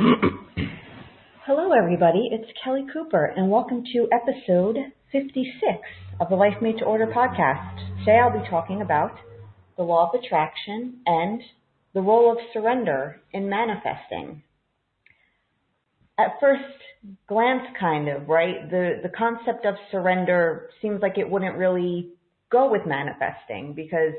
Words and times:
Hello, 1.44 1.72
everybody. 1.72 2.30
It's 2.32 2.50
Kelly 2.64 2.86
Cooper, 2.90 3.34
and 3.36 3.50
welcome 3.50 3.84
to 3.92 4.08
episode 4.12 4.76
56 5.12 5.78
of 6.20 6.30
the 6.30 6.36
Life 6.36 6.54
Made 6.62 6.78
to 6.78 6.84
Order 6.84 7.06
podcast. 7.06 7.76
Today 7.98 8.18
I'll 8.18 8.32
be 8.32 8.48
talking 8.48 8.80
about 8.80 9.12
the 9.76 9.82
law 9.82 10.08
of 10.08 10.18
attraction 10.18 11.00
and 11.04 11.42
the 11.92 12.00
role 12.00 12.32
of 12.32 12.38
surrender 12.54 13.20
in 13.32 13.50
manifesting. 13.50 14.42
At 16.18 16.40
first 16.40 16.62
glance, 17.28 17.66
kind 17.78 18.08
of, 18.08 18.28
right? 18.28 18.70
The, 18.70 19.00
the 19.02 19.10
concept 19.10 19.66
of 19.66 19.74
surrender 19.90 20.70
seems 20.80 21.02
like 21.02 21.18
it 21.18 21.28
wouldn't 21.28 21.58
really 21.58 22.12
go 22.50 22.70
with 22.70 22.82
manifesting 22.86 23.74
because 23.74 24.14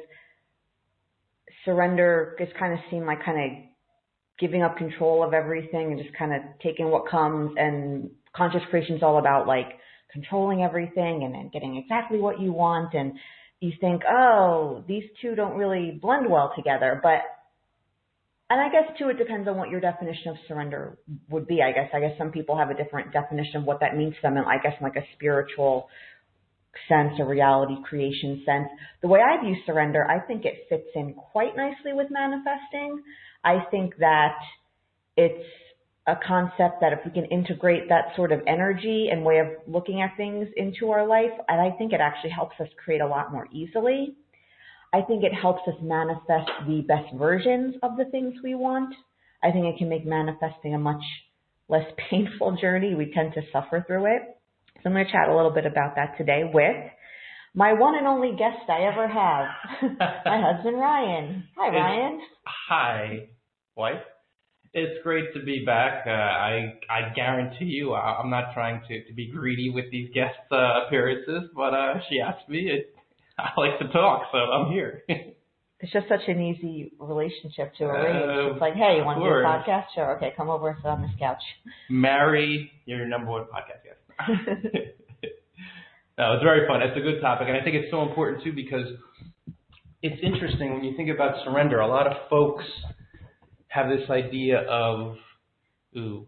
surrender 1.65 2.35
just 2.37 2.53
kind 2.59 2.73
of 2.73 2.79
seemed 2.91 3.07
like 3.07 3.25
kind 3.25 3.39
of 3.39 3.70
giving 4.41 4.63
up 4.63 4.75
control 4.75 5.23
of 5.23 5.33
everything 5.33 5.93
and 5.93 6.01
just 6.01 6.13
kind 6.17 6.33
of 6.33 6.41
taking 6.61 6.89
what 6.89 7.07
comes 7.09 7.51
and 7.57 8.09
conscious 8.35 8.61
creation 8.69 8.95
is 8.95 9.03
all 9.03 9.19
about 9.19 9.47
like 9.47 9.67
controlling 10.11 10.63
everything 10.63 11.23
and 11.23 11.33
then 11.33 11.49
getting 11.53 11.77
exactly 11.77 12.19
what 12.19 12.41
you 12.41 12.51
want 12.51 12.93
and 12.93 13.13
you 13.61 13.71
think, 13.79 14.01
oh, 14.09 14.83
these 14.87 15.03
two 15.21 15.35
don't 15.35 15.55
really 15.55 15.97
blend 16.01 16.29
well 16.29 16.51
together. 16.55 16.99
But, 17.01 17.21
and 18.49 18.59
I 18.59 18.69
guess 18.69 18.97
too, 18.97 19.09
it 19.09 19.17
depends 19.17 19.47
on 19.47 19.55
what 19.55 19.69
your 19.69 19.79
definition 19.79 20.29
of 20.29 20.37
surrender 20.47 20.97
would 21.29 21.47
be. 21.47 21.61
I 21.61 21.71
guess, 21.71 21.89
I 21.93 21.99
guess 21.99 22.17
some 22.17 22.31
people 22.31 22.57
have 22.57 22.71
a 22.71 22.73
different 22.73 23.13
definition 23.13 23.57
of 23.57 23.63
what 23.63 23.79
that 23.81 23.95
means 23.95 24.15
to 24.15 24.21
them. 24.23 24.37
And 24.37 24.47
I 24.47 24.57
guess 24.57 24.73
like 24.81 24.95
a 24.95 25.05
spiritual 25.13 25.87
sense, 26.89 27.13
a 27.19 27.23
reality 27.23 27.75
creation 27.87 28.41
sense. 28.45 28.67
The 29.01 29.07
way 29.07 29.19
I 29.19 29.41
view 29.43 29.55
surrender, 29.65 30.09
I 30.09 30.19
think 30.19 30.45
it 30.45 30.65
fits 30.67 30.87
in 30.95 31.13
quite 31.13 31.55
nicely 31.55 31.93
with 31.93 32.07
manifesting. 32.09 33.03
I 33.43 33.65
think 33.71 33.97
that 33.99 34.35
it's 35.17 35.45
a 36.07 36.15
concept 36.27 36.81
that 36.81 36.93
if 36.93 36.99
we 37.05 37.11
can 37.11 37.25
integrate 37.25 37.89
that 37.89 38.15
sort 38.15 38.31
of 38.31 38.41
energy 38.47 39.09
and 39.11 39.23
way 39.23 39.39
of 39.39 39.47
looking 39.67 40.01
at 40.01 40.17
things 40.17 40.47
into 40.57 40.89
our 40.89 41.05
life, 41.05 41.31
and 41.47 41.61
I 41.61 41.75
think 41.77 41.93
it 41.93 42.01
actually 42.01 42.31
helps 42.31 42.55
us 42.59 42.67
create 42.83 43.01
a 43.01 43.07
lot 43.07 43.31
more 43.31 43.47
easily. 43.51 44.15
I 44.93 45.01
think 45.01 45.23
it 45.23 45.33
helps 45.33 45.61
us 45.67 45.75
manifest 45.81 46.49
the 46.67 46.81
best 46.87 47.13
versions 47.15 47.75
of 47.83 47.97
the 47.97 48.05
things 48.05 48.33
we 48.43 48.55
want. 48.55 48.93
I 49.43 49.51
think 49.51 49.65
it 49.65 49.77
can 49.77 49.89
make 49.89 50.05
manifesting 50.05 50.73
a 50.73 50.79
much 50.79 51.03
less 51.69 51.85
painful 52.09 52.57
journey. 52.59 52.95
We 52.95 53.11
tend 53.13 53.33
to 53.35 53.41
suffer 53.51 53.83
through 53.85 54.07
it. 54.07 54.21
So 54.75 54.89
I'm 54.89 54.93
going 54.93 55.05
to 55.05 55.11
chat 55.11 55.29
a 55.29 55.35
little 55.35 55.51
bit 55.51 55.65
about 55.65 55.95
that 55.95 56.17
today 56.17 56.43
with 56.51 56.75
my 57.53 57.73
one 57.73 57.95
and 57.95 58.07
only 58.07 58.31
guest 58.31 58.69
I 58.69 58.83
ever 58.83 59.07
have, 59.07 59.45
my 60.25 60.41
husband 60.53 60.77
Ryan. 60.77 61.43
Hi, 61.57 61.69
Ryan. 61.69 62.21
Hi, 62.69 63.29
wife. 63.81 64.05
It's 64.73 65.01
great 65.03 65.33
to 65.33 65.43
be 65.43 65.65
back. 65.65 66.05
Uh, 66.05 66.11
I 66.11 66.79
I 66.87 67.13
guarantee 67.13 67.65
you, 67.65 67.93
I, 67.93 68.21
am 68.21 68.29
not 68.29 68.53
trying 68.53 68.81
to, 68.87 69.03
to 69.03 69.13
be 69.13 69.25
greedy 69.27 69.69
with 69.69 69.89
these 69.91 70.09
guest 70.13 70.37
uh, 70.51 70.85
appearances, 70.85 71.49
but 71.55 71.73
uh, 71.73 71.95
she 72.07 72.21
asked 72.21 72.47
me. 72.47 72.69
It, 72.69 72.95
I 73.39 73.59
like 73.59 73.79
to 73.79 73.87
talk, 73.87 74.27
so 74.31 74.37
I'm 74.37 74.71
here. 74.71 75.03
it's 75.09 75.91
just 75.91 76.07
such 76.07 76.21
an 76.27 76.39
easy 76.39 76.93
relationship 76.99 77.73
to 77.79 77.85
arrange. 77.85 78.23
Uh, 78.23 78.53
it's 78.53 78.61
like, 78.61 78.75
hey, 78.75 78.97
you 78.97 79.03
want 79.03 79.19
to 79.19 79.25
do 79.25 79.33
a 79.33 79.43
podcast? 79.43 79.85
Sure. 79.95 80.15
Okay, 80.17 80.31
come 80.37 80.49
over 80.49 80.69
and 80.69 80.77
sit 80.77 80.87
on 80.87 81.01
this 81.01 81.11
couch. 81.19 81.41
Marry 81.89 82.71
your 82.85 83.05
number 83.07 83.31
one 83.31 83.45
podcast 83.45 83.81
guest. 83.83 83.99
no, 86.19 86.33
it's 86.33 86.43
very 86.43 86.67
fun. 86.67 86.83
It's 86.83 86.95
a 86.95 87.01
good 87.01 87.19
topic, 87.19 87.47
and 87.49 87.57
I 87.57 87.63
think 87.63 87.75
it's 87.75 87.89
so 87.89 88.03
important 88.03 88.43
too 88.43 88.53
because 88.53 88.87
it's 90.03 90.21
interesting 90.23 90.75
when 90.75 90.83
you 90.83 90.95
think 90.95 91.09
about 91.09 91.43
surrender. 91.43 91.79
A 91.79 91.87
lot 91.87 92.05
of 92.07 92.13
folks 92.29 92.65
have 93.71 93.87
this 93.89 94.09
idea 94.09 94.59
of, 94.69 95.15
ooh, 95.97 96.27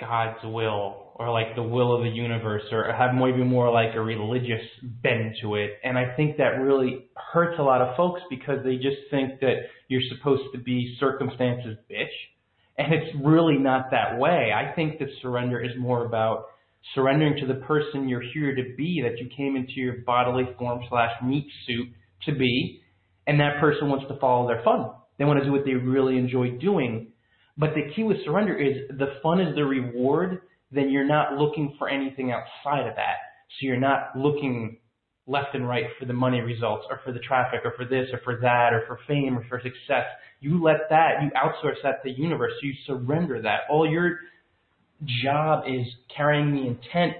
God's 0.00 0.42
will 0.42 1.12
or 1.14 1.30
like 1.30 1.54
the 1.54 1.62
will 1.62 1.96
of 1.96 2.02
the 2.02 2.10
universe 2.10 2.64
or 2.72 2.92
have 2.92 3.14
maybe 3.14 3.42
more 3.42 3.72
like 3.72 3.94
a 3.94 4.00
religious 4.00 4.62
bend 4.82 5.36
to 5.40 5.54
it. 5.54 5.78
And 5.84 5.96
I 5.96 6.14
think 6.16 6.36
that 6.36 6.60
really 6.60 7.06
hurts 7.32 7.58
a 7.58 7.62
lot 7.62 7.80
of 7.80 7.96
folks 7.96 8.20
because 8.28 8.58
they 8.64 8.76
just 8.76 8.98
think 9.10 9.40
that 9.40 9.54
you're 9.88 10.02
supposed 10.16 10.42
to 10.52 10.58
be 10.58 10.96
circumstances 11.00 11.78
bitch. 11.90 12.12
And 12.76 12.92
it's 12.92 13.16
really 13.24 13.56
not 13.56 13.90
that 13.92 14.18
way. 14.18 14.50
I 14.52 14.74
think 14.74 14.98
that 14.98 15.08
surrender 15.22 15.64
is 15.64 15.70
more 15.78 16.04
about 16.04 16.46
surrendering 16.94 17.36
to 17.40 17.46
the 17.46 17.60
person 17.60 18.08
you're 18.08 18.20
here 18.34 18.54
to 18.54 18.74
be, 18.76 19.02
that 19.02 19.18
you 19.18 19.30
came 19.34 19.56
into 19.56 19.74
your 19.76 19.98
bodily 20.04 20.44
form 20.58 20.80
slash 20.88 21.12
meat 21.22 21.46
suit 21.66 21.88
to 22.26 22.32
be, 22.32 22.82
and 23.26 23.40
that 23.40 23.60
person 23.60 23.88
wants 23.88 24.06
to 24.08 24.18
follow 24.18 24.46
their 24.46 24.62
fun. 24.62 24.90
They 25.18 25.24
want 25.24 25.38
to 25.40 25.44
do 25.44 25.52
what 25.52 25.64
they 25.64 25.74
really 25.74 26.18
enjoy 26.18 26.52
doing. 26.58 27.08
But 27.58 27.70
the 27.74 27.92
key 27.94 28.02
with 28.02 28.18
surrender 28.24 28.56
is 28.56 28.88
the 28.90 29.14
fun 29.22 29.40
is 29.40 29.54
the 29.54 29.64
reward, 29.64 30.42
then 30.72 30.90
you're 30.90 31.06
not 31.06 31.34
looking 31.34 31.74
for 31.78 31.88
anything 31.88 32.32
outside 32.32 32.86
of 32.86 32.96
that. 32.96 33.16
So 33.48 33.66
you're 33.66 33.80
not 33.80 34.16
looking 34.16 34.78
left 35.26 35.54
and 35.54 35.68
right 35.68 35.86
for 35.98 36.04
the 36.04 36.12
money 36.12 36.40
results 36.40 36.86
or 36.88 37.00
for 37.04 37.12
the 37.12 37.18
traffic 37.18 37.60
or 37.64 37.72
for 37.76 37.84
this 37.84 38.08
or 38.12 38.20
for 38.24 38.36
that 38.40 38.72
or 38.72 38.84
for 38.86 38.98
fame 39.08 39.38
or 39.38 39.44
for 39.48 39.60
success. 39.60 40.04
You 40.40 40.62
let 40.62 40.88
that, 40.90 41.22
you 41.22 41.30
outsource 41.30 41.76
that 41.82 42.02
to 42.02 42.12
the 42.12 42.12
universe. 42.12 42.52
You 42.62 42.74
surrender 42.86 43.40
that. 43.42 43.60
All 43.70 43.88
your 43.88 44.18
job 45.22 45.64
is 45.66 45.86
carrying 46.14 46.54
the 46.54 46.66
intent 46.66 47.14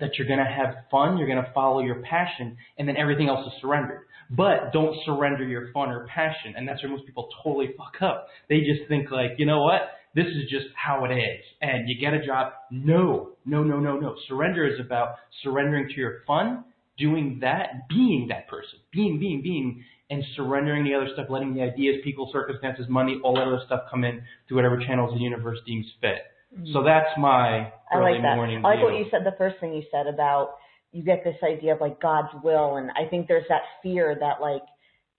that 0.00 0.16
you're 0.16 0.26
going 0.26 0.38
to 0.38 0.44
have 0.44 0.84
fun, 0.90 1.18
you're 1.18 1.28
going 1.28 1.42
to 1.42 1.52
follow 1.52 1.80
your 1.80 2.02
passion, 2.02 2.56
and 2.78 2.88
then 2.88 2.96
everything 2.96 3.28
else 3.28 3.46
is 3.46 3.52
surrendered. 3.60 4.00
But 4.30 4.72
don't 4.72 4.96
surrender 5.04 5.44
your 5.44 5.72
fun 5.72 5.88
or 5.88 6.06
passion. 6.06 6.54
And 6.56 6.66
that's 6.66 6.82
where 6.82 6.92
most 6.92 7.04
people 7.06 7.28
totally 7.42 7.70
fuck 7.76 8.00
up. 8.02 8.28
They 8.48 8.58
just 8.58 8.88
think 8.88 9.10
like, 9.10 9.32
you 9.38 9.46
know 9.46 9.62
what? 9.62 9.80
This 10.14 10.26
is 10.26 10.48
just 10.50 10.66
how 10.74 11.04
it 11.04 11.12
is. 11.12 11.44
And 11.60 11.88
you 11.88 12.00
get 12.00 12.14
a 12.14 12.24
job. 12.24 12.52
No, 12.70 13.30
no, 13.44 13.62
no, 13.64 13.78
no, 13.80 13.98
no. 13.98 14.14
Surrender 14.28 14.66
is 14.66 14.80
about 14.84 15.16
surrendering 15.42 15.88
to 15.88 15.94
your 15.94 16.22
fun, 16.26 16.64
doing 16.96 17.38
that, 17.42 17.88
being 17.88 18.26
that 18.28 18.48
person, 18.48 18.78
being, 18.92 19.18
being, 19.18 19.42
being, 19.42 19.84
and 20.10 20.22
surrendering 20.36 20.84
the 20.84 20.94
other 20.94 21.08
stuff, 21.12 21.26
letting 21.28 21.54
the 21.54 21.62
ideas, 21.62 21.96
people, 22.02 22.28
circumstances, 22.32 22.86
money, 22.88 23.20
all 23.22 23.34
that 23.34 23.46
other 23.46 23.60
stuff 23.66 23.82
come 23.90 24.04
in 24.04 24.22
through 24.48 24.56
whatever 24.56 24.78
channels 24.78 25.14
the 25.14 25.20
universe 25.20 25.58
deems 25.66 25.86
fit. 26.00 26.26
Mm-hmm. 26.52 26.72
So 26.72 26.82
that's 26.82 27.08
my 27.16 27.72
early 27.94 28.10
I 28.10 28.12
like 28.14 28.22
that. 28.22 28.36
morning. 28.36 28.58
I 28.64 28.68
like 28.68 28.78
view. 28.78 28.86
what 28.86 28.94
you 28.98 29.06
said. 29.10 29.20
The 29.24 29.36
first 29.38 29.56
thing 29.60 29.72
you 29.72 29.82
said 29.90 30.12
about 30.12 30.54
you 30.92 31.02
get 31.04 31.22
this 31.24 31.36
idea 31.42 31.74
of 31.74 31.80
like 31.80 32.00
God's 32.00 32.28
will, 32.42 32.76
and 32.76 32.90
I 32.90 33.08
think 33.08 33.28
there's 33.28 33.46
that 33.48 33.62
fear 33.82 34.16
that 34.18 34.40
like 34.40 34.62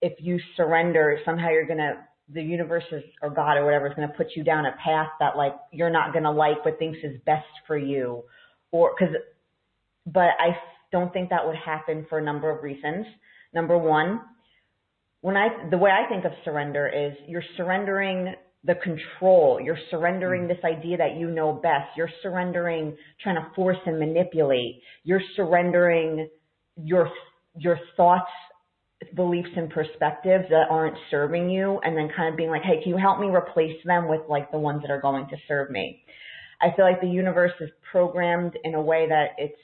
if 0.01 0.13
you 0.19 0.39
surrender, 0.57 1.19
somehow 1.25 1.49
you're 1.49 1.67
gonna 1.67 2.05
the 2.33 2.41
universe 2.41 2.83
is, 2.91 3.03
or 3.21 3.29
God 3.29 3.57
or 3.57 3.65
whatever 3.65 3.87
is 3.87 3.93
going 3.93 4.07
to 4.07 4.13
put 4.13 4.27
you 4.35 4.43
down 4.43 4.65
a 4.65 4.71
path 4.83 5.09
that 5.19 5.35
like 5.35 5.53
you're 5.71 5.89
not 5.89 6.13
going 6.13 6.23
to 6.23 6.31
like 6.31 6.63
what 6.63 6.79
thinks 6.79 6.99
is 7.03 7.19
best 7.25 7.45
for 7.67 7.77
you 7.77 8.23
or 8.71 8.93
because 8.97 9.13
but 10.05 10.29
I 10.39 10.57
don't 10.91 11.11
think 11.13 11.29
that 11.29 11.45
would 11.45 11.55
happen 11.55 12.05
for 12.09 12.17
a 12.17 12.23
number 12.23 12.49
of 12.49 12.63
reasons. 12.63 13.05
Number 13.53 13.77
one, 13.77 14.21
when 15.21 15.37
I 15.37 15.69
the 15.69 15.77
way 15.77 15.91
I 15.91 16.09
think 16.09 16.25
of 16.25 16.31
surrender 16.43 16.87
is 16.87 17.13
you're 17.27 17.43
surrendering 17.57 18.33
the 18.63 18.75
control. 18.75 19.59
You're 19.61 19.79
surrendering 19.89 20.43
mm. 20.43 20.47
this 20.47 20.63
idea 20.63 20.97
that 20.97 21.17
you 21.17 21.29
know 21.29 21.53
best. 21.53 21.89
You're 21.97 22.11
surrendering 22.21 22.95
trying 23.21 23.35
to 23.35 23.47
force 23.55 23.77
and 23.85 23.99
manipulate. 23.99 24.81
You're 25.03 25.21
surrendering 25.35 26.29
your 26.77 27.09
your 27.57 27.79
thoughts, 27.97 28.31
beliefs 29.15 29.49
and 29.55 29.69
perspectives 29.69 30.45
that 30.49 30.67
aren't 30.69 30.95
serving 31.09 31.49
you 31.49 31.79
and 31.83 31.97
then 31.97 32.09
kind 32.15 32.29
of 32.29 32.37
being 32.37 32.49
like, 32.49 32.61
"Hey, 32.61 32.81
can 32.81 32.91
you 32.91 32.97
help 32.97 33.19
me 33.19 33.27
replace 33.27 33.77
them 33.85 34.07
with 34.07 34.21
like 34.29 34.51
the 34.51 34.59
ones 34.59 34.81
that 34.83 34.91
are 34.91 35.01
going 35.01 35.27
to 35.27 35.37
serve 35.47 35.69
me?" 35.69 36.03
I 36.61 36.71
feel 36.75 36.85
like 36.85 37.01
the 37.01 37.07
universe 37.07 37.53
is 37.59 37.71
programmed 37.91 38.57
in 38.63 38.75
a 38.75 38.81
way 38.81 39.07
that 39.09 39.29
it's 39.37 39.57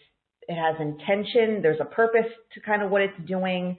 it 0.47 0.55
has 0.55 0.79
intention, 0.79 1.61
there's 1.61 1.79
a 1.81 1.85
purpose 1.85 2.31
to 2.53 2.61
kind 2.61 2.81
of 2.81 2.89
what 2.89 3.01
it's 3.01 3.19
doing 3.27 3.77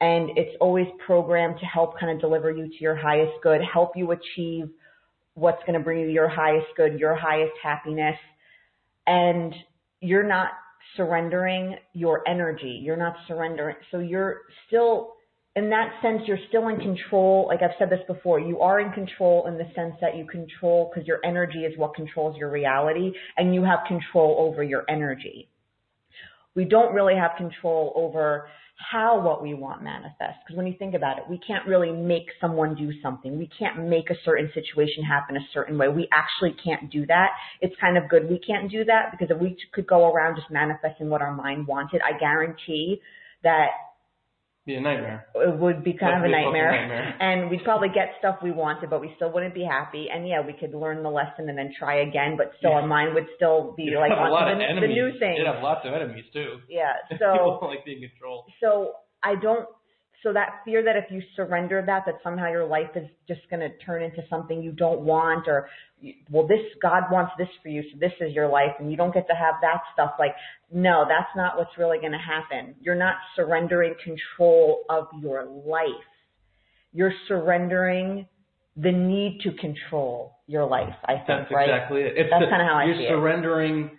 and 0.00 0.30
it's 0.36 0.56
always 0.60 0.86
programmed 1.04 1.58
to 1.58 1.66
help 1.66 1.98
kind 1.98 2.12
of 2.12 2.20
deliver 2.20 2.50
you 2.50 2.68
to 2.68 2.76
your 2.80 2.94
highest 2.94 3.32
good, 3.42 3.60
help 3.72 3.96
you 3.96 4.12
achieve 4.12 4.70
what's 5.34 5.60
going 5.66 5.78
to 5.78 5.84
bring 5.84 6.00
you 6.00 6.08
your 6.08 6.28
highest 6.28 6.66
good, 6.76 6.98
your 6.98 7.14
highest 7.14 7.52
happiness. 7.62 8.16
And 9.06 9.54
you're 10.00 10.26
not 10.26 10.50
surrendering 10.96 11.76
your 11.92 12.26
energy. 12.28 12.80
You're 12.82 12.96
not 12.96 13.14
surrendering. 13.26 13.76
So 13.90 13.98
you're 13.98 14.42
still, 14.66 15.14
in 15.56 15.70
that 15.70 15.92
sense, 16.00 16.22
you're 16.26 16.38
still 16.48 16.68
in 16.68 16.78
control. 16.78 17.46
Like 17.48 17.62
I've 17.62 17.76
said 17.78 17.90
this 17.90 18.00
before, 18.06 18.38
you 18.38 18.60
are 18.60 18.80
in 18.80 18.92
control 18.92 19.46
in 19.46 19.58
the 19.58 19.66
sense 19.74 19.94
that 20.00 20.16
you 20.16 20.26
control 20.26 20.90
because 20.92 21.06
your 21.08 21.18
energy 21.24 21.60
is 21.60 21.76
what 21.76 21.94
controls 21.94 22.36
your 22.36 22.50
reality 22.50 23.12
and 23.36 23.54
you 23.54 23.64
have 23.64 23.80
control 23.88 24.36
over 24.38 24.62
your 24.62 24.84
energy. 24.88 25.48
We 26.54 26.64
don't 26.64 26.94
really 26.94 27.14
have 27.14 27.32
control 27.36 27.92
over 27.96 28.48
how 28.78 29.20
what 29.20 29.42
we 29.42 29.54
want 29.54 29.82
manifests. 29.82 30.38
Because 30.44 30.56
when 30.56 30.66
you 30.66 30.74
think 30.78 30.94
about 30.94 31.18
it, 31.18 31.24
we 31.28 31.38
can't 31.38 31.66
really 31.66 31.90
make 31.90 32.26
someone 32.40 32.74
do 32.74 32.90
something. 33.02 33.36
We 33.36 33.50
can't 33.58 33.88
make 33.88 34.08
a 34.10 34.14
certain 34.24 34.50
situation 34.54 35.02
happen 35.02 35.36
a 35.36 35.46
certain 35.52 35.76
way. 35.76 35.88
We 35.88 36.08
actually 36.12 36.56
can't 36.62 36.90
do 36.90 37.04
that. 37.06 37.30
It's 37.60 37.74
kind 37.80 37.98
of 37.98 38.08
good 38.08 38.28
we 38.28 38.38
can't 38.38 38.70
do 38.70 38.84
that 38.84 39.10
because 39.10 39.34
if 39.34 39.40
we 39.40 39.56
could 39.72 39.86
go 39.86 40.12
around 40.12 40.36
just 40.36 40.50
manifesting 40.50 41.10
what 41.10 41.20
our 41.20 41.34
mind 41.34 41.66
wanted, 41.66 42.00
I 42.02 42.18
guarantee 42.18 43.00
that 43.42 43.68
Be 44.68 44.74
a 44.74 44.80
nightmare. 44.82 45.24
it 45.34 45.56
would 45.58 45.82
be 45.82 45.94
kind 45.94 46.18
of 46.18 46.24
a 46.24 46.28
be 46.28 46.32
a 46.32 46.36
nightmare. 46.36 46.70
nightmare. 46.76 47.14
And 47.20 47.48
we'd 47.48 47.64
probably 47.64 47.88
get 47.88 48.12
stuff 48.18 48.36
we 48.42 48.50
wanted, 48.52 48.90
but 48.90 49.00
we 49.00 49.10
still 49.16 49.32
wouldn't 49.32 49.54
be 49.54 49.64
happy. 49.64 50.08
And 50.12 50.28
yeah, 50.28 50.42
we 50.44 50.52
could 50.52 50.74
learn 50.74 51.02
the 51.02 51.08
lesson 51.08 51.48
and 51.48 51.56
then 51.56 51.72
try 51.72 52.02
again, 52.02 52.36
but 52.36 52.52
still 52.58 52.72
Yeah. 52.72 52.84
our 52.84 52.86
mind 52.86 53.14
would 53.14 53.28
still 53.36 53.72
be 53.78 53.84
You'd 53.84 53.98
like 53.98 54.12
on 54.12 54.30
lot 54.30 54.44
to 54.44 54.52
of 54.52 54.58
the, 54.58 54.80
the 54.86 54.92
new 54.92 55.18
thing. 55.18 55.36
You'd 55.38 55.46
have 55.46 55.62
lots 55.62 55.86
of 55.86 55.94
enemies 55.94 56.26
too. 56.34 56.60
Yeah. 56.68 56.92
So 57.18 57.58
like 57.64 57.84
being 57.86 58.02
controlled. 58.06 58.44
so 58.60 58.92
I 59.24 59.34
don't 59.40 59.66
so 60.22 60.32
that 60.32 60.60
fear 60.64 60.82
that 60.82 60.96
if 60.96 61.04
you 61.10 61.22
surrender 61.36 61.82
that 61.86 62.04
that 62.06 62.16
somehow 62.22 62.50
your 62.50 62.66
life 62.66 62.90
is 62.96 63.06
just 63.26 63.40
going 63.50 63.60
to 63.60 63.70
turn 63.84 64.02
into 64.02 64.22
something 64.28 64.62
you 64.62 64.72
don't 64.72 65.00
want 65.00 65.46
or 65.46 65.68
well 66.30 66.46
this 66.46 66.60
God 66.82 67.04
wants 67.10 67.32
this 67.38 67.48
for 67.62 67.68
you 67.68 67.82
so 67.92 67.98
this 67.98 68.12
is 68.20 68.34
your 68.34 68.48
life 68.48 68.72
and 68.78 68.90
you 68.90 68.96
don't 68.96 69.14
get 69.14 69.26
to 69.28 69.34
have 69.34 69.54
that 69.62 69.80
stuff 69.92 70.12
like 70.18 70.34
no 70.72 71.04
that's 71.08 71.30
not 71.36 71.56
what's 71.56 71.76
really 71.78 71.98
going 71.98 72.12
to 72.12 72.18
happen 72.18 72.74
you're 72.80 72.94
not 72.94 73.16
surrendering 73.36 73.94
control 74.02 74.84
of 74.88 75.06
your 75.20 75.44
life 75.44 75.86
you're 76.92 77.14
surrendering 77.26 78.26
the 78.76 78.92
need 78.92 79.40
to 79.42 79.52
control 79.52 80.36
your 80.46 80.66
life 80.66 80.94
I 81.04 81.14
think 81.14 81.26
That's 81.26 81.52
right 81.52 81.68
exactly 81.68 82.02
it. 82.02 82.14
It's 82.16 82.30
That's 82.30 82.44
kinda 82.44 82.64
how 82.64 82.78
I 82.78 82.84
You're 82.84 83.08
surrendering 83.08 83.90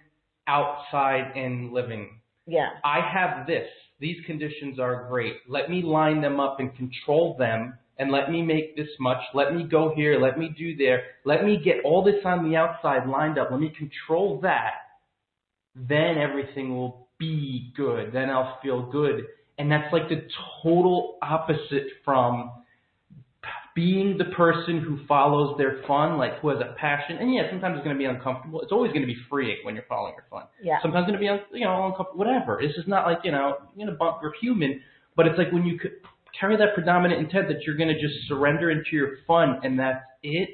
outside 0.50 1.34
and 1.36 1.72
living. 1.72 2.19
Yeah 2.50 2.70
I 2.84 3.00
have 3.14 3.48
this. 3.48 3.68
These 4.00 4.18
conditions 4.26 4.80
are 4.80 5.08
great. 5.10 5.36
Let 5.48 5.70
me 5.70 5.82
line 5.84 6.22
them 6.22 6.40
up 6.40 6.60
and 6.60 6.76
control 6.76 7.36
them 7.38 7.78
and 7.98 8.12
let 8.12 8.32
me 8.32 8.42
make 8.42 8.78
this 8.78 8.88
much. 9.00 9.18
Let 9.34 9.54
me 9.54 9.68
go 9.70 9.94
here. 9.94 10.20
Let 10.20 10.40
me 10.40 10.56
do 10.58 10.76
there. 10.78 11.04
Let 11.26 11.44
me 11.44 11.62
get 11.64 11.84
all 11.84 12.02
this 12.02 12.24
on 12.24 12.50
the 12.50 12.56
outside 12.56 13.08
lined 13.08 13.38
up. 13.38 13.50
Let 13.52 13.60
me 13.60 13.74
control 13.78 14.40
that. 14.42 14.72
Then 15.76 16.18
everything 16.18 16.76
will 16.76 17.10
be 17.20 17.74
good. 17.76 18.14
Then 18.14 18.30
I'll 18.30 18.58
feel 18.64 18.90
good. 18.90 19.26
And 19.58 19.70
that's 19.70 19.92
like 19.92 20.08
the 20.08 20.26
total 20.64 21.18
opposite 21.22 21.88
from 22.06 22.52
being 23.80 24.18
the 24.18 24.26
person 24.36 24.82
who 24.82 25.00
follows 25.08 25.56
their 25.58 25.82
fun, 25.88 26.18
like 26.18 26.40
who 26.40 26.50
has 26.50 26.60
a 26.60 26.76
passion. 26.78 27.16
And 27.18 27.34
yeah, 27.34 27.44
sometimes 27.50 27.78
it's 27.78 27.86
going 27.86 27.96
to 27.96 28.00
be 28.00 28.06
uncomfortable. 28.06 28.60
It's 28.60 28.74
always 28.74 28.92
going 28.92 29.04
to 29.04 29.08
be 29.08 29.18
freeing 29.30 29.60
when 29.64 29.74
you're 29.76 29.86
following 29.88 30.16
your 30.16 30.26
fun 30.30 30.44
yeah 30.62 30.78
sometimes 30.82 31.04
it's 31.04 31.12
going 31.12 31.20
to 31.20 31.26
be, 31.26 31.30
un- 31.30 31.48
you 31.54 31.66
know, 31.66 31.88
uncomfortable, 31.88 32.20
whatever. 32.20 32.60
This 32.62 32.76
is 32.76 32.88
not 32.88 33.06
like, 33.08 33.20
you 33.24 33.32
know, 33.32 33.56
you're 33.76 33.86
going 33.86 33.96
to 33.96 33.98
bump, 33.98 34.18
we're 34.22 34.34
human, 34.42 34.82
but 35.16 35.28
it's 35.28 35.38
like 35.38 35.52
when 35.52 35.66
you 35.66 35.80
c- 35.82 35.96
carry 36.38 36.58
that 36.58 36.74
predominant 36.74 37.22
intent 37.22 37.48
that 37.48 37.64
you're 37.66 37.78
going 37.78 37.90
to 37.90 38.00
just 38.00 38.16
surrender 38.28 38.70
into 38.70 38.90
your 38.92 39.12
fun 39.26 39.62
and 39.64 39.80
that's 39.80 40.04
it, 40.24 40.50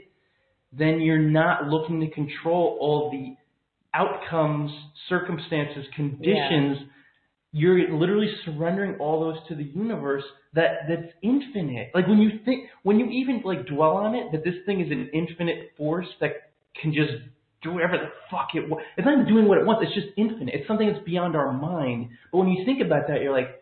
then 0.72 1.00
you're 1.02 1.18
not 1.18 1.68
looking 1.68 2.00
to 2.02 2.10
control 2.12 2.78
all 2.80 3.10
the 3.10 3.36
outcomes, 3.98 4.72
circumstances, 5.10 5.86
conditions. 5.96 6.78
You're 7.58 7.96
literally 7.98 8.28
surrendering 8.44 8.96
all 9.00 9.22
those 9.22 9.38
to 9.48 9.56
the 9.56 9.64
universe 9.64 10.24
that 10.56 10.90
that's 10.90 11.14
infinite. 11.24 11.92
Like 11.96 12.06
when 12.06 12.18
you 12.20 12.32
think, 12.44 12.66
when 12.84 13.00
you 13.00 13.06
even 13.08 13.42
like 13.46 13.66
dwell 13.66 13.96
on 13.96 14.14
it, 14.14 14.26
that 14.34 14.44
this 14.44 14.56
thing 14.66 14.82
is 14.82 14.92
an 14.92 15.10
infinite 15.14 15.72
force 15.78 16.08
that 16.20 16.32
can 16.82 16.92
just 16.94 17.14
do 17.64 17.72
whatever 17.72 17.94
the 17.98 18.10
fuck 18.30 18.50
it 18.56 18.68
wants. 18.70 18.86
It's 18.98 19.06
not 19.06 19.14
even 19.14 19.26
doing 19.34 19.48
what 19.48 19.58
it 19.58 19.66
wants. 19.66 19.84
It's 19.88 19.96
just 19.96 20.08
infinite. 20.18 20.54
It's 20.54 20.68
something 20.68 20.92
that's 20.92 21.04
beyond 21.06 21.38
our 21.38 21.54
mind. 21.54 22.10
But 22.32 22.40
when 22.40 22.50
you 22.50 22.66
think 22.66 22.82
about 22.86 23.08
that, 23.08 23.22
you're 23.22 23.32
like, 23.32 23.62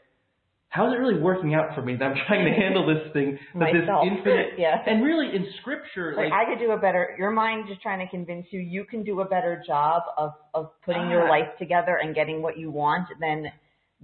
how 0.69 0.87
is 0.87 0.93
it 0.93 0.97
really 0.97 1.19
working 1.21 1.53
out 1.53 1.75
for 1.75 1.83
me 1.83 1.95
that 1.95 2.03
I'm 2.03 2.15
trying 2.25 2.45
to 2.45 2.51
handle 2.59 2.87
this 2.87 3.13
thing, 3.13 3.37
that 3.59 3.69
this 3.73 3.87
infinite, 4.09 4.47
Yeah. 4.57 4.81
and 4.87 5.03
really 5.03 5.27
in 5.35 5.45
scripture, 5.61 6.15
Like, 6.17 6.31
like, 6.31 6.33
I 6.33 6.49
could 6.49 6.57
do 6.57 6.71
a 6.71 6.77
better. 6.79 7.15
Your 7.19 7.29
mind 7.29 7.65
just 7.69 7.83
trying 7.83 7.99
to 8.03 8.09
convince 8.09 8.47
you 8.49 8.59
you 8.59 8.85
can 8.85 9.03
do 9.03 9.21
a 9.21 9.25
better 9.25 9.61
job 9.67 10.01
of 10.17 10.31
of 10.55 10.71
putting 10.83 11.11
your 11.11 11.27
Ah. 11.27 11.29
life 11.29 11.49
together 11.59 11.99
and 12.01 12.15
getting 12.15 12.41
what 12.41 12.57
you 12.57 12.71
want 12.71 13.07
than 13.21 13.51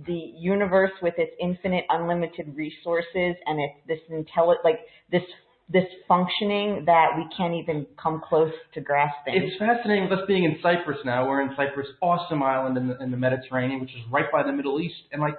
the 0.06 0.34
universe 0.38 0.92
with 1.02 1.14
its 1.18 1.32
infinite, 1.42 1.86
unlimited 1.90 2.56
resources 2.56 3.36
and 3.46 3.60
it's 3.60 3.76
this 3.88 4.00
intelli- 4.12 4.64
like 4.64 4.80
this 5.12 5.24
this 5.72 5.86
functioning 6.08 6.84
that 6.86 7.10
we 7.16 7.26
can't 7.38 7.54
even 7.54 7.86
come 8.02 8.22
close 8.28 8.52
to 8.74 8.82
grasping. 8.82 9.36
It's 9.36 9.56
fascinating 9.60 10.10
with 10.10 10.18
us 10.18 10.26
being 10.28 10.44
in 10.44 10.58
Cyprus 10.64 10.98
now. 11.06 11.28
We're 11.28 11.42
in 11.42 11.52
Cyprus, 11.56 11.88
awesome 12.02 12.42
island 12.42 12.76
in 12.78 12.88
the, 12.88 12.98
in 12.98 13.12
the 13.12 13.18
Mediterranean, 13.18 13.80
which 13.80 13.92
is 13.92 14.02
right 14.10 14.32
by 14.32 14.42
the 14.42 14.52
Middle 14.52 14.82
East. 14.82 14.96
And 15.12 15.22
like, 15.22 15.36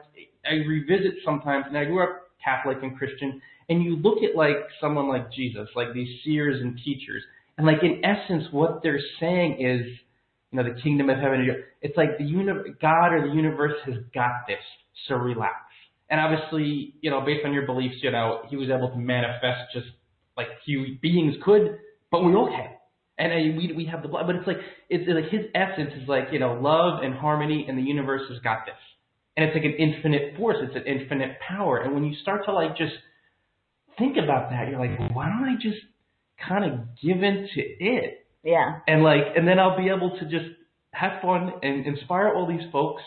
I 0.47 0.55
revisit 0.67 1.15
sometimes, 1.25 1.65
and 1.67 1.77
I 1.77 1.85
grew 1.85 2.05
up 2.05 2.29
Catholic 2.43 2.79
and 2.83 2.97
Christian, 2.97 3.43
and 3.69 3.83
you 3.83 3.97
look 3.97 4.19
at 4.23 4.37
like 4.37 4.57
someone 4.81 5.09
like 5.09 5.33
Jesus, 5.33 5.69
like 5.75 5.93
these 5.93 6.21
seers 6.25 6.61
and 6.61 6.79
teachers, 6.85 7.25
and 7.59 7.67
like 7.67 7.83
in 7.83 8.01
essence, 8.05 8.45
what 8.53 8.83
they're 8.85 9.03
saying 9.19 9.61
is, 9.61 9.87
you 10.53 10.63
know, 10.63 10.65
the 10.65 10.81
kingdom 10.81 11.11
of 11.11 11.19
heaven. 11.19 11.47
It's 11.81 11.97
like 11.97 12.19
the 12.19 12.25
uni- 12.25 12.75
God 12.81 13.13
or 13.13 13.29
the 13.29 13.35
universe 13.35 13.75
has 13.87 13.95
got 14.15 14.47
this, 14.49 14.59
so 15.09 15.15
relax. 15.15 15.55
And 16.09 16.21
obviously, 16.21 16.95
you 17.01 17.11
know, 17.11 17.21
based 17.21 17.45
on 17.45 17.53
your 17.53 17.67
beliefs, 17.67 17.97
you 18.03 18.11
know, 18.11 18.43
he 18.49 18.57
was 18.57 18.69
able 18.69 18.91
to 18.91 18.97
manifest 18.97 19.73
just 19.73 19.87
like 20.37 20.49
few 20.65 20.99
beings 21.01 21.37
could, 21.45 21.79
but 22.11 22.25
we 22.25 22.35
all 22.35 22.49
can. 22.49 22.71
And 23.19 23.33
I, 23.33 23.57
we 23.57 23.73
we 23.77 23.85
have 23.87 24.03
the 24.03 24.09
blood, 24.09 24.27
but 24.27 24.37
it's 24.37 24.47
like 24.47 24.57
it's 24.89 25.07
like 25.07 25.31
his 25.31 25.47
essence 25.55 25.91
is 26.03 26.09
like 26.09 26.29
you 26.33 26.39
know 26.39 26.55
love 26.55 27.03
and 27.03 27.15
harmony, 27.15 27.67
and 27.69 27.77
the 27.77 27.83
universe 27.83 28.23
has 28.31 28.39
got 28.41 28.65
this, 28.65 28.75
and 29.37 29.45
it's 29.45 29.55
like 29.55 29.65
an 29.65 29.75
infinite 29.75 30.39
force, 30.39 30.57
it's 30.63 30.75
an 30.75 30.85
infinite 30.87 31.37
power, 31.47 31.79
and 31.79 31.93
when 31.93 32.03
you 32.05 32.17
start 32.23 32.47
to 32.47 32.53
like 32.53 32.79
just 32.79 32.95
think 33.99 34.17
about 34.17 34.49
that, 34.49 34.69
you're 34.69 34.81
like, 34.81 34.99
why 35.15 35.27
don't 35.27 35.45
I 35.45 35.57
just 35.61 35.77
kind 36.49 36.65
of 36.65 36.81
give 37.03 37.23
in 37.23 37.47
to 37.55 37.61
it, 37.61 38.27
yeah. 38.43 38.79
and 38.87 39.03
like, 39.03 39.23
and 39.37 39.47
then 39.47 39.59
I'll 39.59 39.77
be 39.77 39.89
able 39.89 40.19
to 40.19 40.25
just 40.25 40.57
have 40.93 41.23
fun 41.23 41.53
and 41.63 41.87
inspire 41.87 42.35
all 42.35 42.47
these 42.47 42.69
folks 42.73 43.03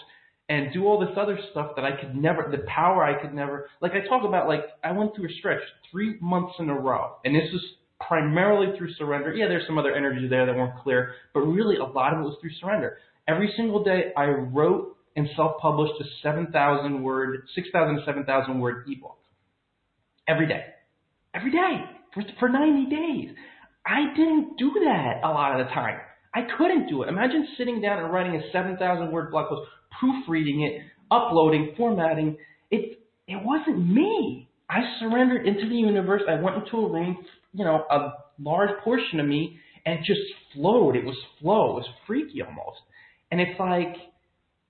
and 0.50 0.74
do 0.74 0.86
all 0.86 1.00
this 1.00 1.16
other 1.18 1.40
stuff 1.52 1.72
that 1.76 1.86
I 1.86 2.00
could 2.00 2.16
never, 2.16 2.48
the 2.52 2.64
power 2.68 3.04
I 3.04 3.22
could 3.22 3.34
never, 3.34 3.70
like 3.82 3.94
I 3.94 4.08
talk 4.08 4.24
about, 4.26 4.48
like 4.48 4.66
I 4.84 4.92
went 4.92 5.16
through 5.16 5.30
a 5.30 5.34
stretch 5.40 5.62
three 5.92 6.18
months 6.22 6.54
in 6.60 6.70
a 6.70 6.78
row, 6.78 7.16
and 7.24 7.34
this 7.36 7.50
was 7.52 7.64
primarily 8.00 8.78
through 8.78 8.94
surrender. 8.96 9.34
Yeah, 9.34 9.48
there's 9.48 9.66
some 9.66 9.78
other 9.78 9.94
energies 9.96 10.30
there 10.30 10.46
that 10.46 10.56
weren't 10.56 10.82
clear, 10.84 11.14
but 11.34 11.42
really 11.42 11.78
a 11.78 11.86
lot 11.86 12.14
of 12.14 12.20
it 12.20 12.24
was 12.24 12.38
through 12.42 12.52
surrender. 12.60 12.98
Every 13.28 13.54
single 13.56 13.84
day 13.84 14.12
I 14.18 14.26
wrote 14.26 14.98
and 15.16 15.30
self-published 15.36 15.94
a 16.02 16.06
7,000 16.22 17.04
word, 17.04 17.44
6,000 17.56 17.96
to 17.98 18.06
7,000 18.06 18.60
word 18.60 18.86
ebook. 18.88 19.18
Every 20.28 20.48
day. 20.48 20.66
Every 21.34 21.52
day. 21.52 21.86
For, 22.14 22.24
for 22.40 22.50
90 22.50 22.90
days. 22.90 23.36
I 23.86 24.14
didn't 24.16 24.58
do 24.58 24.72
that 24.86 25.22
a 25.24 25.30
lot 25.30 25.60
of 25.60 25.68
the 25.68 25.74
time. 25.74 26.00
I 26.34 26.42
couldn't 26.58 26.88
do 26.90 27.04
it. 27.04 27.10
Imagine 27.10 27.48
sitting 27.58 27.82
down 27.82 28.00
and 28.04 28.12
writing 28.12 28.36
a 28.36 28.52
7,000 28.52 29.12
word 29.12 29.32
blog 29.32 29.50
post, 29.50 29.70
proofreading 30.00 30.64
it, 30.64 30.82
uploading, 31.12 31.74
formatting. 31.78 32.38
It, 32.72 33.00
it 33.28 33.40
wasn't 33.44 33.88
me. 33.88 34.50
I 34.70 34.80
surrendered 35.00 35.46
into 35.46 35.70
the 35.70 35.76
universe. 35.76 36.24
I 36.28 36.42
went 36.42 36.58
into 36.58 36.78
a 36.78 36.92
room, 36.92 37.18
you 37.54 37.66
know, 37.66 37.84
a 37.92 38.14
large 38.40 38.72
portion 38.84 39.20
of 39.20 39.28
me, 39.28 39.60
and 39.86 40.00
it 40.00 40.06
just 40.06 40.22
flowed. 40.54 40.96
It 40.96 41.06
was 41.06 41.16
flow. 41.40 41.72
It 41.72 41.82
was 41.82 41.88
freaky 42.08 42.42
almost. 42.42 42.80
And 43.32 43.40
it's 43.40 43.60
like, 43.60 43.96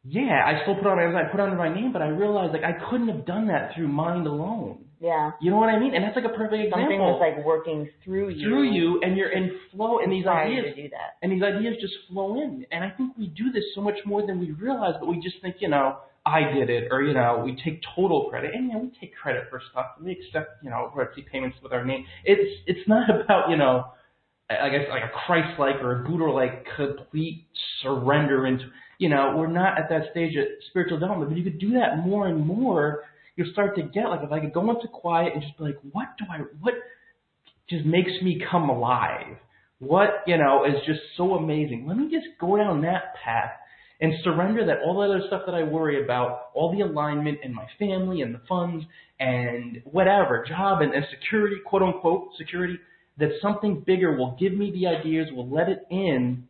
yeah, 0.03 0.43
I 0.45 0.63
still 0.63 0.75
put 0.75 0.87
on 0.87 0.99
I 0.99 1.31
put 1.31 1.39
under 1.39 1.55
my 1.55 1.73
name, 1.73 1.93
but 1.93 2.01
I 2.01 2.07
realized 2.07 2.53
like 2.53 2.63
I 2.63 2.73
couldn't 2.89 3.07
have 3.07 3.25
done 3.25 3.47
that 3.47 3.71
through 3.75 3.87
mind 3.87 4.27
alone. 4.27 4.85
Yeah. 5.03 5.31
You 5.41 5.51
know 5.51 5.57
what 5.57 5.67
I 5.67 5.77
mean? 5.77 5.93
And 5.93 6.01
that's 6.03 6.15
like 6.15 6.23
a 6.23 6.29
perfect 6.29 6.63
example. 6.63 6.79
Something 6.79 6.99
was 6.99 7.19
like 7.19 7.45
working 7.45 7.89
through 8.05 8.29
you. 8.29 8.47
through 8.47 8.71
you, 8.71 9.01
and 9.03 9.17
you're 9.17 9.31
in 9.31 9.59
flow, 9.71 9.99
and 9.99 10.09
these 10.09 10.25
ideas 10.25 10.73
to 10.73 10.81
do 10.83 10.89
that. 10.89 11.19
and 11.21 11.29
these 11.29 11.43
ideas 11.43 11.75
just 11.81 11.93
flow 12.09 12.41
in. 12.41 12.65
And 12.71 12.85
I 12.85 12.89
think 12.89 13.11
we 13.17 13.27
do 13.27 13.51
this 13.51 13.65
so 13.75 13.81
much 13.81 13.97
more 14.05 14.25
than 14.25 14.39
we 14.39 14.51
realize, 14.51 14.93
but 15.01 15.07
we 15.09 15.19
just 15.19 15.41
think, 15.41 15.57
you 15.59 15.67
know, 15.67 15.97
I 16.25 16.53
did 16.55 16.69
it, 16.69 16.87
or 16.89 17.03
you 17.03 17.13
know, 17.13 17.41
we 17.43 17.57
take 17.65 17.81
total 17.93 18.29
credit, 18.29 18.51
and 18.55 18.67
you 18.67 18.73
know, 18.73 18.79
we 18.79 18.91
take 19.01 19.13
credit 19.13 19.43
for 19.49 19.61
stuff. 19.71 19.87
And 19.97 20.05
We 20.05 20.13
accept, 20.13 20.63
you 20.63 20.69
know, 20.69 20.89
royalty 20.95 21.25
payments 21.29 21.57
with 21.61 21.73
our 21.73 21.83
name. 21.83 22.05
It's 22.23 22.61
it's 22.65 22.87
not 22.87 23.09
about, 23.21 23.49
you 23.49 23.57
know, 23.57 23.87
I 24.49 24.69
guess 24.69 24.87
like 24.89 25.03
a 25.03 25.11
Christ-like 25.25 25.83
or 25.83 25.99
a 25.99 26.09
Buddha-like 26.09 26.65
complete 26.77 27.45
surrender 27.81 28.47
into, 28.47 28.65
you 28.99 29.09
know, 29.09 29.33
we're 29.35 29.47
not 29.47 29.77
at 29.77 29.89
that 29.89 30.03
stage 30.11 30.37
of 30.37 30.45
spiritual 30.69 30.97
development. 30.97 31.29
But 31.31 31.37
you 31.37 31.43
could 31.43 31.59
do 31.59 31.73
that 31.73 31.97
more 32.05 32.27
and 32.27 32.45
more. 32.47 33.03
You'll 33.35 33.51
start 33.51 33.75
to 33.77 33.83
get 33.83 34.09
like 34.09 34.21
if 34.23 34.31
I 34.31 34.39
could 34.39 34.53
go 34.53 34.69
into 34.69 34.87
quiet 34.87 35.33
and 35.33 35.41
just 35.41 35.57
be 35.57 35.65
like, 35.65 35.79
what 35.91 36.07
do 36.17 36.25
I, 36.29 36.39
what 36.61 36.75
just 37.69 37.85
makes 37.85 38.11
me 38.21 38.41
come 38.51 38.69
alive? 38.69 39.37
What 39.79 40.23
you 40.27 40.37
know 40.37 40.65
is 40.65 40.75
just 40.85 41.01
so 41.17 41.33
amazing. 41.35 41.85
Let 41.87 41.97
me 41.97 42.09
just 42.11 42.27
go 42.39 42.57
down 42.57 42.81
that 42.83 43.15
path 43.23 43.51
and 43.99 44.13
surrender 44.23 44.65
that 44.65 44.79
all 44.85 44.95
the 44.99 45.05
other 45.05 45.23
stuff 45.27 45.43
that 45.45 45.55
I 45.55 45.63
worry 45.63 46.03
about, 46.03 46.49
all 46.53 46.71
the 46.71 46.81
alignment 46.81 47.39
and 47.43 47.53
my 47.53 47.65
family 47.79 48.21
and 48.21 48.35
the 48.35 48.41
funds 48.49 48.85
and 49.19 49.81
whatever, 49.85 50.45
job 50.47 50.81
and, 50.81 50.93
and 50.93 51.05
security, 51.09 51.57
quote 51.65 51.81
unquote 51.81 52.29
security, 52.37 52.77
that 53.17 53.29
something 53.41 53.83
bigger 53.85 54.17
will 54.17 54.35
give 54.39 54.53
me 54.53 54.71
the 54.71 54.87
ideas, 54.87 55.29
will 55.31 55.49
let 55.49 55.69
it 55.69 55.85
in. 55.89 56.47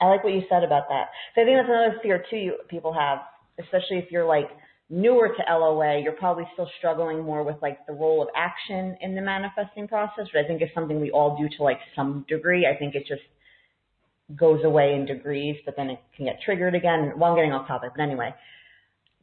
I 0.00 0.06
like 0.06 0.24
what 0.24 0.32
you 0.32 0.42
said 0.48 0.64
about 0.64 0.84
that. 0.88 1.08
So 1.34 1.42
I 1.42 1.44
think 1.44 1.58
that's 1.58 1.68
another 1.68 1.98
fear 2.02 2.24
too 2.30 2.36
you, 2.36 2.54
people 2.68 2.92
have, 2.92 3.18
especially 3.58 3.98
if 3.98 4.10
you're 4.10 4.26
like 4.26 4.48
newer 4.90 5.28
to 5.28 5.54
LOA, 5.58 6.00
you're 6.02 6.12
probably 6.12 6.44
still 6.52 6.68
struggling 6.78 7.22
more 7.22 7.42
with 7.42 7.56
like 7.62 7.86
the 7.86 7.92
role 7.92 8.22
of 8.22 8.28
action 8.36 8.96
in 9.00 9.14
the 9.14 9.22
manifesting 9.22 9.88
process, 9.88 10.26
but 10.32 10.44
I 10.44 10.46
think 10.46 10.62
it's 10.62 10.74
something 10.74 11.00
we 11.00 11.10
all 11.10 11.36
do 11.36 11.48
to 11.56 11.62
like 11.62 11.80
some 11.96 12.24
degree. 12.28 12.66
I 12.66 12.76
think 12.78 12.94
it 12.94 13.06
just 13.08 13.22
goes 14.36 14.64
away 14.64 14.94
in 14.94 15.06
degrees, 15.06 15.56
but 15.66 15.76
then 15.76 15.90
it 15.90 16.00
can 16.16 16.26
get 16.26 16.40
triggered 16.44 16.74
again. 16.74 17.12
Well, 17.16 17.30
I'm 17.30 17.36
getting 17.36 17.52
off 17.52 17.68
topic, 17.68 17.92
but 17.96 18.02
anyway. 18.02 18.34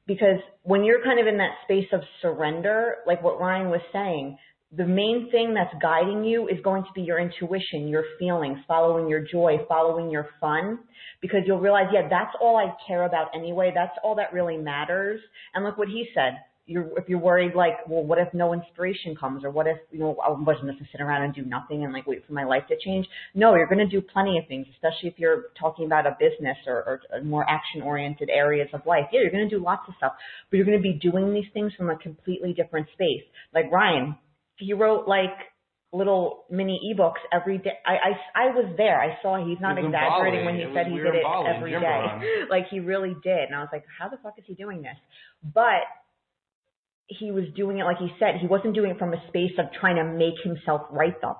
because 0.07 0.39
when 0.63 0.83
you're 0.83 1.03
kind 1.03 1.19
of 1.19 1.27
in 1.27 1.37
that 1.37 1.51
space 1.63 1.87
of 1.93 2.01
surrender, 2.21 2.97
like 3.07 3.23
what 3.23 3.39
Ryan 3.39 3.69
was 3.69 3.81
saying, 3.93 4.37
the 4.75 4.85
main 4.85 5.29
thing 5.31 5.53
that's 5.53 5.73
guiding 5.81 6.23
you 6.23 6.47
is 6.47 6.57
going 6.63 6.83
to 6.83 6.89
be 6.95 7.01
your 7.01 7.19
intuition, 7.19 7.87
your 7.89 8.05
feelings, 8.17 8.57
following 8.67 9.09
your 9.09 9.19
joy, 9.19 9.57
following 9.67 10.09
your 10.09 10.29
fun, 10.39 10.79
because 11.21 11.41
you'll 11.45 11.59
realize, 11.59 11.87
yeah, 11.93 12.07
that's 12.09 12.33
all 12.39 12.55
I 12.57 12.73
care 12.87 13.03
about 13.03 13.27
anyway. 13.35 13.71
That's 13.75 13.97
all 14.03 14.15
that 14.15 14.31
really 14.31 14.57
matters. 14.57 15.19
And 15.53 15.65
look 15.65 15.77
what 15.77 15.89
he 15.89 16.07
said. 16.15 16.39
You're, 16.67 16.97
if 16.97 17.09
you're 17.09 17.19
worried, 17.19 17.53
like, 17.53 17.85
well, 17.89 18.03
what 18.03 18.17
if 18.17 18.33
no 18.33 18.53
inspiration 18.53 19.13
comes, 19.13 19.43
or 19.43 19.49
what 19.49 19.67
if, 19.67 19.77
you 19.91 19.99
know, 19.99 20.15
I 20.23 20.29
wasn't 20.29 20.67
just 20.67 20.79
to 20.79 20.85
sit 20.91 21.01
around 21.01 21.23
and 21.23 21.33
do 21.33 21.41
nothing 21.41 21.83
and 21.83 21.91
like 21.91 22.07
wait 22.07 22.25
for 22.25 22.31
my 22.31 22.45
life 22.45 22.63
to 22.69 22.77
change? 22.79 23.05
No, 23.35 23.55
you're 23.55 23.67
going 23.67 23.79
to 23.79 23.87
do 23.87 23.99
plenty 23.99 24.37
of 24.37 24.47
things, 24.47 24.67
especially 24.75 25.09
if 25.09 25.15
you're 25.17 25.45
talking 25.59 25.85
about 25.85 26.05
a 26.05 26.15
business 26.17 26.55
or, 26.65 27.01
or 27.11 27.23
more 27.23 27.45
action-oriented 27.49 28.29
areas 28.29 28.69
of 28.73 28.85
life. 28.85 29.05
Yeah, 29.11 29.21
you're 29.21 29.31
going 29.31 29.49
to 29.49 29.53
do 29.53 29.61
lots 29.61 29.81
of 29.89 29.95
stuff, 29.97 30.13
but 30.49 30.57
you're 30.57 30.65
going 30.65 30.77
to 30.77 30.83
be 30.83 30.93
doing 30.93 31.33
these 31.33 31.51
things 31.53 31.73
from 31.75 31.89
a 31.89 31.97
completely 31.97 32.53
different 32.53 32.87
space. 32.93 33.23
Like 33.53 33.69
Ryan, 33.69 34.15
he 34.61 34.73
wrote 34.73 35.07
like 35.07 35.35
little 35.93 36.45
mini 36.49 36.79
ebooks 36.95 37.19
every 37.33 37.57
day. 37.57 37.73
I, 37.85 37.93
I, 37.93 38.43
I 38.43 38.45
was 38.55 38.73
there. 38.77 38.97
I 39.01 39.21
saw 39.21 39.35
he's 39.45 39.59
not 39.59 39.77
exaggerating 39.77 40.41
Bali. 40.41 40.45
when 40.45 40.55
he 40.55 40.61
It 40.61 40.71
said 40.73 40.87
was- 40.87 40.93
he 40.93 40.93
we 40.93 41.03
did 41.03 41.15
it 41.15 41.23
Bali, 41.23 41.47
every 41.53 41.71
Jim 41.71 41.81
day. 41.81 42.43
Like 42.49 42.65
he 42.71 42.79
really 42.79 43.13
did. 43.23 43.43
And 43.49 43.55
I 43.55 43.59
was 43.59 43.69
like, 43.73 43.83
how 43.99 44.07
the 44.07 44.17
fuck 44.23 44.35
is 44.37 44.45
he 44.47 44.53
doing 44.55 44.81
this? 44.81 44.95
But 45.43 45.83
he 47.07 47.31
was 47.31 47.43
doing 47.57 47.79
it 47.79 47.83
like 47.83 47.97
he 47.97 48.07
said. 48.19 48.35
He 48.39 48.47
wasn't 48.47 48.73
doing 48.73 48.91
it 48.91 48.97
from 48.99 49.13
a 49.13 49.21
space 49.27 49.51
of 49.59 49.65
trying 49.79 49.97
to 49.97 50.05
make 50.05 50.35
himself 50.43 50.81
write 50.91 51.19
them. 51.21 51.35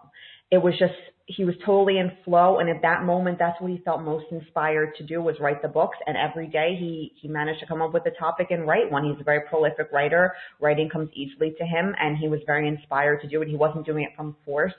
It 0.51 0.57
was 0.61 0.73
just 0.77 0.93
he 1.35 1.45
was 1.45 1.55
totally 1.65 1.97
in 1.97 2.11
flow 2.25 2.59
and 2.59 2.69
at 2.69 2.81
that 2.81 3.03
moment 3.03 3.37
that's 3.39 3.59
what 3.61 3.71
he 3.71 3.77
felt 3.85 4.01
most 4.01 4.25
inspired 4.31 4.95
to 4.95 5.03
do 5.03 5.21
was 5.21 5.35
write 5.39 5.61
the 5.61 5.67
books 5.67 5.97
and 6.07 6.17
every 6.17 6.47
day 6.47 6.75
he 6.79 7.11
he 7.21 7.27
managed 7.27 7.59
to 7.59 7.65
come 7.65 7.81
up 7.81 7.93
with 7.93 8.05
a 8.05 8.11
topic 8.19 8.47
and 8.49 8.67
write 8.67 8.91
one. 8.91 9.03
He's 9.05 9.19
a 9.19 9.23
very 9.23 9.41
prolific 9.49 9.91
writer. 9.91 10.33
Writing 10.59 10.89
comes 10.89 11.09
easily 11.13 11.53
to 11.57 11.65
him 11.65 11.93
and 11.99 12.17
he 12.17 12.27
was 12.27 12.39
very 12.45 12.67
inspired 12.67 13.21
to 13.21 13.27
do 13.27 13.41
it. 13.41 13.47
He 13.47 13.55
wasn't 13.55 13.85
doing 13.85 14.03
it 14.03 14.11
from 14.15 14.35
force. 14.45 14.73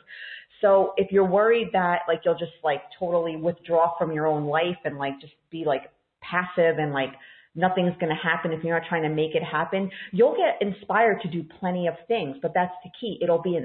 So 0.60 0.94
if 0.96 1.10
you're 1.10 1.26
worried 1.26 1.68
that 1.72 2.00
like 2.08 2.20
you'll 2.24 2.38
just 2.38 2.52
like 2.62 2.82
totally 2.98 3.36
withdraw 3.36 3.96
from 3.98 4.12
your 4.12 4.26
own 4.26 4.46
life 4.46 4.78
and 4.84 4.98
like 4.98 5.20
just 5.20 5.34
be 5.50 5.64
like 5.64 5.90
passive 6.20 6.78
and 6.78 6.92
like 6.92 7.12
nothing's 7.54 7.94
going 8.00 8.08
to 8.08 8.22
happen 8.22 8.52
if 8.52 8.64
you're 8.64 8.78
not 8.78 8.88
trying 8.88 9.02
to 9.02 9.08
make 9.08 9.34
it 9.34 9.42
happen, 9.42 9.90
you'll 10.12 10.36
get 10.36 10.66
inspired 10.66 11.20
to 11.22 11.28
do 11.28 11.44
plenty 11.60 11.86
of 11.86 11.94
things, 12.08 12.36
but 12.40 12.52
that's 12.54 12.74
the 12.82 12.90
key. 12.98 13.18
It'll 13.22 13.42
be 13.42 13.56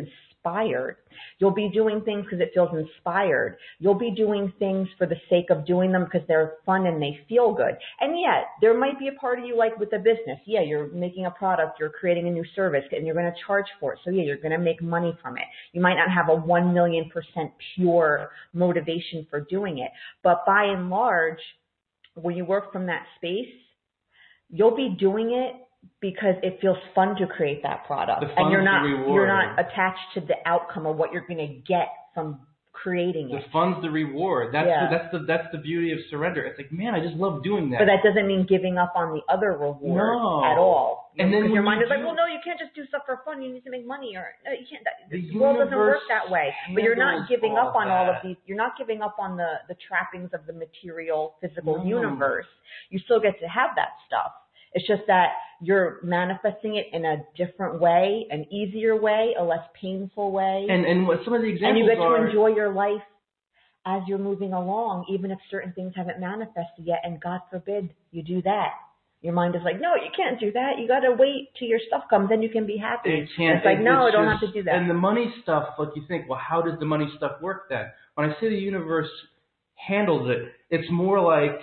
inspired. 0.47 0.97
You'll 1.39 1.53
be 1.53 1.69
doing 1.69 2.01
things 2.01 2.23
because 2.23 2.39
it 2.39 2.51
feels 2.53 2.69
inspired. 2.73 3.57
You'll 3.79 3.95
be 3.97 4.11
doing 4.11 4.53
things 4.59 4.87
for 4.97 5.05
the 5.07 5.15
sake 5.29 5.49
of 5.49 5.65
doing 5.65 5.91
them 5.91 6.05
because 6.05 6.27
they're 6.27 6.55
fun 6.65 6.85
and 6.85 7.01
they 7.01 7.19
feel 7.27 7.53
good. 7.53 7.77
And 7.99 8.19
yet, 8.19 8.45
there 8.61 8.77
might 8.77 8.99
be 8.99 9.07
a 9.07 9.19
part 9.19 9.39
of 9.39 9.45
you 9.45 9.57
like 9.57 9.77
with 9.77 9.89
the 9.91 9.97
business. 9.97 10.39
Yeah, 10.45 10.61
you're 10.61 10.87
making 10.89 11.25
a 11.25 11.31
product, 11.31 11.79
you're 11.79 11.89
creating 11.89 12.27
a 12.27 12.31
new 12.31 12.45
service, 12.55 12.83
and 12.91 13.05
you're 13.05 13.15
going 13.15 13.31
to 13.31 13.39
charge 13.45 13.65
for 13.79 13.93
it. 13.93 13.99
So 14.03 14.11
yeah, 14.11 14.23
you're 14.23 14.37
going 14.37 14.51
to 14.51 14.57
make 14.57 14.81
money 14.81 15.17
from 15.21 15.37
it. 15.37 15.45
You 15.73 15.81
might 15.81 15.95
not 15.95 16.11
have 16.11 16.29
a 16.29 16.35
1 16.35 16.73
million 16.73 17.09
percent 17.09 17.51
pure 17.75 18.29
motivation 18.53 19.25
for 19.29 19.41
doing 19.41 19.79
it, 19.79 19.91
but 20.23 20.45
by 20.45 20.65
and 20.65 20.89
large, 20.89 21.39
when 22.15 22.35
you 22.35 22.45
work 22.45 22.71
from 22.71 22.87
that 22.87 23.05
space, 23.17 23.53
you'll 24.49 24.75
be 24.75 24.95
doing 24.99 25.31
it 25.31 25.66
because 26.01 26.35
it 26.43 26.59
feels 26.61 26.77
fun 26.93 27.15
to 27.15 27.25
create 27.27 27.63
that 27.63 27.85
product 27.85 28.23
and 28.37 28.51
you're 28.51 28.61
not 28.63 28.83
you're 28.85 29.27
not 29.27 29.59
attached 29.59 30.13
to 30.13 30.21
the 30.21 30.35
outcome 30.45 30.85
of 30.85 30.95
what 30.95 31.11
you're 31.11 31.25
going 31.27 31.39
to 31.39 31.53
get 31.67 31.89
from 32.13 32.39
creating 32.71 33.29
The 33.29 33.37
it 33.37 33.43
The 33.45 33.49
fun's 33.51 33.81
the 33.81 33.89
reward. 33.89 34.53
That's 34.53 34.67
Yeah. 34.67 34.85
the, 34.89 34.97
that's 34.97 35.11
the 35.11 35.19
that's 35.25 35.47
the 35.51 35.57
beauty 35.57 35.91
of 35.93 35.99
surrender. 36.11 36.43
It's 36.45 36.59
like, 36.59 36.71
man, 36.71 36.93
I 36.93 36.99
just 36.99 37.15
love 37.15 37.41
doing 37.43 37.71
that. 37.71 37.79
but 37.79 37.85
that 37.85 38.03
doesn't 38.03 38.27
mean 38.27 38.45
giving 38.47 38.77
up 38.77 38.93
on 38.95 39.13
the 39.17 39.21
other 39.33 39.53
reward 39.53 39.97
No. 39.97 40.43
at 40.45 40.57
all 40.59 41.11
And 41.17 41.33
then 41.33 41.49
your 41.49 41.63
mind 41.63 41.79
you 41.81 41.85
is 41.85 41.89
like 41.89 42.05
well 42.05 42.13
no 42.13 42.25
you 42.27 42.37
can't 42.45 42.59
just 42.59 42.75
do 42.75 42.85
stuff 42.85 43.01
for 43.07 43.21
fun 43.25 43.41
you 43.41 43.51
need 43.51 43.63
to 43.63 43.71
make 43.71 43.85
money 43.87 44.13
or 44.15 44.27
no 44.45 44.51
you 44.51 44.65
can't 44.69 44.83
that, 44.85 45.09
The 45.09 45.25
the 45.33 45.39
world 45.39 45.57
doesn't 45.57 45.73
work 45.75 46.05
that 46.09 46.29
way 46.29 46.53
but 46.75 46.83
you're 46.83 46.95
not 46.95 47.27
giving 47.27 47.55
up 47.57 47.73
on 47.75 47.89
all 47.89 48.07
of 48.09 48.17
these 48.23 48.37
you're 48.45 48.57
not 48.61 48.77
giving 48.77 49.01
up 49.01 49.15
on 49.17 49.37
the 49.37 49.51
the 49.67 49.75
trappings 49.87 50.29
of 50.37 50.45
the 50.45 50.53
material 50.53 51.33
physical 51.41 51.77
No. 51.81 51.83
universe 51.97 52.45
you 52.91 52.99
still 52.99 53.19
get 53.19 53.39
to 53.41 53.47
have 53.47 53.71
that 53.75 53.97
stuff 54.05 54.33
it's 54.73 54.87
just 54.87 55.03
that 55.07 55.29
you're 55.61 55.99
manifesting 56.03 56.75
it 56.75 56.85
in 56.93 57.03
a 57.05 57.17
different 57.35 57.79
way, 57.81 58.27
an 58.29 58.45
easier 58.53 58.95
way, 58.99 59.33
a 59.39 59.43
less 59.43 59.65
painful 59.79 60.31
way. 60.31 60.67
and 60.69 60.85
and 60.85 61.07
what 61.07 61.19
some 61.25 61.33
of 61.33 61.41
the 61.41 61.47
examples 61.47 61.65
are. 61.65 61.69
and 61.69 61.77
you 61.77 61.95
get 61.95 61.99
are 62.01 62.17
to 62.17 62.27
enjoy 62.27 62.47
your 62.47 62.71
life 62.73 63.01
as 63.85 64.01
you're 64.07 64.17
moving 64.19 64.53
along, 64.53 65.05
even 65.09 65.31
if 65.31 65.39
certain 65.49 65.71
things 65.73 65.93
haven't 65.95 66.19
manifested 66.19 66.83
yet. 66.85 66.99
And 67.03 67.19
God 67.21 67.39
forbid 67.49 67.89
you 68.11 68.21
do 68.21 68.41
that. 68.43 68.71
Your 69.21 69.33
mind 69.33 69.55
is 69.55 69.61
like, 69.63 69.79
no, 69.81 69.95
you 69.95 70.11
can't 70.15 70.39
do 70.39 70.51
that. 70.51 70.77
You 70.77 70.87
got 70.87 70.99
to 70.99 71.11
wait 71.17 71.49
till 71.57 71.67
your 71.67 71.79
stuff 71.87 72.03
comes, 72.09 72.29
then 72.29 72.41
you 72.41 72.49
can 72.49 72.67
be 72.67 72.77
happy. 72.77 73.09
It 73.09 73.29
can't. 73.35 73.57
It's 73.57 73.65
like, 73.65 73.79
no, 73.79 74.05
I 74.07 74.11
don't 74.11 74.25
just- 74.29 74.43
have 74.43 74.53
to 74.53 74.59
do 74.59 74.63
that. 74.63 74.75
And 74.75 74.89
the 74.89 74.93
money 74.93 75.33
stuff, 75.41 75.69
like 75.79 75.89
you 75.95 76.03
think, 76.07 76.29
well, 76.29 76.39
how 76.39 76.61
does 76.61 76.77
the 76.79 76.85
money 76.85 77.07
stuff 77.17 77.41
work 77.41 77.67
then? 77.69 77.85
When 78.13 78.29
I 78.29 78.33
say 78.39 78.49
the 78.49 78.55
universe 78.57 79.09
handles 79.75 80.29
it, 80.29 80.51
it's 80.69 80.89
more 80.91 81.19
like 81.19 81.59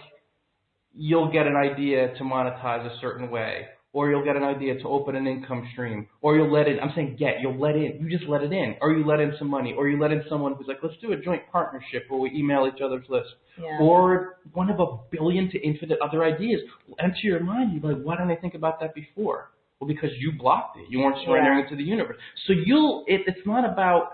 you'll 0.97 1.31
get 1.33 1.47
an 1.47 1.57
idea 1.57 2.15
to 2.17 2.25
monetize 2.25 2.87
a 2.87 2.99
certain 3.01 3.31
way, 3.31 3.67
or 3.93 4.11
you'll 4.11 4.25
get 4.25 4.37
an 4.37 4.43
idea 4.43 4.79
to 4.81 4.89
open 4.89 5.17
an 5.17 5.27
income 5.27 5.69
stream, 5.73 6.09
or 6.21 6.37
you'll 6.37 6.53
let 6.53 6.67
it. 6.67 6.79
I'm 6.83 6.91
saying 6.95 7.17
get. 7.19 7.41
You'll 7.41 7.59
let 7.61 7.77
in. 7.77 7.99
You 8.01 8.09
just 8.17 8.29
let 8.29 8.43
it 8.43 8.53
in, 8.53 8.77
or 8.81 8.93
you 8.93 9.07
let 9.07 9.21
in 9.21 9.35
some 9.39 9.49
money, 9.49 9.75
or 9.77 9.89
you 9.89 10.01
let 10.01 10.11
in 10.11 10.23
someone 10.29 10.55
who's 10.55 10.67
like, 10.67 10.79
let's 10.83 10.97
do 11.01 11.13
a 11.13 11.17
joint 11.17 11.43
partnership 11.51 12.05
where 12.09 12.21
we 12.21 12.31
email 12.31 12.71
each 12.73 12.81
other's 12.83 13.07
lists, 13.09 13.33
yeah. 13.59 13.79
or 13.81 14.39
one 14.53 14.71
of 14.71 14.81
a 14.81 14.87
billion 15.11 15.51
to 15.51 15.59
infinite 15.61 15.99
other 16.01 16.25
ideas 16.25 16.61
will 16.89 16.97
enter 17.01 17.17
your 17.23 17.41
mind. 17.41 17.73
You're 17.73 17.95
like, 17.95 18.03
why 18.03 18.17
didn't 18.17 18.31
I 18.31 18.37
think 18.37 18.55
about 18.55 18.81
that 18.81 18.95
before? 18.95 19.51
Well, 19.81 19.89
because 19.89 20.11
you 20.19 20.33
blocked 20.39 20.79
it. 20.79 20.87
You 20.89 21.01
weren't 21.01 21.19
surrendering 21.25 21.67
it 21.67 21.69
to 21.71 21.77
the 21.77 21.83
universe. 21.83 22.17
So 22.47 22.53
you'll. 22.53 23.05
It, 23.07 23.23
it's 23.27 23.47
not 23.47 23.71
about 23.71 24.11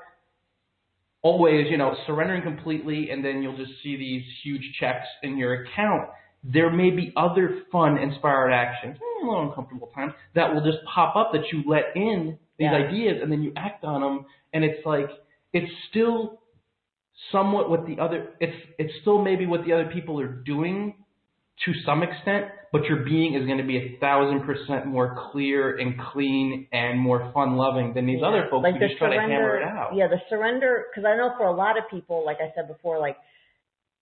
always, 1.23 1.67
you 1.71 1.77
know, 1.77 1.95
surrendering 2.07 2.43
completely, 2.43 3.11
and 3.11 3.25
then 3.25 3.43
you'll 3.43 3.57
just 3.57 3.73
see 3.83 3.97
these 3.97 4.23
huge 4.43 4.63
checks 4.81 5.07
in 5.23 5.37
your 5.37 5.65
account. 5.65 6.09
There 6.43 6.71
may 6.71 6.91
be 6.91 7.13
other 7.17 7.63
fun, 7.71 7.99
inspired 7.99 8.51
actions, 8.51 8.97
eh, 9.01 9.25
a 9.25 9.29
little 9.29 9.49
uncomfortable 9.49 9.89
times, 9.95 10.15
that 10.35 10.55
will 10.55 10.63
just 10.63 10.79
pop 10.93 11.15
up 11.17 11.33
that 11.33 11.53
you 11.53 11.63
let 11.67 11.95
in 11.95 12.39
these 12.59 12.71
Yeah. 12.71 12.77
ideas, 12.89 13.23
and 13.23 13.31
then 13.31 13.43
you 13.43 13.53
act 13.57 13.85
on 13.85 14.01
them, 14.01 14.27
and 14.55 14.65
it's 14.65 14.85
like 14.87 15.11
it's 15.53 15.71
still 15.91 16.41
somewhat 17.31 17.69
what 17.69 17.87
the 17.87 17.99
other 18.01 18.29
it's 18.41 18.57
it's 18.79 18.95
still 19.03 19.21
maybe 19.21 19.45
what 19.47 19.65
the 19.65 19.73
other 19.73 19.87
people 19.87 20.19
are 20.21 20.29
doing 20.29 20.95
to 21.67 21.75
some 21.85 22.03
extent, 22.03 22.47
but 22.73 22.85
your 22.85 22.99
being 23.05 23.35
is 23.35 23.45
going 23.45 23.59
to 23.59 23.65
be 23.65 23.77
a 23.77 23.99
thousand 24.01 24.41
percent 24.45 24.87
more 24.87 25.15
clear 25.31 25.77
and 25.77 25.99
clean 26.01 26.67
and 26.73 26.99
more 26.99 27.31
fun 27.35 27.57
loving 27.57 27.93
than 27.93 28.07
these 28.07 28.21
Yeah. 28.21 28.29
other 28.29 28.47
folks 28.49 28.63
like 28.63 28.75
who 28.75 28.81
the 28.81 28.87
just 28.89 28.99
try 28.99 29.15
to 29.15 29.21
hammer 29.21 29.59
it 29.59 29.65
out. 29.65 29.95
Yeah, 29.95 30.09
the 30.09 30.23
surrender, 30.31 30.87
because 30.91 31.05
I 31.07 31.15
know 31.19 31.35
for 31.37 31.45
a 31.47 31.53
lot 31.53 31.77
of 31.77 31.85
people, 31.91 32.25
like 32.25 32.39
I 32.41 32.51
said 32.55 32.67
before, 32.67 32.99
like 32.99 33.19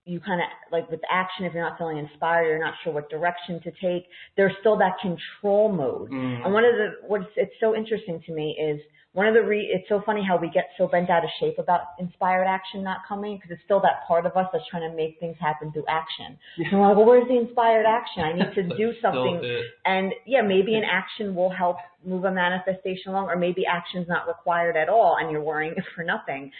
you 0.08 0.20
kind 0.20 0.40
of 0.40 0.48
like 0.72 0.90
with 0.90 1.00
action, 1.10 1.44
if 1.44 1.52
you're 1.52 1.62
not 1.62 1.76
feeling 1.76 1.98
inspired, 1.98 2.46
you're 2.48 2.58
not 2.58 2.74
sure 2.82 2.92
what 2.92 3.10
direction 3.10 3.60
to 3.62 3.70
take. 3.72 4.08
There's 4.36 4.52
still 4.60 4.78
that 4.78 4.96
control 5.02 5.70
mode. 5.70 6.10
Mm. 6.10 6.44
And 6.44 6.54
one 6.54 6.64
of 6.64 6.72
the 6.72 7.06
what's 7.06 7.26
it's 7.36 7.52
so 7.60 7.76
interesting 7.76 8.22
to 8.26 8.32
me 8.32 8.56
is 8.58 8.80
one 9.12 9.26
of 9.26 9.34
the 9.34 9.42
re 9.42 9.68
it's 9.70 9.86
so 9.88 10.02
funny 10.06 10.24
how 10.26 10.38
we 10.38 10.48
get 10.48 10.70
so 10.78 10.86
bent 10.86 11.10
out 11.10 11.24
of 11.24 11.30
shape 11.40 11.58
about 11.58 11.80
inspired 11.98 12.46
action 12.46 12.82
not 12.82 12.98
coming 13.06 13.36
because 13.36 13.50
it's 13.50 13.62
still 13.64 13.80
that 13.80 14.06
part 14.08 14.24
of 14.24 14.36
us 14.36 14.46
that's 14.52 14.64
trying 14.70 14.88
to 14.88 14.96
make 14.96 15.18
things 15.20 15.36
happen 15.38 15.72
through 15.72 15.84
action. 15.88 16.38
Yeah. 16.56 16.68
And 16.70 16.80
we're 16.80 16.88
like, 16.88 16.96
well, 16.96 17.06
where's 17.06 17.28
the 17.28 17.36
inspired 17.36 17.84
action? 17.84 18.22
I 18.22 18.32
need 18.32 18.54
to 18.54 18.62
do 18.76 18.92
something. 19.02 19.42
And 19.84 20.12
yeah, 20.24 20.40
maybe 20.40 20.74
an 20.74 20.84
action 20.90 21.34
will 21.34 21.50
help 21.50 21.76
move 22.04 22.24
a 22.24 22.32
manifestation 22.32 23.12
along, 23.12 23.26
or 23.26 23.36
maybe 23.36 23.66
action's 23.66 24.08
not 24.08 24.26
required 24.26 24.76
at 24.76 24.88
all 24.88 25.16
and 25.20 25.30
you're 25.30 25.42
worrying 25.42 25.74
for 25.94 26.02
nothing. 26.02 26.50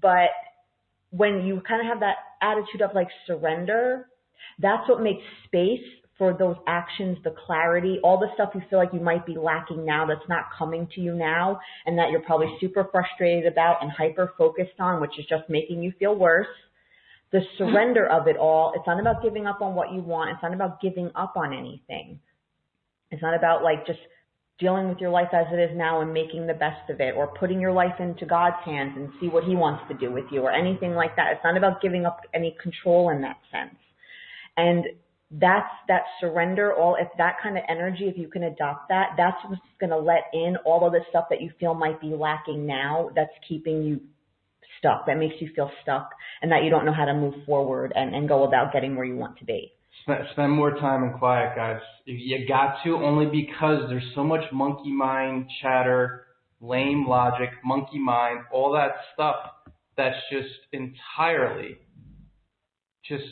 But 0.00 0.30
when 1.10 1.44
you 1.44 1.60
kind 1.66 1.80
of 1.80 1.86
have 1.86 2.00
that 2.00 2.16
attitude 2.40 2.82
of 2.82 2.94
like 2.94 3.08
surrender, 3.26 4.06
that's 4.58 4.88
what 4.88 5.02
makes 5.02 5.22
space 5.46 5.84
for 6.20 6.36
those 6.38 6.56
actions, 6.66 7.16
the 7.24 7.34
clarity, 7.46 7.98
all 8.04 8.18
the 8.20 8.28
stuff 8.34 8.50
you 8.54 8.60
feel 8.68 8.78
like 8.78 8.92
you 8.92 9.00
might 9.00 9.24
be 9.24 9.36
lacking 9.38 9.86
now 9.86 10.06
that's 10.06 10.28
not 10.28 10.44
coming 10.56 10.86
to 10.94 11.00
you 11.00 11.14
now 11.14 11.58
and 11.86 11.98
that 11.98 12.10
you're 12.10 12.20
probably 12.20 12.54
super 12.60 12.86
frustrated 12.92 13.50
about 13.50 13.82
and 13.82 13.90
hyper 13.90 14.34
focused 14.36 14.78
on, 14.78 15.00
which 15.00 15.18
is 15.18 15.24
just 15.26 15.48
making 15.48 15.82
you 15.82 15.92
feel 15.98 16.14
worse. 16.14 16.46
The 17.32 17.40
surrender 17.56 18.06
of 18.06 18.28
it 18.28 18.36
all, 18.36 18.74
it's 18.76 18.86
not 18.86 19.00
about 19.00 19.22
giving 19.22 19.46
up 19.46 19.62
on 19.62 19.74
what 19.74 19.92
you 19.92 20.02
want. 20.02 20.30
It's 20.30 20.42
not 20.42 20.52
about 20.52 20.82
giving 20.82 21.10
up 21.14 21.38
on 21.38 21.54
anything. 21.54 22.20
It's 23.10 23.22
not 23.22 23.34
about 23.34 23.62
like 23.62 23.86
just 23.86 24.00
dealing 24.60 24.88
with 24.88 24.98
your 24.98 25.10
life 25.10 25.28
as 25.32 25.46
it 25.52 25.58
is 25.58 25.76
now 25.76 26.00
and 26.00 26.12
making 26.12 26.46
the 26.46 26.54
best 26.54 26.88
of 26.90 27.00
it 27.00 27.14
or 27.16 27.28
putting 27.38 27.60
your 27.60 27.72
life 27.72 27.98
into 27.98 28.26
God's 28.26 28.62
hands 28.64 28.92
and 28.96 29.08
see 29.20 29.28
what 29.28 29.44
he 29.44 29.56
wants 29.56 29.82
to 29.88 29.94
do 29.94 30.12
with 30.12 30.26
you 30.30 30.42
or 30.42 30.52
anything 30.52 30.94
like 30.94 31.16
that. 31.16 31.32
It's 31.32 31.44
not 31.44 31.56
about 31.56 31.80
giving 31.80 32.06
up 32.06 32.20
any 32.34 32.56
control 32.62 33.10
in 33.10 33.22
that 33.22 33.38
sense. 33.50 33.76
And 34.56 34.84
that's 35.32 35.70
that 35.88 36.02
surrender 36.20 36.74
all 36.74 36.96
if 37.00 37.08
that 37.16 37.36
kind 37.42 37.56
of 37.56 37.62
energy 37.68 38.04
if 38.08 38.18
you 38.18 38.28
can 38.28 38.42
adopt 38.42 38.88
that 38.88 39.10
that's 39.16 39.36
what's 39.46 39.62
going 39.78 39.90
to 39.90 39.96
let 39.96 40.24
in 40.32 40.56
all 40.64 40.84
of 40.84 40.92
the 40.92 40.98
stuff 41.08 41.26
that 41.30 41.40
you 41.40 41.48
feel 41.60 41.72
might 41.72 42.00
be 42.00 42.08
lacking 42.08 42.66
now 42.66 43.08
that's 43.14 43.30
keeping 43.48 43.84
you 43.84 44.00
stuck 44.80 45.06
that 45.06 45.16
makes 45.16 45.36
you 45.38 45.48
feel 45.54 45.70
stuck 45.82 46.10
and 46.42 46.50
that 46.50 46.64
you 46.64 46.70
don't 46.70 46.84
know 46.84 46.92
how 46.92 47.04
to 47.04 47.14
move 47.14 47.34
forward 47.46 47.92
and, 47.94 48.12
and 48.12 48.28
go 48.28 48.42
about 48.42 48.72
getting 48.72 48.96
where 48.96 49.04
you 49.04 49.14
want 49.14 49.38
to 49.38 49.44
be 49.44 49.72
Spend, 50.02 50.24
spend 50.32 50.52
more 50.52 50.72
time 50.78 51.04
in 51.04 51.12
quiet, 51.12 51.54
guys. 51.56 51.80
You, 52.18 52.46
got 52.48 52.76
to 52.84 52.94
only 52.94 53.26
because 53.26 53.88
there's 53.88 54.10
so 54.14 54.24
much 54.24 54.44
monkey 54.52 54.92
mind 54.92 55.48
chatter, 55.62 56.26
lame 56.60 57.06
logic, 57.06 57.50
monkey 57.64 57.98
mind, 57.98 58.40
all 58.52 58.72
that 58.72 58.92
stuff 59.14 59.36
that's 59.96 60.16
just 60.32 60.48
entirely, 60.72 61.76
just 63.06 63.24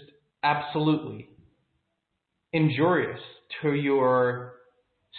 absolutely 0.42 1.30
injurious 2.52 3.20
to 3.62 3.74
your 3.74 4.54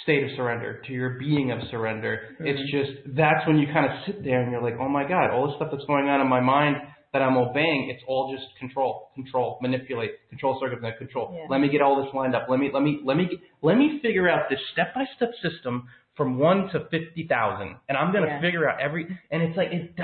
state 0.04 0.24
of 0.24 0.30
surrender, 0.36 0.82
to 0.88 0.94
your 0.94 1.12
being 1.20 1.52
of 1.52 1.60
surrender. 1.72 2.36
Mm-hmm. 2.36 2.48
It's 2.48 2.72
just 2.72 3.16
that's 3.16 3.46
when 3.48 3.58
you 3.58 3.68
kind 3.74 3.86
of 3.86 3.92
sit 4.06 4.24
there 4.24 4.42
and 4.42 4.52
you're 4.52 4.64
like, 4.64 4.78
oh 4.80 4.90
my 4.90 5.08
God, 5.08 5.32
all 5.32 5.48
the 5.48 5.56
stuff 5.56 5.70
that's 5.72 5.86
going 5.86 6.08
on 6.08 6.22
in 6.22 6.28
my 6.28 6.40
mind 6.40 6.78
that 7.14 7.22
I'm 7.24 7.38
obeying, 7.38 7.90
it's 7.90 8.04
all 8.08 8.32
just 8.36 8.46
control, 8.60 9.10
control, 9.16 9.58
manipulate, 9.62 10.12
control, 10.30 10.60
circumvent, 10.62 10.98
control. 11.00 11.34
Yeah. 11.34 11.48
Let 11.50 11.60
me 11.60 11.70
get 11.70 11.82
all 11.82 12.04
this 12.04 12.14
lined 12.14 12.36
up. 12.36 12.46
Let 12.50 12.60
me, 12.60 12.70
let 12.72 12.84
me, 12.84 13.02
let 13.04 13.18
me, 13.18 13.28
let 13.64 13.78
me 13.78 14.00
figure 14.02 14.30
out 14.30 14.50
this 14.50 14.60
step-by-step 14.74 15.32
system 15.42 15.88
from 16.16 16.38
one 16.38 16.68
to 16.74 16.82
fifty 16.92 17.26
thousand, 17.28 17.78
and 17.88 17.98
I'm 17.98 18.12
gonna 18.12 18.28
Yeah. 18.28 18.42
figure 18.42 18.70
out 18.70 18.82
every. 18.82 19.08
And 19.32 19.42
it's 19.42 19.56
like 19.58 19.70
it. 19.72 19.96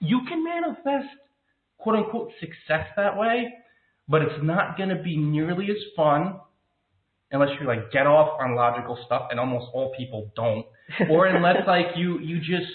You 0.00 0.20
can 0.28 0.44
manifest 0.44 1.08
quote 1.78 1.96
unquote 1.96 2.32
success 2.38 2.86
that 2.96 3.16
way, 3.16 3.52
but 4.08 4.20
it's 4.22 4.42
not 4.42 4.76
gonna 4.76 5.02
be 5.02 5.16
nearly 5.16 5.70
as 5.70 5.78
fun 5.96 6.38
unless 7.30 7.48
you 7.58 7.66
like 7.66 7.90
get 7.90 8.06
off 8.06 8.38
on 8.40 8.54
logical 8.54 8.98
stuff, 9.06 9.28
and 9.30 9.40
almost 9.40 9.66
all 9.72 9.94
people 9.96 10.30
don't, 10.36 10.66
or 11.08 11.26
unless 11.26 11.66
like 11.66 11.96
you 11.96 12.18
you 12.20 12.38
just 12.38 12.70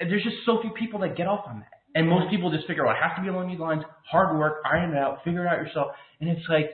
there's 0.00 0.22
just 0.22 0.36
so 0.46 0.60
few 0.62 0.70
people 0.70 1.00
that 1.00 1.16
get 1.16 1.26
off 1.26 1.44
on 1.46 1.60
that. 1.60 1.75
And 1.96 2.08
most 2.08 2.30
people 2.30 2.50
just 2.52 2.66
figure, 2.66 2.86
oh, 2.86 2.90
it 2.90 2.96
has 3.02 3.16
to 3.16 3.22
be 3.22 3.28
along 3.28 3.48
these 3.48 3.58
lines, 3.58 3.82
hard 4.08 4.38
work, 4.38 4.58
iron 4.70 4.92
it 4.94 4.98
out, 4.98 5.24
figure 5.24 5.46
it 5.46 5.48
out 5.48 5.58
yourself. 5.66 5.88
And 6.20 6.28
it's 6.28 6.46
like, 6.48 6.70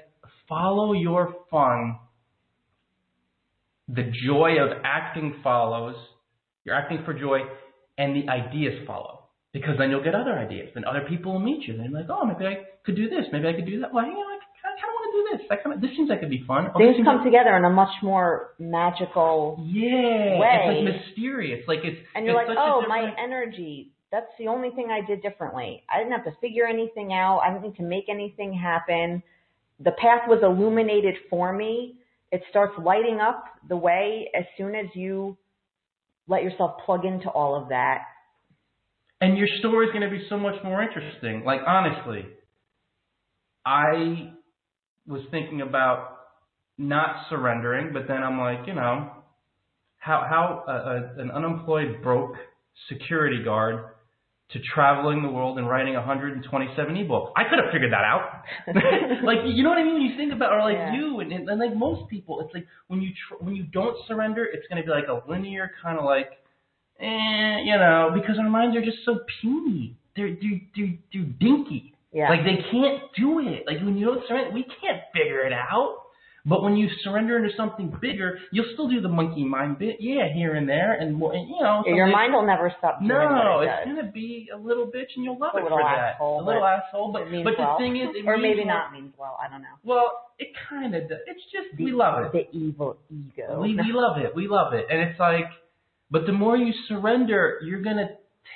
follow 0.48 0.92
your 0.92 1.34
fun. 1.50 1.96
The 3.88 4.10
joy 4.26 4.56
of 4.60 4.78
acting 4.84 5.36
follows. 5.42 5.96
You're 6.64 6.74
acting 6.76 7.02
for 7.04 7.12
joy, 7.14 7.40
and 7.98 8.16
the 8.16 8.28
ideas 8.30 8.84
follow. 8.86 9.20
Because 9.52 9.74
then 9.78 9.90
you'll 9.90 10.02
get 10.04 10.14
other 10.14 10.32
ideas. 10.38 10.70
Then 10.74 10.84
other 10.84 11.04
people 11.08 11.32
will 11.34 11.40
meet 11.40 11.66
you. 11.68 11.76
Then 11.76 11.92
like, 11.92 12.06
oh, 12.08 12.24
maybe 12.24 12.46
I 12.46 12.56
could 12.84 12.96
do 12.96 13.08
this. 13.10 13.26
Maybe 13.32 13.46
I 13.48 13.52
could 13.52 13.66
do 13.66 13.80
that. 13.80 13.92
Well, 13.92 14.04
you 14.06 14.14
know, 14.14 14.20
I 14.20 14.38
kind 14.80 14.88
of 14.88 14.94
want 14.96 15.06
to 15.12 15.36
do 15.36 15.38
this. 15.38 15.46
I 15.50 15.56
kind 15.62 15.74
of, 15.76 15.80
this 15.82 15.90
seems 15.94 16.08
like 16.08 16.18
it'd 16.18 16.30
be 16.30 16.42
fun. 16.46 16.68
Oh, 16.74 16.78
Things 16.78 16.96
come 17.04 17.16
like- 17.16 17.24
together 17.26 17.54
in 17.56 17.64
a 17.64 17.70
much 17.70 17.92
more 18.02 18.54
magical 18.58 19.62
Yeah, 19.62 20.38
way. 20.40 20.56
it's 20.56 20.88
like 20.88 20.96
mysterious. 21.06 21.60
Like 21.68 21.80
it's 21.84 21.98
and 22.14 22.24
you're 22.24 22.40
it's 22.40 22.48
like, 22.48 22.58
oh, 22.58 22.82
my 22.88 23.12
energy. 23.22 23.91
That's 24.12 24.30
the 24.38 24.48
only 24.48 24.70
thing 24.70 24.88
I 24.90 25.00
did 25.04 25.22
differently. 25.22 25.82
I 25.92 25.98
didn't 25.98 26.12
have 26.12 26.24
to 26.26 26.36
figure 26.40 26.66
anything 26.66 27.12
out. 27.14 27.40
I 27.40 27.50
didn't 27.52 27.64
need 27.64 27.76
to 27.76 27.82
make 27.82 28.04
anything 28.10 28.52
happen. 28.52 29.22
The 29.80 29.92
path 29.92 30.28
was 30.28 30.40
illuminated 30.42 31.14
for 31.30 31.52
me. 31.52 31.96
It 32.30 32.42
starts 32.50 32.74
lighting 32.78 33.20
up 33.20 33.44
the 33.68 33.76
way 33.76 34.30
as 34.38 34.44
soon 34.58 34.74
as 34.74 34.86
you 34.94 35.38
let 36.28 36.42
yourself 36.44 36.72
plug 36.84 37.04
into 37.04 37.28
all 37.28 37.60
of 37.60 37.70
that. 37.70 38.02
and 39.22 39.38
your 39.38 39.48
story 39.60 39.86
is 39.86 39.92
going 39.92 40.02
to 40.02 40.10
be 40.10 40.24
so 40.28 40.36
much 40.36 40.56
more 40.64 40.82
interesting. 40.82 41.44
Like 41.44 41.60
honestly, 41.66 42.26
I 43.64 44.32
was 45.06 45.22
thinking 45.30 45.60
about 45.60 46.18
not 46.76 47.26
surrendering, 47.30 47.92
but 47.92 48.08
then 48.08 48.22
I'm 48.22 48.38
like, 48.38 48.66
you 48.66 48.74
know, 48.74 49.10
how 49.98 50.26
how 50.28 50.64
a, 50.66 50.72
a, 50.72 51.22
an 51.22 51.30
unemployed 51.30 52.02
broke 52.02 52.34
security 52.88 53.44
guard 53.44 53.84
to 54.52 54.58
traveling 54.74 55.22
the 55.22 55.28
world 55.30 55.58
and 55.58 55.68
writing 55.68 55.94
127 55.94 56.94
ebooks. 56.94 57.32
I 57.36 57.44
could 57.48 57.58
have 57.58 57.72
figured 57.72 57.92
that 57.92 58.04
out. 58.04 58.42
like 59.24 59.38
you 59.46 59.62
know 59.62 59.70
what 59.70 59.78
I 59.78 59.84
mean 59.84 59.94
when 59.94 60.02
you 60.02 60.16
think 60.16 60.32
about 60.32 60.52
or 60.52 60.60
like 60.60 60.76
Yeah. 60.76 60.94
you 60.94 61.20
and, 61.20 61.32
and, 61.32 61.48
and 61.48 61.58
like 61.58 61.74
most 61.74 62.08
people, 62.10 62.40
it's 62.40 62.52
like 62.54 62.66
when 62.88 63.00
you 63.00 63.10
tr- 63.10 63.42
when 63.42 63.54
you 63.56 63.64
don't 63.64 63.96
surrender, 64.06 64.44
it's 64.44 64.66
going 64.68 64.82
to 64.82 64.86
be 64.86 64.92
like 64.92 65.08
a 65.08 65.22
linear 65.30 65.70
kind 65.82 65.98
of 65.98 66.04
like 66.04 66.30
eh, 67.00 67.58
you 67.64 67.76
know, 67.76 68.10
because 68.14 68.38
our 68.38 68.48
minds 68.50 68.76
are 68.76 68.84
just 68.84 68.98
so 69.04 69.20
puny. 69.40 69.96
They're 70.16 70.30
they're 70.40 70.60
they're, 70.76 70.94
they're 71.12 71.32
dinky. 71.40 71.94
Yeah. 72.12 72.28
Like 72.28 72.44
they 72.44 72.56
can't 72.70 73.04
do 73.16 73.40
it. 73.40 73.64
Like 73.66 73.78
when 73.78 73.96
you 73.96 74.04
don't 74.06 74.22
surrender, 74.28 74.50
we 74.52 74.64
can't 74.64 75.00
figure 75.14 75.46
it 75.46 75.52
out. 75.54 76.01
But 76.44 76.60
when 76.64 76.76
you 76.76 76.88
surrender 77.04 77.36
into 77.38 77.54
something 77.56 77.94
bigger, 78.00 78.38
you'll 78.50 78.66
still 78.74 78.88
do 78.88 79.00
the 79.00 79.08
monkey 79.08 79.44
mind 79.44 79.78
bit, 79.78 79.98
yeah, 80.00 80.26
here 80.34 80.54
and 80.56 80.68
there, 80.68 80.94
and 80.94 81.14
more, 81.14 81.32
and, 81.32 81.48
you 81.48 81.60
know. 81.62 81.84
Your 81.86 82.08
mind 82.08 82.32
will 82.32 82.44
never 82.44 82.74
stop 82.78 82.98
doing 82.98 83.08
No, 83.10 83.60
it 83.60 83.66
it's 83.68 83.86
gonna 83.86 84.10
be 84.10 84.48
a 84.52 84.56
little 84.56 84.86
bitch, 84.86 85.14
and 85.14 85.24
you'll 85.24 85.38
love 85.38 85.52
A 85.54 85.58
it 85.58 85.68
for 85.68 85.78
that. 85.78 86.14
asshole, 86.14 86.40
a 86.40 86.44
little 86.44 86.64
asshole, 86.64 87.12
but 87.12 87.24
but 87.30 87.52
the 87.56 87.62
well. 87.62 87.78
thing 87.78 87.96
is, 87.96 88.08
it 88.16 88.26
or 88.26 88.36
maybe 88.38 88.64
well. 88.66 88.66
not 88.66 88.92
means 88.92 89.12
well. 89.16 89.38
I 89.40 89.48
don't 89.48 89.62
know. 89.62 89.68
Well, 89.84 90.10
it 90.40 90.48
kind 90.68 90.96
of 90.96 91.08
does. 91.08 91.20
It's 91.28 91.44
just 91.52 91.78
we 91.78 91.92
love 91.92 92.24
it. 92.24 92.32
The 92.32 92.58
evil 92.58 92.96
ego. 93.08 93.60
We 93.60 93.76
we 93.76 93.92
love 93.92 94.18
it. 94.18 94.34
We 94.34 94.48
love 94.48 94.72
it, 94.74 94.86
and 94.90 95.00
it's 95.00 95.20
like, 95.20 95.44
but 96.10 96.26
the 96.26 96.32
more 96.32 96.56
you 96.56 96.72
surrender, 96.88 97.60
you're 97.64 97.82
gonna 97.82 98.08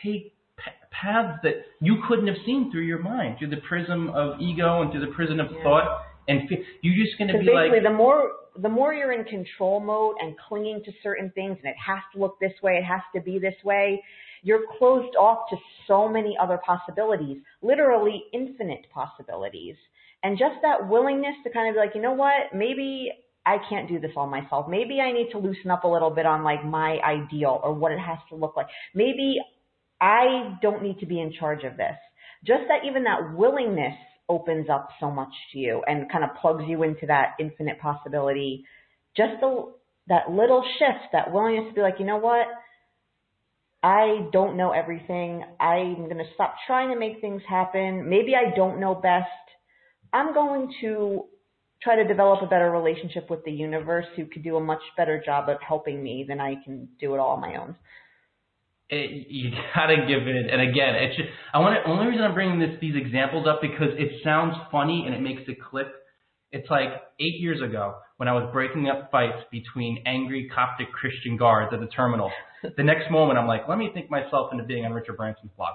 take 0.03 0.35
p- 0.57 0.73
paths 0.91 1.39
that 1.45 1.55
you 1.81 2.03
couldn't 2.09 2.27
have 2.27 2.37
seen 2.45 2.73
through 2.73 2.83
your 2.83 2.99
mind, 2.99 3.39
through 3.39 3.51
the 3.51 3.63
prism 3.69 4.11
of 4.11 4.41
ego 4.41 4.83
and 4.83 4.91
through 4.91 5.07
the 5.07 5.13
prism 5.15 5.39
of 5.39 5.53
Yeah. 5.53 5.63
thought, 5.63 6.03
and 6.29 6.49
fe- 6.49 6.65
you're 6.83 7.05
just 7.05 7.19
gonna 7.19 7.33
Because 7.33 7.47
be 7.47 7.53
like, 7.53 7.71
basically, 7.71 7.89
the 7.89 7.97
more 7.97 8.33
the 8.59 8.69
more 8.69 8.95
you're 8.95 9.13
in 9.13 9.25
control 9.25 9.81
mode 9.81 10.17
and 10.21 10.35
clinging 10.49 10.83
to 10.85 10.93
certain 11.03 11.31
things, 11.35 11.59
and 11.63 11.71
it 11.71 11.77
has 11.85 12.01
to 12.15 12.19
look 12.19 12.41
this 12.41 12.53
way, 12.63 12.79
it 12.79 12.85
has 12.85 13.03
to 13.15 13.21
be 13.21 13.39
this 13.39 13.55
way, 13.65 14.03
you're 14.43 14.63
closed 14.79 15.15
off 15.17 15.51
to 15.51 15.57
so 15.87 16.09
many 16.09 16.37
other 16.41 16.59
possibilities, 16.65 17.39
literally 17.63 18.25
infinite 18.33 18.87
possibilities. 18.93 19.77
And 20.23 20.39
just 20.39 20.57
that 20.63 20.89
willingness 20.89 21.35
to 21.45 21.51
kind 21.51 21.69
of 21.69 21.75
be 21.75 21.81
like, 21.81 21.95
you 21.95 22.01
know 22.01 22.15
what, 22.15 22.55
maybe 22.55 23.13
I 23.45 23.59
can't 23.69 23.89
do 23.89 24.01
this 24.01 24.11
all 24.17 24.27
myself. 24.27 24.67
Maybe 24.69 25.01
I 25.01 25.13
need 25.13 25.31
to 25.33 25.39
loosen 25.39 25.71
up 25.71 25.85
a 25.85 25.89
little 25.89 26.11
bit 26.11 26.27
on 26.27 26.43
like 26.43 26.65
my 26.65 26.99
ideal 27.05 27.61
or 27.63 27.73
what 27.75 27.93
it 27.93 27.99
has 27.99 28.19
to 28.31 28.37
look 28.37 28.57
like. 28.57 28.67
Maybe 28.95 29.37
I 30.01 30.57
don't 30.63 30.83
need 30.83 30.99
to 31.01 31.07
be 31.07 31.21
in 31.21 31.33
charge 31.33 31.63
of 31.65 31.77
this. 31.77 31.97
Just 32.45 32.63
that 32.69 32.87
even 32.89 33.05
that 33.05 33.37
willingness 33.37 33.95
opens 34.29 34.69
up 34.69 34.89
so 35.01 35.11
much 35.11 35.33
to 35.53 35.59
you 35.59 35.83
and 35.87 36.11
kind 36.11 36.25
of 36.25 36.31
plugs 36.41 36.65
you 36.67 36.83
into 36.83 37.07
that 37.07 37.35
infinite 37.39 37.79
possibility. 37.81 38.65
Just 39.17 39.41
the, 39.41 39.73
that 40.09 40.31
little 40.31 40.65
shift, 40.79 41.13
that 41.13 41.33
willingness 41.33 41.69
to 41.69 41.75
be 41.75 41.81
like, 41.81 41.97
you 41.99 42.07
know 42.07 42.19
what? 42.19 42.47
I 43.83 44.29
don't 44.33 44.57
know 44.57 44.73
everything. 44.73 45.45
I'm 45.61 46.05
going 46.07 46.19
to 46.19 46.35
stop 46.35 46.57
trying 46.67 46.91
to 46.91 46.99
make 46.99 47.21
things 47.21 47.43
happen. 47.49 48.09
Maybe 48.09 48.33
I 48.35 48.55
don't 48.55 48.81
know 48.81 48.95
best. 48.95 49.29
I'm 50.13 50.35
going 50.35 50.73
to 50.81 51.25
try 51.83 51.97
to 51.97 52.09
develop 52.09 52.43
a 52.43 52.47
better 52.47 52.71
relationship 52.71 53.31
with 53.31 53.45
the 53.45 53.53
universe 53.53 54.07
who 54.17 54.27
could 54.27 54.43
do 54.43 54.57
a 54.57 54.61
much 54.61 54.81
better 54.97 55.23
job 55.25 55.49
of 55.49 55.59
helping 55.67 56.03
me 56.03 56.25
than 56.27 56.41
I 56.41 56.57
can 56.65 56.89
do 56.99 57.15
it 57.15 57.19
all 57.19 57.31
on 57.37 57.41
my 57.41 57.57
own. 57.57 57.77
It, 58.89 59.27
you 59.29 59.51
gotta 59.75 59.97
give 60.07 60.27
it. 60.27 60.51
And 60.51 60.61
again, 60.63 60.95
it's 60.95 61.17
just 61.17 61.29
I 61.53 61.59
want 61.59 61.77
to. 61.83 61.91
Only 61.91 62.07
reason 62.07 62.23
I'm 62.25 62.35
bringing 62.35 62.59
this 62.59 62.79
these 62.81 62.95
examples 62.97 63.47
up 63.47 63.61
because 63.61 63.91
it 63.99 64.23
sounds 64.23 64.55
funny 64.71 65.05
and 65.07 65.15
it 65.15 65.21
makes 65.21 65.43
it 65.49 65.59
click. 65.63 65.89
It's 66.53 66.71
like 66.71 66.89
eight 67.21 67.41
years 67.41 67.61
ago 67.61 67.97
when 68.17 68.29
I 68.29 68.33
was 68.33 68.49
breaking 68.53 68.89
up 68.89 69.11
fights 69.11 69.39
between 69.51 70.03
angry 70.07 70.49
Coptic 70.55 70.91
Christian 70.93 71.37
guards 71.37 71.73
at 71.75 71.81
the 71.81 71.87
terminal. 71.89 72.31
the 72.77 72.83
next 72.85 73.11
moment, 73.11 73.39
I'm 73.39 73.47
like, 73.49 73.69
let 73.69 73.79
me 73.79 73.91
think 73.93 74.11
myself 74.11 74.53
into 74.53 74.65
being 74.65 74.85
on 74.85 74.93
Richard 74.93 75.17
Branson's 75.17 75.51
blog. 75.57 75.75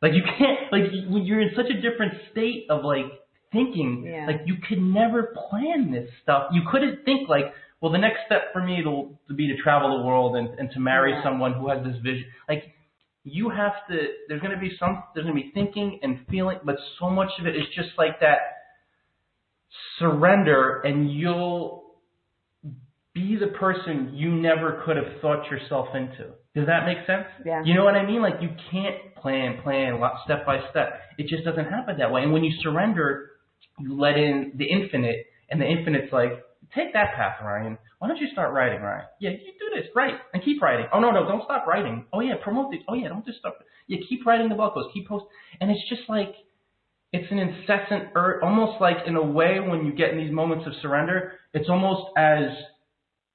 Like 0.00 0.12
you 0.14 0.22
can't, 0.22 0.72
like 0.72 0.90
when 1.10 1.24
you're 1.24 1.40
in 1.40 1.50
such 1.56 1.66
a 1.66 1.74
different 1.80 2.14
state 2.32 2.66
of 2.70 2.84
like 2.84 3.04
thinking, 3.52 4.04
Yeah. 4.06 4.26
like 4.26 4.40
you 4.46 4.56
could 4.68 4.80
never 4.80 5.34
plan 5.50 5.90
this 5.92 6.08
stuff. 6.22 6.48
You 6.52 6.62
couldn't 6.70 7.04
think 7.04 7.28
like, 7.28 7.46
well, 7.80 7.92
the 7.92 7.98
next 7.98 8.20
step 8.26 8.52
for 8.52 8.62
me 8.62 8.82
to, 8.82 9.16
to 9.28 9.34
be 9.34 9.46
to 9.48 9.56
travel 9.62 9.98
the 9.98 10.04
world 10.04 10.36
and, 10.36 10.48
and 10.58 10.70
to 10.72 10.80
marry 10.80 11.12
Yeah. 11.12 11.22
someone 11.22 11.52
who 11.54 11.68
has 11.68 11.84
this 11.84 11.96
vision. 12.02 12.26
Like 12.48 12.64
you 13.24 13.50
have 13.50 13.72
to, 13.90 13.96
there's 14.28 14.40
going 14.40 14.54
to 14.54 14.60
be 14.60 14.72
some, 14.78 15.02
there's 15.14 15.26
going 15.26 15.36
to 15.36 15.42
be 15.42 15.50
thinking 15.52 16.00
and 16.02 16.20
feeling, 16.30 16.58
but 16.64 16.76
so 16.98 17.08
much 17.10 17.30
of 17.38 17.46
it 17.46 17.54
is 17.54 17.64
just 17.76 17.90
like 17.96 18.20
that 18.20 18.38
surrender 19.98 20.80
and 20.80 21.12
you'll 21.12 21.84
be 23.14 23.36
the 23.36 23.48
person 23.58 24.12
you 24.14 24.30
never 24.30 24.82
could 24.84 24.96
have 24.96 25.20
thought 25.20 25.50
yourself 25.50 25.88
into. 25.94 26.30
Does 26.54 26.66
that 26.66 26.84
make 26.86 26.98
sense? 27.06 27.26
Yeah. 27.44 27.62
You 27.64 27.74
know 27.74 27.84
what 27.84 27.94
I 27.94 28.04
mean? 28.06 28.22
Like 28.22 28.40
you 28.40 28.50
can't 28.70 29.14
plan, 29.16 29.60
plan 29.62 30.00
step 30.24 30.46
by 30.46 30.60
step. 30.70 31.00
It 31.18 31.28
just 31.28 31.44
doesn't 31.44 31.66
happen 31.66 31.98
that 31.98 32.10
way. 32.10 32.22
And 32.22 32.32
when 32.32 32.44
you 32.44 32.52
surrender, 32.62 33.30
you 33.78 33.98
let 33.98 34.16
in 34.16 34.52
the 34.56 34.64
infinite, 34.64 35.26
and 35.50 35.60
the 35.60 35.66
infinite's 35.66 36.12
like, 36.12 36.32
take 36.74 36.92
that 36.92 37.14
path, 37.14 37.36
Ryan. 37.42 37.78
Why 37.98 38.08
don't 38.08 38.18
you 38.18 38.28
start 38.32 38.52
writing, 38.52 38.80
Ryan? 38.80 39.06
Yeah, 39.20 39.30
you 39.30 39.52
do 39.58 39.74
this, 39.74 39.88
write, 39.94 40.14
and 40.32 40.42
keep 40.44 40.60
writing. 40.62 40.86
Oh 40.92 41.00
no, 41.00 41.10
no, 41.10 41.26
don't 41.26 41.44
stop 41.44 41.66
writing. 41.66 42.06
Oh 42.12 42.20
yeah, 42.20 42.34
promote 42.42 42.70
this. 42.70 42.80
Oh 42.88 42.94
yeah, 42.94 43.08
don't 43.08 43.24
just 43.24 43.38
stop. 43.38 43.58
Yeah, 43.86 43.98
keep 44.08 44.24
writing 44.26 44.48
the 44.48 44.54
blog 44.54 44.74
posts, 44.74 44.90
keep 44.94 45.08
post, 45.08 45.24
and 45.60 45.70
it's 45.70 45.88
just 45.88 46.02
like 46.08 46.34
it's 47.12 47.30
an 47.32 47.38
incessant, 47.38 48.10
ur- 48.14 48.40
almost 48.42 48.80
like 48.80 48.98
in 49.06 49.16
a 49.16 49.22
way 49.22 49.58
when 49.60 49.86
you 49.86 49.92
get 49.92 50.10
in 50.10 50.18
these 50.18 50.32
moments 50.32 50.66
of 50.66 50.74
surrender, 50.82 51.32
it's 51.54 51.68
almost 51.68 52.02
as 52.16 52.50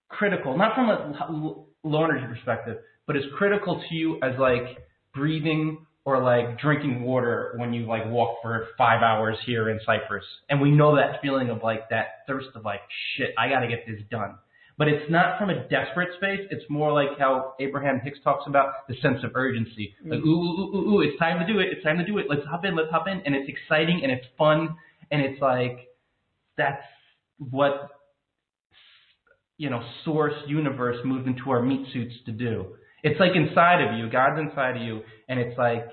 critical, 0.09 0.55
not 0.57 0.75
from 0.75 0.89
a 0.89 1.87
low 1.87 2.03
energy 2.03 2.25
perspective, 2.27 2.77
but 3.07 3.15
as 3.15 3.23
critical 3.35 3.81
to 3.89 3.95
you 3.95 4.19
as 4.21 4.33
like 4.39 4.77
breathing 5.13 5.85
or 6.05 6.21
like 6.21 6.59
drinking 6.59 7.01
water 7.01 7.53
when 7.57 7.73
you 7.73 7.85
like 7.85 8.05
walk 8.07 8.37
for 8.41 8.67
five 8.77 9.01
hours 9.01 9.37
here 9.45 9.69
in 9.69 9.79
Cyprus. 9.85 10.25
And 10.49 10.59
we 10.59 10.69
know 10.69 10.95
that 10.95 11.21
feeling 11.21 11.49
of 11.49 11.63
like 11.63 11.89
that 11.89 12.25
thirst 12.27 12.49
of 12.55 12.65
like, 12.65 12.81
shit, 13.15 13.29
I 13.37 13.47
got 13.49 13.61
to 13.61 13.67
get 13.67 13.85
this 13.87 14.01
done. 14.11 14.35
But 14.77 14.87
it's 14.87 15.09
not 15.09 15.37
from 15.37 15.51
a 15.51 15.67
desperate 15.69 16.09
space. 16.17 16.41
It's 16.49 16.63
more 16.67 16.91
like 16.91 17.19
how 17.19 17.53
Abraham 17.59 18.01
Hicks 18.03 18.17
talks 18.23 18.45
about 18.47 18.87
the 18.87 18.95
sense 19.01 19.19
of 19.23 19.31
urgency. 19.35 19.93
Mm. 20.03 20.09
Like, 20.09 20.19
ooh, 20.21 20.29
ooh, 20.29 20.59
ooh, 20.59 20.75
ooh, 20.75 20.95
ooh, 20.95 21.01
it's 21.01 21.17
time 21.19 21.39
to 21.39 21.45
do 21.45 21.59
it. 21.59 21.67
It's 21.71 21.83
time 21.83 21.99
to 21.99 22.05
do 22.05 22.17
it. 22.17 22.25
Let's 22.27 22.45
hop 22.49 22.65
in. 22.65 22.75
Let's 22.75 22.89
hop 22.89 23.07
in. 23.07 23.21
And 23.25 23.35
it's 23.35 23.47
exciting 23.47 24.01
and 24.03 24.11
it's 24.11 24.25
fun. 24.37 24.75
And 25.11 25.21
it's 25.21 25.39
like, 25.41 25.87
that's 26.57 26.81
what, 27.37 27.89
you 29.57 29.69
know, 29.69 29.81
source 30.03 30.33
universe 30.47 30.97
moved 31.05 31.27
into 31.27 31.51
our 31.51 31.61
meat 31.61 31.87
suits 31.93 32.15
to 32.25 32.31
do. 32.31 32.75
It's 33.03 33.19
like 33.19 33.35
inside 33.35 33.81
of 33.81 33.97
you. 33.97 34.09
God's 34.09 34.39
inside 34.39 34.77
of 34.77 34.81
you. 34.81 35.01
And 35.27 35.39
it's 35.39 35.57
like, 35.57 35.87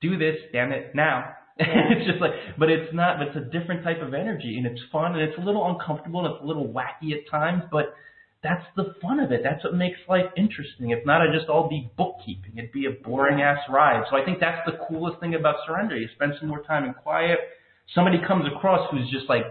do 0.00 0.18
this, 0.18 0.36
damn 0.52 0.72
it, 0.72 0.94
now. 0.94 1.34
it's 1.56 2.06
just 2.06 2.20
like, 2.20 2.32
but 2.58 2.70
it's 2.70 2.92
not. 2.94 3.18
But 3.18 3.28
it's 3.28 3.36
a 3.36 3.58
different 3.58 3.84
type 3.84 4.00
of 4.02 4.14
energy, 4.14 4.56
and 4.56 4.66
it's 4.66 4.80
fun, 4.90 5.12
and 5.12 5.20
it's 5.20 5.36
a 5.38 5.42
little 5.42 5.68
uncomfortable, 5.68 6.24
and 6.24 6.34
it's 6.34 6.42
a 6.42 6.46
little 6.46 6.66
wacky 6.66 7.12
at 7.12 7.30
times. 7.30 7.62
But 7.70 7.94
that's 8.42 8.64
the 8.76 8.94
fun 9.02 9.20
of 9.20 9.30
it. 9.30 9.42
That's 9.44 9.62
what 9.62 9.74
makes 9.74 9.98
life 10.08 10.24
interesting. 10.36 10.90
If 10.90 11.04
not, 11.04 11.22
it'd 11.22 11.38
just 11.38 11.50
all 11.50 11.68
be 11.68 11.90
bookkeeping. 11.98 12.52
It'd 12.56 12.72
be 12.72 12.86
a 12.86 13.04
boring 13.04 13.42
ass 13.42 13.58
ride. 13.68 14.04
So 14.10 14.16
I 14.16 14.24
think 14.24 14.40
that's 14.40 14.64
the 14.64 14.78
coolest 14.88 15.20
thing 15.20 15.34
about 15.34 15.56
surrender. 15.66 15.96
You 15.96 16.08
spend 16.14 16.32
some 16.40 16.48
more 16.48 16.62
time 16.62 16.84
in 16.84 16.94
quiet. 16.94 17.38
Somebody 17.94 18.18
comes 18.26 18.46
across 18.46 18.90
who's 18.90 19.10
just 19.10 19.28
like 19.28 19.44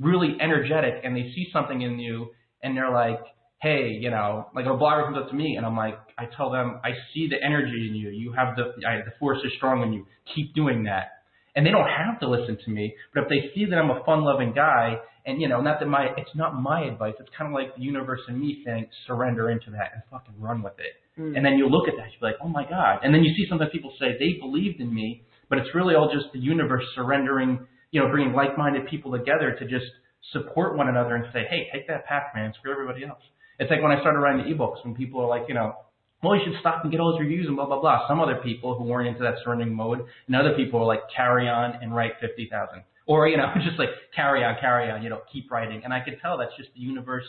really 0.00 0.36
energetic, 0.40 0.94
and 1.04 1.14
they 1.16 1.32
see 1.34 1.48
something 1.52 1.82
in 1.82 2.00
you, 2.00 2.30
and 2.62 2.76
they're 2.76 2.90
like, 2.90 3.20
hey, 3.60 3.98
you 4.00 4.10
know, 4.10 4.46
like 4.54 4.66
a 4.66 4.68
blogger 4.68 5.04
comes 5.04 5.18
up 5.18 5.30
to 5.30 5.34
me 5.34 5.56
and 5.56 5.66
I'm 5.66 5.76
like, 5.76 5.98
I 6.16 6.24
tell 6.36 6.50
them, 6.50 6.80
I 6.84 6.90
see 7.12 7.28
the 7.28 7.44
energy 7.44 7.88
in 7.88 7.94
you. 7.94 8.10
You 8.10 8.32
have 8.32 8.56
the, 8.56 8.86
I, 8.86 8.98
the 9.04 9.12
force 9.18 9.38
is 9.44 9.52
strong 9.56 9.82
in 9.82 9.92
you. 9.92 10.06
Keep 10.34 10.54
doing 10.54 10.84
that 10.84 11.18
and 11.58 11.66
they 11.66 11.72
don't 11.72 11.88
have 11.88 12.20
to 12.20 12.30
listen 12.30 12.56
to 12.64 12.70
me. 12.70 12.94
But 13.12 13.24
if 13.24 13.28
they 13.28 13.50
see 13.52 13.64
that 13.66 13.76
I'm 13.76 13.90
a 13.90 14.04
fun-loving 14.04 14.52
guy, 14.54 14.94
and 15.26 15.42
you 15.42 15.48
know, 15.48 15.60
not 15.60 15.80
that 15.80 15.86
my, 15.86 16.06
it's 16.16 16.30
not 16.36 16.54
my 16.54 16.84
advice. 16.84 17.14
It's 17.18 17.30
kind 17.36 17.50
of 17.50 17.52
like 17.52 17.74
the 17.74 17.82
universe 17.82 18.20
and 18.28 18.38
me 18.40 18.62
saying, 18.64 18.86
surrender 19.08 19.50
into 19.50 19.72
that 19.72 19.90
and 19.92 20.02
fucking 20.08 20.40
run 20.40 20.62
with 20.62 20.74
it. 20.78 21.20
Mm. 21.20 21.36
And 21.36 21.44
then 21.44 21.54
you 21.54 21.68
look 21.68 21.88
at 21.88 21.94
that, 21.96 22.06
you're 22.14 22.30
like, 22.30 22.38
oh 22.40 22.48
my 22.48 22.62
god. 22.62 23.00
And 23.02 23.12
then 23.12 23.24
you 23.24 23.34
see 23.34 23.44
sometimes 23.48 23.70
people 23.72 23.92
say 23.98 24.14
they 24.20 24.38
believed 24.40 24.80
in 24.80 24.94
me, 24.94 25.24
but 25.48 25.58
it's 25.58 25.74
really 25.74 25.96
all 25.96 26.08
just 26.14 26.32
the 26.32 26.38
universe 26.38 26.84
surrendering, 26.94 27.66
you 27.90 28.00
know, 28.00 28.08
bringing 28.08 28.34
like-minded 28.34 28.86
people 28.86 29.10
together 29.10 29.56
to 29.58 29.66
just 29.66 29.90
support 30.32 30.76
one 30.76 30.88
another 30.88 31.16
and 31.16 31.24
say, 31.32 31.42
hey, 31.50 31.66
take 31.72 31.88
that 31.88 32.06
path, 32.06 32.30
man. 32.36 32.52
Screw 32.56 32.70
everybody 32.70 33.04
else. 33.04 33.22
It's 33.58 33.70
like 33.70 33.82
when 33.82 33.92
I 33.92 34.00
started 34.00 34.18
writing 34.18 34.44
the 34.44 34.54
ebooks, 34.54 34.84
when 34.84 34.94
people 34.94 35.20
are 35.20 35.28
like, 35.28 35.48
you 35.48 35.54
know, 35.54 35.74
well, 36.22 36.34
you 36.34 36.42
should 36.44 36.58
stop 36.60 36.82
and 36.82 36.90
get 36.90 37.00
all 37.00 37.12
those 37.12 37.20
reviews 37.20 37.46
and 37.46 37.56
blah, 37.56 37.66
blah, 37.66 37.80
blah. 37.80 38.08
Some 38.08 38.20
other 38.20 38.40
people 38.42 38.76
who 38.76 38.84
weren't 38.84 39.08
into 39.08 39.20
that 39.20 39.34
surrendering 39.44 39.74
mode, 39.74 40.04
and 40.26 40.36
other 40.36 40.54
people 40.54 40.80
are 40.80 40.86
like, 40.86 41.02
carry 41.14 41.48
on 41.48 41.74
and 41.80 41.94
write 41.94 42.12
50,000. 42.20 42.82
Or, 43.06 43.28
you 43.28 43.36
know, 43.36 43.46
just 43.64 43.78
like 43.78 43.90
carry 44.14 44.44
on, 44.44 44.56
carry 44.60 44.90
on, 44.90 45.02
you 45.02 45.10
know, 45.10 45.20
keep 45.32 45.50
writing. 45.50 45.82
And 45.84 45.92
I 45.92 46.00
could 46.00 46.18
tell 46.20 46.38
that's 46.38 46.56
just 46.56 46.70
the 46.74 46.80
universe 46.80 47.24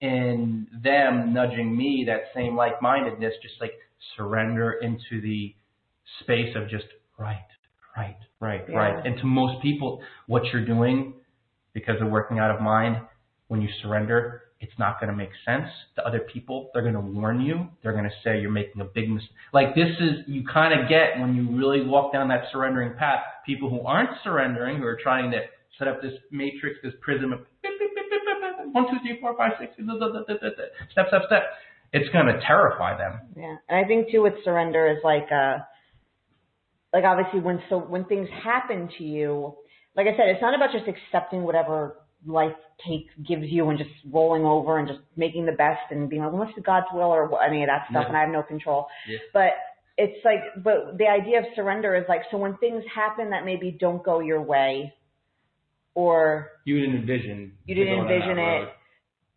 in 0.00 0.66
them 0.82 1.32
nudging 1.32 1.76
me, 1.76 2.04
that 2.06 2.32
same 2.34 2.56
like-mindedness, 2.56 3.34
just 3.42 3.54
like 3.60 3.72
surrender 4.16 4.72
into 4.82 5.20
the 5.22 5.54
space 6.20 6.54
of 6.56 6.68
just 6.68 6.86
right, 7.18 7.36
right, 7.96 8.16
right, 8.40 8.62
yeah. 8.68 8.76
right. 8.76 9.06
And 9.06 9.18
to 9.18 9.26
most 9.26 9.62
people, 9.62 10.00
what 10.26 10.42
you're 10.52 10.64
doing, 10.64 11.14
because 11.74 11.96
of 12.00 12.08
working 12.08 12.38
out 12.38 12.50
of 12.50 12.60
mind, 12.60 12.96
when 13.48 13.60
you 13.60 13.68
surrender, 13.82 14.42
it's 14.60 14.72
not 14.78 15.00
going 15.00 15.10
to 15.10 15.16
make 15.16 15.30
sense 15.46 15.66
to 15.96 16.06
other 16.06 16.20
people. 16.20 16.70
They're 16.72 16.82
going 16.82 16.94
to 16.94 17.00
warn 17.00 17.40
you. 17.40 17.66
They're 17.82 17.92
going 17.92 18.04
to 18.04 18.14
say 18.22 18.40
you're 18.40 18.50
making 18.50 18.82
a 18.82 18.84
big 18.84 19.08
mistake. 19.08 19.30
Like 19.54 19.74
this 19.74 19.88
is, 19.98 20.26
you 20.26 20.44
kind 20.46 20.78
of 20.78 20.88
get 20.88 21.18
when 21.18 21.34
you 21.34 21.56
really 21.56 21.84
walk 21.86 22.12
down 22.12 22.28
that 22.28 22.44
surrendering 22.52 22.96
path, 22.98 23.20
people 23.46 23.70
who 23.70 23.80
aren't 23.80 24.10
surrendering, 24.22 24.76
who 24.76 24.84
are 24.84 24.98
trying 25.02 25.30
to 25.30 25.40
set 25.78 25.88
up 25.88 26.02
this 26.02 26.12
matrix, 26.30 26.76
this 26.82 26.92
prism 27.00 27.32
of 27.32 27.40
one, 28.72 28.84
two, 28.84 28.98
three, 29.02 29.18
four, 29.20 29.36
five, 29.36 29.52
six, 29.58 29.72
step, 30.92 31.06
step, 31.08 31.22
step. 31.26 31.42
It's 31.92 32.08
going 32.10 32.26
to 32.26 32.38
terrify 32.46 32.96
them. 32.96 33.20
Yeah. 33.36 33.56
And 33.68 33.84
I 33.84 33.88
think 33.88 34.10
too 34.12 34.22
with 34.22 34.34
surrender 34.44 34.88
is 34.88 34.98
like, 35.02 35.26
uh, 35.32 35.58
like 36.92 37.04
obviously 37.04 37.40
when, 37.40 37.60
so 37.68 37.78
when 37.78 38.04
things 38.04 38.28
happen 38.44 38.90
to 38.98 39.04
you, 39.04 39.54
like 39.96 40.06
I 40.06 40.10
said, 40.16 40.28
it's 40.28 40.42
not 40.42 40.54
about 40.54 40.70
just 40.70 40.84
accepting 40.86 41.42
whatever 41.42 41.96
life 42.26 42.56
takes 42.86 43.12
gives 43.26 43.44
you 43.46 43.68
and 43.70 43.78
just 43.78 43.90
rolling 44.10 44.44
over 44.44 44.78
and 44.78 44.88
just 44.88 45.00
making 45.16 45.46
the 45.46 45.52
best 45.52 45.80
and 45.90 46.08
being 46.08 46.22
like, 46.22 46.32
well, 46.32 46.46
what's 46.46 46.58
God's 46.64 46.86
will 46.92 47.10
or 47.10 47.42
any 47.42 47.62
of 47.62 47.68
that 47.68 47.86
stuff, 47.90 48.02
yeah. 48.02 48.08
and 48.08 48.16
I 48.16 48.20
have 48.20 48.30
no 48.30 48.42
control. 48.42 48.86
Yeah. 49.08 49.18
But 49.32 49.50
it's 49.96 50.24
like, 50.24 50.40
but 50.62 50.98
the 50.98 51.06
idea 51.06 51.38
of 51.38 51.44
surrender 51.54 51.94
is 51.96 52.04
like, 52.08 52.22
so 52.30 52.38
when 52.38 52.56
things 52.56 52.82
happen 52.94 53.30
that 53.30 53.44
maybe 53.44 53.76
don't 53.78 54.02
go 54.02 54.20
your 54.20 54.40
way, 54.40 54.94
or 55.94 56.50
you 56.64 56.80
didn't 56.80 56.96
envision, 57.00 57.52
you 57.66 57.74
didn't 57.74 58.00
envision 58.00 58.38
it, 58.38 58.68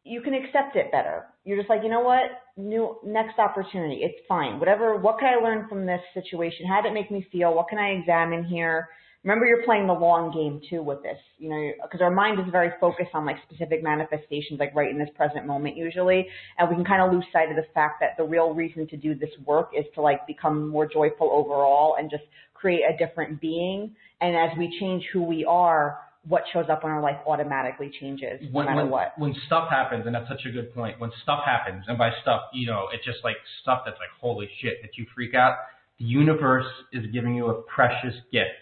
you 0.03 0.21
can 0.21 0.33
accept 0.33 0.75
it 0.75 0.91
better. 0.91 1.25
You're 1.43 1.57
just 1.57 1.69
like, 1.69 1.81
you 1.83 1.89
know 1.89 2.01
what, 2.01 2.23
new 2.55 2.97
next 3.05 3.39
opportunity, 3.39 4.01
it's 4.01 4.19
fine. 4.27 4.59
Whatever, 4.59 4.95
what 4.97 5.19
can 5.19 5.33
I 5.33 5.43
learn 5.43 5.67
from 5.67 5.85
this 5.85 6.01
situation? 6.13 6.65
How 6.67 6.81
did 6.81 6.91
it 6.91 6.93
make 6.93 7.11
me 7.11 7.27
feel? 7.31 7.53
What 7.53 7.67
can 7.67 7.79
I 7.79 7.89
examine 7.89 8.45
here? 8.45 8.87
Remember 9.23 9.45
you're 9.45 9.63
playing 9.63 9.87
the 9.87 9.93
long 9.93 10.31
game 10.31 10.61
too 10.69 10.83
with 10.83 11.01
this, 11.01 11.17
you 11.37 11.49
know, 11.49 11.71
because 11.83 12.01
our 12.01 12.11
mind 12.11 12.39
is 12.39 12.45
very 12.51 12.71
focused 12.79 13.11
on 13.13 13.25
like 13.25 13.37
specific 13.49 13.81
manifestations, 13.81 14.59
like 14.59 14.75
right 14.75 14.91
in 14.91 14.99
this 14.99 15.09
present 15.15 15.45
moment 15.45 15.77
usually, 15.77 16.27
and 16.57 16.69
we 16.69 16.75
can 16.75 16.85
kind 16.85 17.01
of 17.01 17.11
lose 17.13 17.25
sight 17.31 17.49
of 17.49 17.55
the 17.55 17.65
fact 17.73 18.01
that 18.01 18.17
the 18.17 18.23
real 18.23 18.53
reason 18.53 18.87
to 18.87 18.97
do 18.97 19.15
this 19.15 19.29
work 19.45 19.69
is 19.77 19.85
to 19.95 20.01
like 20.01 20.25
become 20.27 20.67
more 20.67 20.85
joyful 20.85 21.29
overall 21.31 21.95
and 21.97 22.09
just 22.09 22.23
create 22.53 22.81
a 22.81 22.97
different 22.97 23.39
being. 23.39 23.95
And 24.21 24.35
as 24.35 24.57
we 24.57 24.77
change 24.79 25.03
who 25.11 25.23
we 25.23 25.45
are, 25.45 25.99
what 26.25 26.43
shows 26.53 26.65
up 26.69 26.83
in 26.85 26.89
our 26.89 27.01
life 27.01 27.17
automatically 27.27 27.91
changes 27.99 28.39
no 28.41 28.49
when, 28.51 28.65
matter 28.65 28.77
when, 28.77 28.89
what. 28.89 29.13
When 29.17 29.35
stuff 29.47 29.69
happens, 29.69 30.05
and 30.05 30.15
that's 30.15 30.29
such 30.29 30.45
a 30.47 30.51
good 30.51 30.73
point. 30.73 30.99
When 30.99 31.11
stuff 31.21 31.41
happens, 31.45 31.83
and 31.87 31.97
by 31.97 32.11
stuff, 32.21 32.43
you 32.53 32.65
know, 32.65 32.87
it's 32.93 33.03
just 33.03 33.19
like 33.23 33.35
stuff 33.61 33.81
that's 33.85 33.97
like 33.99 34.09
holy 34.21 34.49
shit 34.61 34.81
that 34.81 34.91
you 34.97 35.05
freak 35.13 35.33
out. 35.33 35.55
The 35.99 36.05
universe 36.05 36.65
is 36.93 37.05
giving 37.11 37.35
you 37.35 37.47
a 37.47 37.61
precious 37.63 38.15
gift 38.31 38.55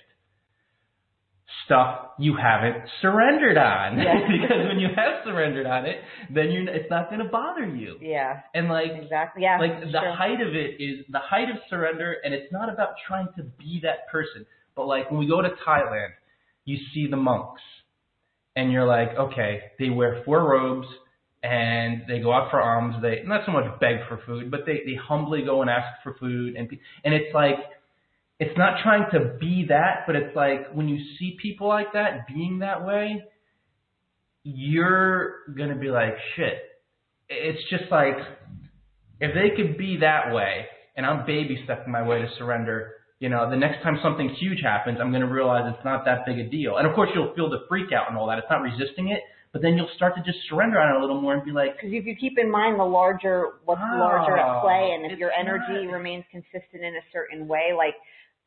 stuff 1.65 2.11
you 2.19 2.35
haven't 2.35 2.83
surrendered 3.01 3.57
on. 3.57 3.97
Yeah. 3.97 4.13
because 4.41 4.67
when 4.67 4.79
you 4.79 4.87
have 4.95 5.23
surrendered 5.25 5.65
on 5.65 5.85
it, 5.85 5.97
then 6.29 6.51
you're 6.51 6.67
it's 6.67 6.89
not 6.89 7.09
going 7.09 7.23
to 7.23 7.29
bother 7.29 7.65
you. 7.65 7.97
Yeah. 8.01 8.41
And 8.53 8.69
like 8.69 8.91
exactly, 9.01 9.43
yeah. 9.43 9.57
Like 9.59 9.79
the 9.79 9.91
true. 9.91 10.13
height 10.15 10.41
of 10.41 10.55
it 10.55 10.81
is 10.81 11.05
the 11.09 11.19
height 11.19 11.49
of 11.49 11.57
surrender, 11.69 12.15
and 12.23 12.33
it's 12.33 12.51
not 12.51 12.71
about 12.71 12.95
trying 13.07 13.27
to 13.37 13.43
be 13.43 13.79
that 13.83 14.07
person. 14.11 14.45
But 14.75 14.87
like 14.87 15.09
when 15.11 15.19
we 15.19 15.27
go 15.27 15.41
to 15.41 15.49
Thailand, 15.67 16.09
you 16.65 16.77
see 16.93 17.07
the 17.09 17.17
monks, 17.17 17.61
and 18.55 18.71
you're 18.71 18.87
like, 18.87 19.09
okay, 19.17 19.61
they 19.79 19.89
wear 19.89 20.21
four 20.25 20.43
robes. 20.49 20.87
And 21.43 22.03
they 22.07 22.19
go 22.19 22.31
out 22.31 22.51
for 22.51 22.61
alms. 22.61 23.01
They 23.01 23.23
not 23.25 23.41
so 23.47 23.51
much 23.51 23.65
beg 23.79 23.95
for 24.07 24.19
food, 24.27 24.51
but 24.51 24.59
they 24.67 24.81
they 24.85 24.93
humbly 24.93 25.41
go 25.43 25.61
and 25.61 25.71
ask 25.71 25.87
for 26.03 26.15
food, 26.19 26.55
and 26.55 26.69
and 27.03 27.15
it's 27.15 27.33
like 27.33 27.55
it's 28.41 28.57
not 28.57 28.81
trying 28.81 29.05
to 29.11 29.37
be 29.39 29.67
that, 29.69 30.05
but 30.07 30.15
it's 30.15 30.35
like 30.35 30.73
when 30.73 30.89
you 30.89 30.97
see 31.19 31.37
people 31.39 31.67
like 31.67 31.93
that 31.93 32.27
being 32.27 32.59
that 32.59 32.83
way, 32.83 33.23
you're 34.43 35.45
gonna 35.55 35.77
be 35.77 35.89
like, 35.91 36.15
shit. 36.35 36.57
It's 37.29 37.61
just 37.69 37.83
like 37.91 38.17
if 39.19 39.35
they 39.35 39.55
could 39.55 39.77
be 39.77 39.97
that 40.01 40.33
way, 40.33 40.65
and 40.97 41.05
I'm 41.05 41.23
baby 41.27 41.61
stepping 41.65 41.93
my 41.93 42.01
way 42.01 42.23
to 42.23 42.27
surrender. 42.39 42.95
You 43.19 43.29
know, 43.29 43.47
the 43.47 43.55
next 43.55 43.83
time 43.83 43.99
something 44.01 44.35
huge 44.39 44.61
happens, 44.63 44.97
I'm 44.99 45.11
gonna 45.11 45.31
realize 45.31 45.71
it's 45.71 45.85
not 45.85 46.03
that 46.05 46.25
big 46.25 46.39
a 46.39 46.49
deal. 46.49 46.77
And 46.77 46.87
of 46.87 46.95
course, 46.95 47.11
you'll 47.13 47.35
feel 47.35 47.47
the 47.47 47.59
freak 47.69 47.93
out 47.93 48.09
and 48.09 48.17
all 48.17 48.25
that. 48.29 48.39
It's 48.39 48.49
not 48.49 48.63
resisting 48.63 49.09
it, 49.09 49.21
but 49.53 49.61
then 49.61 49.77
you'll 49.77 49.93
start 49.95 50.15
to 50.15 50.23
just 50.23 50.39
surrender 50.49 50.79
on 50.79 50.95
it 50.95 50.97
a 50.97 50.99
little 50.99 51.21
more 51.21 51.35
and 51.35 51.45
be 51.45 51.51
like, 51.51 51.75
because 51.75 51.93
if 51.93 52.07
you 52.07 52.15
keep 52.15 52.39
in 52.39 52.49
mind 52.49 52.79
the 52.79 52.83
larger, 52.83 53.61
what's 53.65 53.81
oh, 53.83 53.99
larger 53.99 54.35
at 54.35 54.63
play, 54.63 54.97
and 54.97 55.11
if 55.11 55.19
your 55.19 55.31
energy 55.31 55.85
not. 55.85 55.93
remains 55.93 56.23
consistent 56.31 56.81
in 56.81 56.95
a 56.95 57.05
certain 57.13 57.47
way, 57.47 57.69
like 57.77 57.93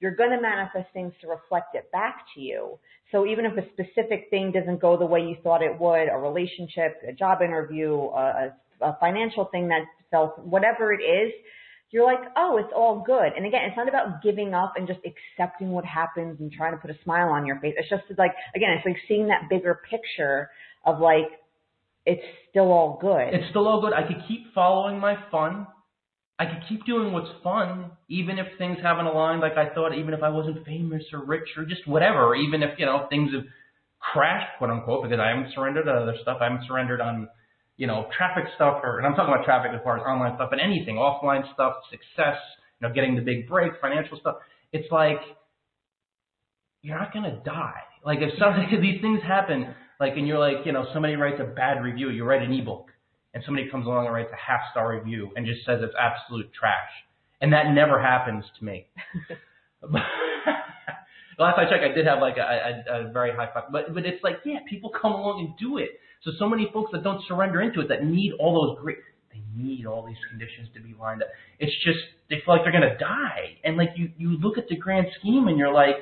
you're 0.04 0.14
going 0.14 0.28
to 0.28 0.40
manifest 0.40 0.92
things 0.92 1.14
to 1.22 1.26
reflect 1.26 1.74
it 1.74 1.90
back 1.90 2.26
to 2.34 2.40
you. 2.42 2.78
So 3.10 3.24
even 3.26 3.46
if 3.46 3.56
a 3.56 3.66
specific 3.72 4.26
thing 4.28 4.52
doesn't 4.52 4.78
go 4.78 4.98
the 4.98 5.06
way 5.06 5.20
you 5.20 5.36
thought 5.42 5.62
it 5.62 5.80
would, 5.80 6.08
a 6.10 6.18
relationship, 6.18 7.00
a 7.08 7.12
job 7.12 7.40
interview, 7.40 7.94
a, 7.94 8.52
a 8.82 8.98
financial 9.00 9.46
thing 9.46 9.68
that 9.68 9.80
felt, 10.10 10.38
whatever 10.44 10.92
it 10.92 11.02
is, 11.02 11.32
you're 11.90 12.04
like, 12.04 12.18
oh, 12.36 12.58
it's 12.58 12.72
all 12.76 13.02
good. 13.06 13.32
And 13.34 13.46
again, 13.46 13.62
it's 13.64 13.78
not 13.78 13.88
about 13.88 14.22
giving 14.22 14.52
up 14.52 14.74
and 14.76 14.86
just 14.86 15.00
accepting 15.06 15.70
what 15.70 15.86
happens 15.86 16.38
and 16.38 16.52
trying 16.52 16.72
to 16.72 16.78
put 16.78 16.90
a 16.90 16.98
smile 17.02 17.30
on 17.30 17.46
your 17.46 17.58
face. 17.60 17.74
It's 17.78 17.88
just 17.88 18.02
like, 18.18 18.32
again, 18.54 18.72
it's 18.76 18.84
like 18.84 18.98
seeing 19.08 19.28
that 19.28 19.48
bigger 19.48 19.80
picture 19.88 20.50
of 20.84 21.00
like, 21.00 21.30
it's 22.04 22.24
still 22.50 22.70
all 22.72 22.98
good. 23.00 23.32
It's 23.32 23.48
still 23.48 23.66
all 23.66 23.80
good. 23.80 23.94
I 23.94 24.06
could 24.06 24.22
keep 24.28 24.52
following 24.54 24.98
my 24.98 25.16
fun 25.30 25.66
I 26.38 26.46
could 26.46 26.64
keep 26.68 26.84
doing 26.84 27.12
what's 27.12 27.30
fun, 27.42 27.92
even 28.08 28.38
if 28.38 28.46
things 28.58 28.78
haven't 28.82 29.06
aligned 29.06 29.40
like 29.40 29.56
I 29.56 29.72
thought, 29.72 29.94
even 29.96 30.14
if 30.14 30.22
I 30.22 30.30
wasn't 30.30 30.64
famous 30.66 31.04
or 31.12 31.24
rich 31.24 31.48
or 31.56 31.64
just 31.64 31.86
whatever, 31.86 32.34
even 32.34 32.62
if, 32.62 32.70
you 32.78 32.86
know, 32.86 33.06
things 33.08 33.32
have 33.32 33.44
crashed, 34.00 34.58
quote 34.58 34.70
unquote, 34.70 35.04
because 35.04 35.20
I 35.20 35.28
haven't 35.28 35.54
surrendered 35.54 35.86
to 35.86 35.92
other 35.92 36.16
stuff. 36.22 36.38
I 36.40 36.50
haven't 36.50 36.66
surrendered 36.66 37.00
on, 37.00 37.28
you 37.76 37.86
know, 37.86 38.06
traffic 38.16 38.44
stuff 38.56 38.80
or, 38.82 38.98
and 38.98 39.06
I'm 39.06 39.14
talking 39.14 39.32
about 39.32 39.44
traffic 39.44 39.70
as 39.74 39.80
far 39.84 39.96
as 39.96 40.02
online 40.02 40.34
stuff, 40.34 40.50
but 40.50 40.58
anything, 40.58 40.96
offline 40.96 41.44
stuff, 41.54 41.74
success, 41.90 42.38
you 42.80 42.88
know, 42.88 42.94
getting 42.94 43.14
the 43.14 43.22
big 43.22 43.48
break, 43.48 43.72
financial 43.80 44.18
stuff. 44.18 44.36
It's 44.72 44.90
like 44.90 45.20
you're 46.82 46.98
not 46.98 47.12
gonna 47.12 47.40
die. 47.44 47.80
Like 48.04 48.18
if 48.20 48.30
something, 48.38 48.68
if 48.72 48.80
these 48.80 49.00
things 49.00 49.20
happen, 49.22 49.74
like 49.98 50.12
and 50.16 50.28
you're 50.28 50.38
like, 50.38 50.66
you 50.66 50.72
know, 50.72 50.84
somebody 50.92 51.14
writes 51.14 51.40
a 51.40 51.44
bad 51.44 51.82
review, 51.82 52.10
you 52.10 52.24
write 52.24 52.42
an 52.42 52.52
ebook, 52.52 52.90
and 53.34 53.42
somebody 53.44 53.68
comes 53.68 53.86
along 53.86 54.06
and 54.06 54.14
writes 54.14 54.30
a 54.32 54.36
half 54.36 54.60
star 54.70 54.96
review 54.96 55.30
and 55.36 55.44
just 55.44 55.66
says 55.66 55.80
it's 55.82 55.94
absolute 55.98 56.50
trash, 56.58 56.90
and 57.40 57.52
that 57.52 57.72
never 57.74 58.00
happens 58.00 58.44
to 58.58 58.64
me. 58.64 58.86
Last 61.36 61.58
I 61.58 61.64
checked, 61.68 61.82
I 61.82 61.92
did 61.92 62.06
have 62.06 62.20
like 62.20 62.36
a, 62.36 62.84
a, 62.88 63.08
a 63.08 63.12
very 63.12 63.34
high 63.34 63.48
five, 63.52 63.64
but 63.72 63.92
but 63.92 64.06
it's 64.06 64.22
like 64.22 64.36
yeah, 64.44 64.60
people 64.70 64.90
come 64.90 65.12
along 65.12 65.40
and 65.40 65.58
do 65.58 65.78
it. 65.78 65.90
So 66.22 66.30
so 66.38 66.48
many 66.48 66.70
folks 66.72 66.92
that 66.92 67.02
don't 67.02 67.20
surrender 67.26 67.60
into 67.60 67.80
it, 67.80 67.88
that 67.88 68.04
need 68.04 68.32
all 68.38 68.54
those 68.54 68.78
great, 68.80 68.98
they 69.32 69.42
need 69.56 69.84
all 69.84 70.06
these 70.06 70.16
conditions 70.30 70.68
to 70.74 70.80
be 70.80 70.94
lined 70.98 71.22
up. 71.22 71.28
It's 71.58 71.74
just 71.84 71.98
they 72.30 72.36
feel 72.44 72.54
like 72.54 72.62
they're 72.62 72.72
gonna 72.72 72.96
die, 72.98 73.58
and 73.64 73.76
like 73.76 73.90
you 73.96 74.10
you 74.16 74.38
look 74.38 74.58
at 74.58 74.68
the 74.68 74.76
grand 74.76 75.08
scheme 75.18 75.48
and 75.48 75.58
you're 75.58 75.74
like, 75.74 75.98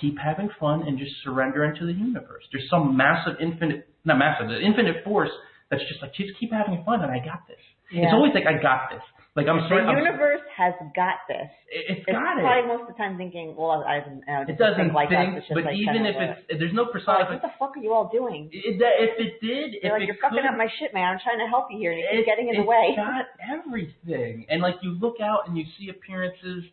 keep 0.00 0.18
having 0.18 0.50
fun 0.58 0.82
and 0.82 0.98
just 0.98 1.12
surrender 1.22 1.64
into 1.64 1.86
the 1.86 1.92
universe. 1.92 2.42
There's 2.50 2.68
some 2.68 2.96
massive 2.96 3.34
infinite, 3.40 3.88
not 4.04 4.18
massive, 4.18 4.48
the 4.48 4.60
infinite 4.60 5.04
force 5.04 5.30
that's 5.70 5.82
just 5.88 6.00
like 6.02 6.14
just 6.14 6.32
keep 6.40 6.52
having 6.52 6.82
fun 6.84 7.02
and 7.02 7.10
I 7.12 7.18
got 7.24 7.46
this. 7.48 7.60
Yeah. 7.92 8.04
It's 8.04 8.12
always 8.12 8.32
like 8.34 8.44
I 8.46 8.60
got 8.60 8.90
this. 8.90 9.02
Like 9.36 9.46
I'm 9.46 9.60
The 9.62 9.68
sorry. 9.68 9.84
I'm- 9.86 9.96
universe 9.96 10.40
has 10.56 10.74
got 10.96 11.22
this. 11.28 11.46
it's 11.70 12.00
It's 12.00 12.06
got 12.10 12.20
probably 12.20 12.44
it. 12.44 12.66
most 12.66 12.82
of 12.82 12.88
the 12.88 12.98
time 12.98 13.16
thinking, 13.16 13.54
well, 13.56 13.84
I 13.86 14.00
don't. 14.00 14.24
It 14.26 14.56
just 14.56 14.58
doesn't 14.58 14.90
think 14.90 14.94
like 14.98 15.08
think. 15.10 15.36
It's 15.38 15.46
just 15.46 15.54
but 15.54 15.64
like 15.64 15.76
even 15.76 16.04
if 16.06 16.16
it's 16.18 16.58
there's 16.58 16.74
no 16.74 16.84
a, 16.90 16.98
like, 16.98 17.28
what 17.30 17.42
the 17.42 17.54
fuck 17.58 17.76
are 17.76 17.80
you 17.84 17.92
all 17.94 18.08
doing? 18.12 18.50
It, 18.52 18.78
that- 18.80 18.98
if 18.98 19.14
it 19.20 19.40
did, 19.40 19.78
You're 19.78 19.84
if 19.84 19.92
like, 19.92 20.02
it 20.02 20.06
you're 20.08 20.20
fucking 20.20 20.42
up 20.42 20.56
my 20.58 20.66
shit, 20.80 20.92
man. 20.92 21.06
I'm 21.14 21.20
trying 21.22 21.38
to 21.38 21.46
help 21.46 21.68
you 21.70 21.78
here, 21.78 21.92
and 21.92 22.00
you're 22.18 22.24
getting 22.26 22.48
in 22.48 22.56
the 22.60 22.66
way. 22.66 22.92
it's 22.92 22.98
got 22.98 23.26
everything, 23.40 24.46
and 24.50 24.60
like 24.60 24.76
you 24.82 24.98
look 24.98 25.20
out 25.22 25.46
and 25.46 25.56
you 25.56 25.64
see 25.78 25.88
appearances, 25.88 26.64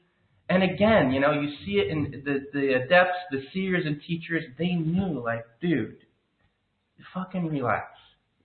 and 0.49 0.63
again, 0.63 1.11
you 1.11 1.19
know, 1.19 1.33
you 1.37 1.53
see 1.65 1.77
it 1.83 1.87
in 1.93 2.23
the 2.25 2.47
the 2.51 2.73
adepts, 2.81 3.19
the 3.29 3.43
seers 3.53 3.85
and 3.85 4.01
teachers. 4.07 4.43
They 4.57 4.73
knew, 4.73 5.21
like, 5.23 5.45
dude, 5.61 5.97
fucking 7.13 7.47
relax. 7.47 7.91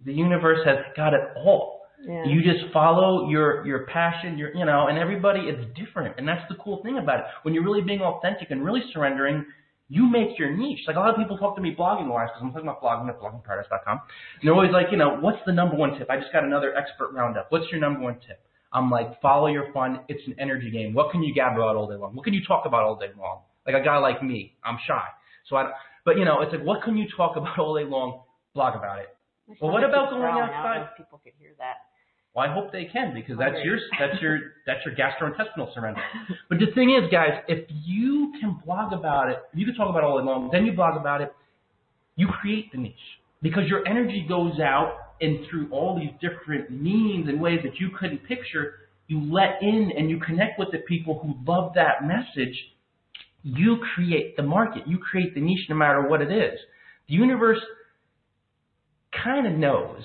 The 0.05 0.13
universe 0.13 0.61
has 0.65 0.77
got 0.97 1.15
it 1.15 1.21
all. 1.37 1.81
Yeah. 2.07 2.25
You 2.25 2.41
just 2.43 2.73
follow 2.73 3.29
your 3.29 3.67
your 3.67 3.87
passion, 3.87 4.39
your 4.39 4.55
you 4.55 4.65
know, 4.65 4.87
and 4.89 4.99
everybody 4.99 5.41
is 5.41 5.65
different, 5.77 6.15
and 6.19 6.27
that's 6.27 6.47
the 6.49 6.57
cool 6.57 6.83
thing 6.83 6.99
about 6.99 7.21
it. 7.21 7.25
When 7.43 7.53
you're 7.53 7.65
really 7.65 7.83
being 7.83 8.01
authentic 8.01 8.51
and 8.51 8.65
really 8.65 8.81
surrendering, 8.93 9.45
you 9.91 10.09
make 10.09 10.39
your 10.39 10.57
niche. 10.57 10.81
Like 10.87 10.97
a 10.97 11.01
lot 11.01 11.11
of 11.11 11.17
people 11.17 11.37
talk 11.37 11.57
to 11.57 11.63
me 11.63 11.75
blogging 11.79 12.09
wise 12.09 12.29
because 12.33 12.43
I'm 12.43 12.53
talking 12.53 12.69
about 12.69 12.81
blogging 12.81 13.09
at 13.09 13.21
bloggingparadise.com. 13.21 14.01
And 14.41 14.45
they're 14.45 14.55
always 14.55 14.73
like, 14.73 14.87
you 14.91 14.97
know, 14.97 15.19
what's 15.21 15.41
the 15.45 15.53
number 15.53 15.77
one 15.77 15.99
tip? 15.99 16.09
I 16.09 16.17
just 16.17 16.33
got 16.33 16.45
another 16.45 16.75
expert 16.75 17.13
roundup. 17.13 17.51
What's 17.51 17.71
your 17.71 17.81
number 17.81 18.01
one 18.01 18.15
tip? 18.27 18.41
I'm 18.73 18.89
like, 18.89 19.21
follow 19.21 19.49
your 19.49 19.73
fun. 19.73 20.01
It's 20.09 20.23
an 20.27 20.37
energy 20.39 20.71
game. 20.71 20.95
What 20.95 21.11
can 21.11 21.23
you 21.23 21.35
gab 21.35 21.57
about 21.57 21.75
all 21.75 21.89
day 21.89 21.97
long? 21.97 22.15
What 22.15 22.25
can 22.25 22.35
you 22.35 22.41
talk 22.47 22.67
about 22.67 22.85
all 22.85 22.97
day 22.97 23.11
long? 23.19 23.41
Like 23.67 23.75
a 23.75 23.85
guy 23.85 23.99
like 23.99 24.23
me, 24.23 24.55
I'm 24.65 24.79
shy. 24.87 25.05
So 25.49 25.57
I, 25.57 25.73
but 26.05 26.17
you 26.17 26.25
know, 26.25 26.41
it's 26.41 26.53
like, 26.53 26.65
what 26.65 26.83
can 26.85 26.97
you 26.97 27.07
talk 27.17 27.37
about 27.37 27.59
all 27.59 27.77
day 27.77 27.85
long? 27.85 28.23
Blog 28.55 28.77
about 28.77 29.01
it. 29.01 29.09
Well, 29.61 29.73
what 29.73 29.85
about 29.85 30.11
going 30.11 30.23
growling. 30.23 30.43
I 30.43 30.47
don't 30.47 30.55
outside? 30.55 30.79
know 30.81 30.89
people 30.97 31.21
could 31.25 31.33
hear 31.39 31.51
that. 31.59 31.77
Well, 32.35 32.49
I 32.49 32.55
hope 32.55 32.71
they 32.71 32.85
can 32.85 33.13
because 33.13 33.39
that's 33.39 33.55
Hungry. 33.55 33.65
your 33.65 33.79
that's 33.99 34.23
your 34.23 34.39
that's 34.67 34.81
your 34.87 34.95
gastrointestinal 34.95 35.75
surrender. 35.75 36.01
But 36.49 36.59
the 36.59 36.67
thing 36.75 36.91
is, 36.91 37.11
guys, 37.11 37.43
if 37.49 37.67
you 37.85 38.33
can 38.41 38.61
blog 38.65 38.93
about 38.93 39.31
it, 39.31 39.39
you 39.55 39.67
can 39.67 39.75
talk 39.75 39.89
about 39.89 40.01
it 40.01 40.05
all 40.05 40.19
day 40.19 40.25
long, 40.25 40.51
then 40.53 40.67
you 40.67 40.73
blog 40.73 40.97
about 40.97 41.21
it, 41.21 41.33
you 42.17 42.29
create 42.29 42.71
the 42.73 42.79
niche 42.79 42.95
because 43.43 43.65
your 43.69 43.87
energy 43.89 44.25
goes 44.29 44.61
out 44.61 44.95
and 45.21 45.47
through 45.49 45.69
all 45.71 45.99
these 45.99 46.11
different 46.21 46.71
means 46.71 47.29
and 47.29 47.41
ways 47.41 47.61
that 47.63 47.79
you 47.79 47.91
couldn't 47.99 48.19
picture, 48.27 48.75
you 49.07 49.21
let 49.33 49.63
in 49.63 49.93
and 49.97 50.09
you 50.09 50.19
connect 50.21 50.59
with 50.59 50.71
the 50.73 50.79
people 50.89 51.19
who 51.21 51.35
love 51.51 51.73
that 51.75 52.05
message. 52.05 52.57
You 53.43 53.79
create 53.95 54.37
the 54.37 54.43
market. 54.43 54.87
You 54.87 54.99
create 54.99 55.35
the 55.35 55.41
niche 55.41 55.67
no 55.69 55.77
matter 55.77 56.09
what 56.09 56.21
it 56.23 56.31
is. 56.31 56.59
The 57.09 57.15
universe 57.15 57.59
kind 59.24 59.46
of 59.46 59.52
knows 59.52 60.02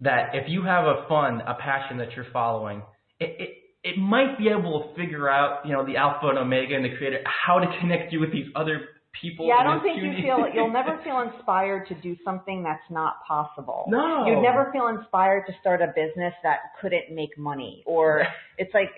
that 0.00 0.34
if 0.34 0.48
you 0.48 0.64
have 0.64 0.84
a 0.84 1.06
fun, 1.08 1.40
a 1.40 1.54
passion 1.54 1.98
that 1.98 2.12
you're 2.14 2.26
following, 2.32 2.82
it, 3.18 3.36
it 3.38 3.50
it 3.82 3.98
might 3.98 4.36
be 4.36 4.48
able 4.48 4.82
to 4.82 5.00
figure 5.00 5.28
out, 5.28 5.64
you 5.64 5.72
know, 5.72 5.86
the 5.86 5.96
alpha 5.96 6.26
and 6.26 6.38
omega 6.38 6.74
and 6.74 6.84
the 6.84 6.96
creator, 6.96 7.20
how 7.24 7.60
to 7.60 7.66
connect 7.80 8.12
you 8.12 8.18
with 8.18 8.32
these 8.32 8.46
other 8.56 8.80
people. 9.20 9.46
Yeah, 9.46 9.54
I 9.54 9.62
don't 9.62 9.80
think 9.80 10.02
you 10.02 10.12
feel 10.22 10.44
you'll 10.52 10.72
never 10.72 11.00
feel 11.04 11.20
inspired 11.20 11.86
to 11.88 11.94
do 11.94 12.16
something 12.24 12.64
that's 12.64 12.82
not 12.90 13.24
possible. 13.26 13.84
No. 13.88 14.26
You'd 14.26 14.42
never 14.42 14.70
feel 14.72 14.88
inspired 14.88 15.46
to 15.46 15.52
start 15.60 15.82
a 15.82 15.88
business 15.94 16.34
that 16.42 16.74
couldn't 16.80 17.14
make 17.14 17.38
money 17.38 17.84
or 17.86 18.26
it's 18.58 18.74
like 18.74 18.90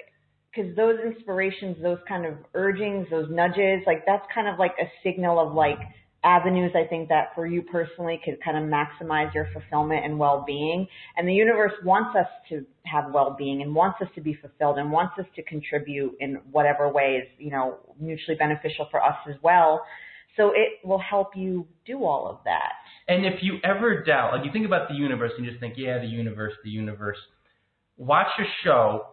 because 0.50 0.74
those 0.74 0.96
inspirations, 1.04 1.76
those 1.82 1.98
kind 2.08 2.24
of 2.24 2.34
urgings, 2.54 3.06
those 3.10 3.28
nudges, 3.30 3.82
like 3.86 4.04
that's 4.06 4.24
kind 4.34 4.48
of 4.48 4.58
like 4.58 4.72
a 4.80 4.86
signal 5.04 5.38
of 5.38 5.54
like 5.54 5.78
avenues 6.24 6.72
I 6.74 6.86
think 6.88 7.08
that 7.10 7.28
for 7.34 7.46
you 7.46 7.62
personally 7.62 8.20
could 8.24 8.38
kind 8.44 8.56
of 8.56 8.64
maximize 8.64 9.32
your 9.34 9.48
fulfillment 9.52 10.04
and 10.04 10.18
well-being. 10.18 10.86
And 11.16 11.28
the 11.28 11.32
universe 11.32 11.72
wants 11.84 12.16
us 12.16 12.26
to 12.48 12.64
have 12.84 13.12
well-being 13.12 13.62
and 13.62 13.74
wants 13.74 13.98
us 14.02 14.08
to 14.16 14.20
be 14.20 14.34
fulfilled 14.34 14.78
and 14.78 14.90
wants 14.90 15.14
us 15.18 15.26
to 15.36 15.42
contribute 15.44 16.16
in 16.20 16.40
whatever 16.50 16.88
way 16.88 17.22
is, 17.22 17.28
you 17.38 17.50
know, 17.50 17.76
mutually 18.00 18.36
beneficial 18.36 18.88
for 18.90 19.02
us 19.02 19.16
as 19.28 19.36
well. 19.42 19.84
So 20.36 20.48
it 20.50 20.84
will 20.84 21.00
help 21.00 21.36
you 21.36 21.66
do 21.86 22.04
all 22.04 22.28
of 22.28 22.38
that. 22.44 22.72
And 23.06 23.24
if 23.24 23.42
you 23.42 23.58
ever 23.64 24.02
doubt, 24.02 24.32
like 24.32 24.44
you 24.44 24.52
think 24.52 24.66
about 24.66 24.88
the 24.88 24.94
universe 24.94 25.32
and 25.36 25.46
just 25.46 25.60
think, 25.60 25.74
yeah, 25.76 25.98
the 25.98 26.06
universe, 26.06 26.52
the 26.64 26.70
universe. 26.70 27.18
Watch 27.96 28.28
a 28.38 28.44
show 28.64 29.06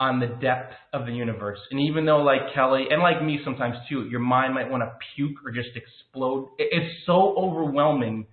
on 0.00 0.18
the 0.18 0.26
depth 0.26 0.74
of 0.92 1.06
the 1.06 1.12
universe. 1.12 1.58
And 1.70 1.80
even 1.80 2.04
though 2.04 2.18
like 2.22 2.54
Kelly 2.54 2.86
and 2.90 3.00
like 3.00 3.22
me 3.22 3.40
sometimes 3.44 3.76
too, 3.88 4.08
your 4.10 4.20
mind 4.20 4.54
might 4.54 4.70
want 4.70 4.82
to 4.82 4.92
puke 5.14 5.36
or 5.44 5.52
just 5.52 5.70
explode. 5.76 6.48
It's 6.58 7.06
so 7.06 7.34
overwhelming, 7.36 8.26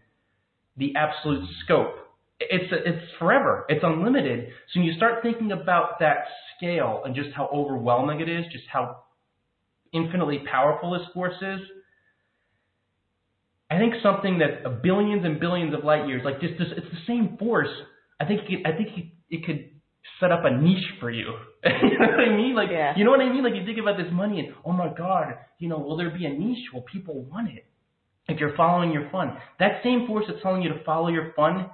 the 0.77 0.95
absolute 0.95 1.47
scope. 1.63 1.95
It's 2.39 2.71
it's 2.71 3.05
forever. 3.19 3.65
It's 3.67 3.83
unlimited. 3.83 4.49
So 4.73 4.79
when 4.79 4.87
you 4.87 4.95
start 4.95 5.21
thinking 5.21 5.51
about 5.51 5.99
that 5.99 6.25
scale 6.57 7.03
and 7.05 7.13
just 7.13 7.29
how 7.35 7.49
overwhelming 7.53 8.21
it 8.21 8.29
is, 8.29 8.45
just 8.51 8.65
how 8.71 9.03
infinitely 9.91 10.43
powerful 10.49 10.91
this 10.91 11.07
force 11.13 11.35
is, 11.41 11.59
I 13.69 13.77
think 13.77 13.95
something 14.01 14.39
that 14.39 14.81
billions 14.81 15.25
and 15.25 15.39
billions 15.39 15.73
of 15.75 15.83
light 15.83 16.07
years, 16.07 16.21
like 16.25 16.41
just 16.41 16.57
this, 16.57 16.69
it's 16.75 16.87
the 16.87 17.05
same 17.05 17.37
force. 17.37 17.69
I 18.19 18.25
think 18.25 18.41
it, 18.49 18.65
I 18.65 18.75
think 18.75 18.89
it, 18.97 19.05
it 19.29 19.45
could 19.45 19.69
set 20.19 20.31
up 20.31 20.43
a 20.45 20.51
niche 20.51 20.85
for 20.99 21.09
you. 21.09 21.33
you 21.63 21.99
know 21.99 22.07
what 22.07 22.19
I 22.19 22.35
mean? 22.35 22.55
Like, 22.55 22.69
Yeah. 22.71 22.93
you 22.97 23.03
know 23.05 23.11
what 23.11 23.21
I 23.21 23.29
mean? 23.31 23.43
Like 23.43 23.55
you 23.55 23.65
think 23.65 23.77
about 23.79 23.97
this 23.97 24.11
money 24.11 24.39
and 24.39 24.53
oh 24.65 24.71
my 24.71 24.89
God, 24.95 25.35
you 25.59 25.67
know, 25.69 25.77
will 25.79 25.97
there 25.97 26.09
be 26.09 26.25
a 26.25 26.29
niche? 26.29 26.67
Will 26.73 26.81
people 26.83 27.21
want 27.23 27.49
it? 27.49 27.65
If 28.27 28.39
you're 28.39 28.55
following 28.55 28.91
your 28.91 29.09
fun, 29.09 29.37
that 29.59 29.81
same 29.83 30.05
force 30.07 30.25
that's 30.27 30.41
telling 30.43 30.61
you 30.61 30.69
to 30.69 30.83
follow 30.83 31.07
your 31.09 31.33
fun, 31.35 31.69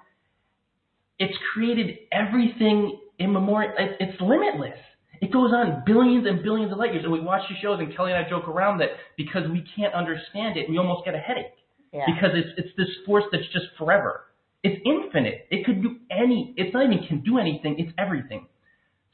it's 1.19 1.37
created 1.53 1.97
everything 2.11 2.99
immemorial. 3.19 3.73
It, 3.77 3.97
it's 3.99 4.21
limitless. 4.21 4.77
It 5.21 5.31
goes 5.31 5.51
on 5.53 5.83
billions 5.85 6.27
and 6.27 6.43
billions 6.43 6.71
of 6.71 6.77
light 6.77 6.91
years, 6.93 7.03
and 7.05 7.11
we 7.13 7.21
watch 7.21 7.41
the 7.49 7.55
shows, 7.61 7.79
and 7.79 7.95
Kelly 7.95 8.11
and 8.11 8.25
I 8.25 8.29
joke 8.29 8.47
around 8.47 8.79
that 8.79 8.89
because 9.17 9.49
we 9.49 9.65
can't 9.75 9.93
understand 9.93 10.57
it, 10.57 10.69
we 10.69 10.77
almost 10.77 11.05
get 11.05 11.15
a 11.15 11.19
headache 11.19 11.55
Yeah. 11.93 12.03
because 12.05 12.31
it's 12.33 12.49
it's 12.57 12.75
this 12.77 12.89
force 13.05 13.23
that's 13.31 13.45
just 13.53 13.65
forever. 13.77 14.24
It's 14.65 14.81
infinite. 14.83 15.45
It 15.51 15.63
could 15.63 15.83
do 15.83 15.97
any. 16.09 16.55
It's 16.57 16.73
not 16.73 16.85
even 16.85 17.05
can 17.07 17.21
do 17.21 17.37
anything. 17.37 17.75
It's 17.77 17.93
everything. 17.99 18.47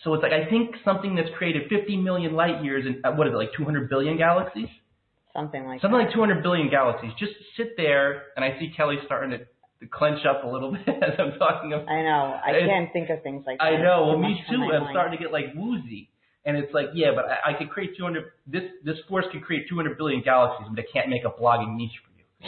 So 0.02 0.14
it's 0.14 0.24
like 0.24 0.32
I 0.32 0.50
think 0.50 0.76
something 0.86 1.14
that's 1.14 1.30
created 1.38 1.64
50 1.70 1.98
million 1.98 2.34
light 2.34 2.64
years 2.64 2.86
and 2.88 3.06
uh, 3.06 3.12
what 3.12 3.28
is 3.28 3.34
it 3.34 3.36
like 3.36 3.52
200 3.58 3.90
billion 3.90 4.18
galaxies? 4.18 4.70
Something 5.34 5.66
like 5.66 5.82
Something 5.82 6.00
that. 6.00 6.06
like 6.06 6.14
200 6.14 6.42
billion 6.42 6.70
galaxies. 6.70 7.12
Just 7.20 7.34
sit 7.58 7.76
there, 7.76 8.32
and 8.36 8.46
I 8.46 8.58
see 8.60 8.72
Kelly 8.76 8.96
starting 9.06 9.32
to, 9.32 9.40
to 9.40 9.88
clench 9.92 10.26
up 10.26 10.44
a 10.44 10.48
little 10.48 10.72
bit 10.72 10.88
as 10.88 11.20
I'm 11.20 11.38
talking. 11.38 11.74
About, 11.74 11.88
I 11.90 12.02
know. 12.02 12.40
I 12.44 12.52
can't 12.66 12.92
think 12.94 13.10
of 13.10 13.22
things 13.22 13.44
like 13.46 13.60
that. 13.60 13.64
I 13.64 13.82
know. 13.82 14.08
Well, 14.08 14.18
me 14.20 14.42
too. 14.50 14.56
I'm 14.56 14.84
mind. 14.84 14.88
starting 14.92 15.18
to 15.18 15.24
get 15.24 15.32
like 15.32 15.46
woozy, 15.56 16.10
and 16.46 16.58
it's 16.58 16.74
like, 16.74 16.88
yeah, 16.94 17.12
but 17.16 17.26
I, 17.26 17.52
I 17.52 17.54
could 17.58 17.70
create 17.70 17.98
200. 17.98 18.24
This 18.48 18.64
this 18.84 18.98
force 19.08 19.26
could 19.32 19.44
create 19.44 19.68
200 19.70 19.98
billion 19.98 20.22
galaxies, 20.22 20.68
but 20.70 20.76
they 20.76 20.88
can't 20.92 21.10
make 21.10 21.24
a 21.24 21.32
blogging 21.32 21.76
niche 21.76 22.00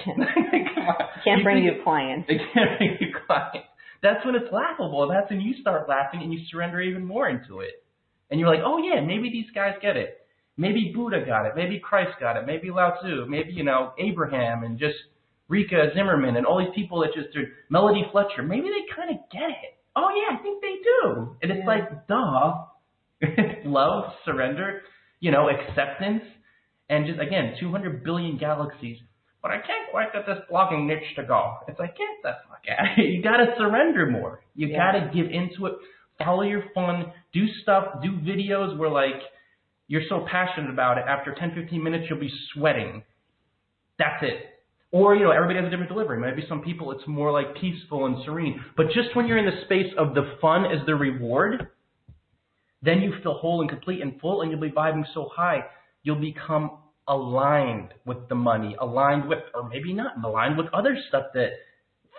for 0.03 0.09
you. 0.09 0.65
Come 0.75 0.87
on. 0.87 0.95
Can't 1.23 1.43
bring 1.43 1.63
you 1.63 1.81
clients. 1.83 2.27
They 2.27 2.37
can't 2.37 2.77
bring 2.77 2.97
you 2.99 3.07
clients. 3.27 3.67
That's 4.01 4.25
when 4.25 4.35
it's 4.35 4.51
laughable. 4.51 5.07
That's 5.09 5.29
when 5.29 5.39
you 5.41 5.53
start 5.61 5.87
laughing 5.87 6.21
and 6.23 6.33
you 6.33 6.39
surrender 6.51 6.81
even 6.81 7.05
more 7.05 7.29
into 7.29 7.59
it. 7.61 7.83
And 8.29 8.39
you're 8.39 8.49
like, 8.49 8.63
oh 8.65 8.77
yeah, 8.79 8.99
maybe 9.01 9.29
these 9.29 9.49
guys 9.55 9.73
get 9.81 9.95
it. 9.95 10.17
Maybe 10.57 10.91
Buddha 10.95 11.23
got 11.25 11.45
it. 11.45 11.53
Maybe 11.55 11.79
Christ 11.79 12.11
got 12.19 12.37
it. 12.37 12.45
Maybe 12.45 12.69
Lao 12.69 12.95
Tzu. 13.01 13.25
Maybe, 13.27 13.53
you 13.53 13.63
know, 13.63 13.93
Abraham 13.97 14.63
and 14.63 14.77
just 14.77 14.95
Rikka 15.49 15.93
Zimmerman 15.95 16.35
and 16.35 16.45
all 16.45 16.59
these 16.59 16.73
people 16.75 17.01
that 17.01 17.13
just 17.13 17.35
are 17.37 17.47
Melody 17.69 18.03
Fletcher. 18.11 18.43
Maybe 18.43 18.67
they 18.67 18.93
kind 18.95 19.09
of 19.09 19.17
get 19.31 19.49
it. 19.49 19.77
Oh 19.95 20.09
yeah, 20.15 20.37
I 20.37 20.41
think 20.41 20.61
they 20.61 20.75
do. 20.83 21.35
And 21.41 21.51
it's 21.51 21.61
Yeah. 21.61 21.67
like, 21.67 22.07
duh. 22.07 22.65
Love, 23.65 24.11
surrender, 24.25 24.81
you 25.21 25.31
know, 25.31 25.47
acceptance, 25.49 26.23
and 26.89 27.05
just 27.05 27.19
again, 27.21 27.55
200 27.59 28.03
billion 28.03 28.37
galaxies. 28.37 28.97
But 29.43 29.51
I 29.51 29.57
can't 29.57 29.91
quite 29.91 30.11
get 30.13 30.25
this 30.25 30.39
blogging 30.49 30.87
niche 30.87 31.15
to 31.17 31.23
go. 31.23 31.57
It's 31.67 31.77
like, 31.77 31.95
get 31.97 32.07
the 32.23 32.31
fuck 32.49 32.63
out. 32.79 32.97
You 32.97 33.21
gotta 33.21 33.53
surrender 33.57 34.07
more. 34.09 34.39
You 34.55 34.67
Yeah. 34.69 34.77
gotta 34.77 35.11
give 35.13 35.29
into 35.29 35.67
it. 35.67 35.75
follow 36.23 36.43
your 36.43 36.63
fun, 36.73 37.11
do 37.33 37.45
stuff, 37.63 38.01
do 38.01 38.11
videos 38.19 38.77
where 38.77 38.89
like 38.89 39.19
you're 39.87 40.03
so 40.07 40.25
passionate 40.31 40.69
about 40.69 40.97
it. 40.97 41.03
After 41.07 41.33
10, 41.35 41.53
15 41.55 41.83
minutes, 41.83 42.05
you'll 42.09 42.19
be 42.19 42.31
sweating. 42.53 43.03
That's 43.99 44.23
it. 44.23 44.49
Or, 44.91 45.15
you 45.15 45.23
know, 45.23 45.31
everybody 45.31 45.57
has 45.57 45.67
a 45.67 45.69
different 45.71 45.89
delivery. 45.89 46.19
Maybe 46.19 46.45
some 46.47 46.61
people 46.61 46.91
it's 46.91 47.05
more 47.07 47.31
like 47.31 47.55
peaceful 47.55 48.05
and 48.05 48.23
serene. 48.23 48.63
But 48.77 48.91
just 48.91 49.15
when 49.15 49.25
you're 49.27 49.39
in 49.39 49.45
the 49.45 49.61
space 49.65 49.91
of 49.97 50.13
the 50.13 50.37
fun 50.39 50.65
as 50.65 50.85
the 50.85 50.93
reward, 50.95 51.67
then 52.83 53.01
you 53.01 53.11
feel 53.23 53.33
whole 53.33 53.61
and 53.61 53.69
complete 53.69 54.01
and 54.01 54.19
full 54.21 54.41
and 54.41 54.51
you'll 54.51 54.61
be 54.61 54.69
vibing 54.69 55.03
so 55.15 55.29
high, 55.35 55.65
you'll 56.03 56.21
become 56.21 56.77
aligned 57.07 57.89
with 58.05 58.29
the 58.29 58.35
money, 58.35 58.75
aligned 58.79 59.27
with, 59.27 59.39
or 59.53 59.67
maybe 59.67 59.93
not, 59.93 60.13
aligned 60.23 60.57
with 60.57 60.67
other 60.73 60.97
stuff 61.09 61.25
that 61.33 61.49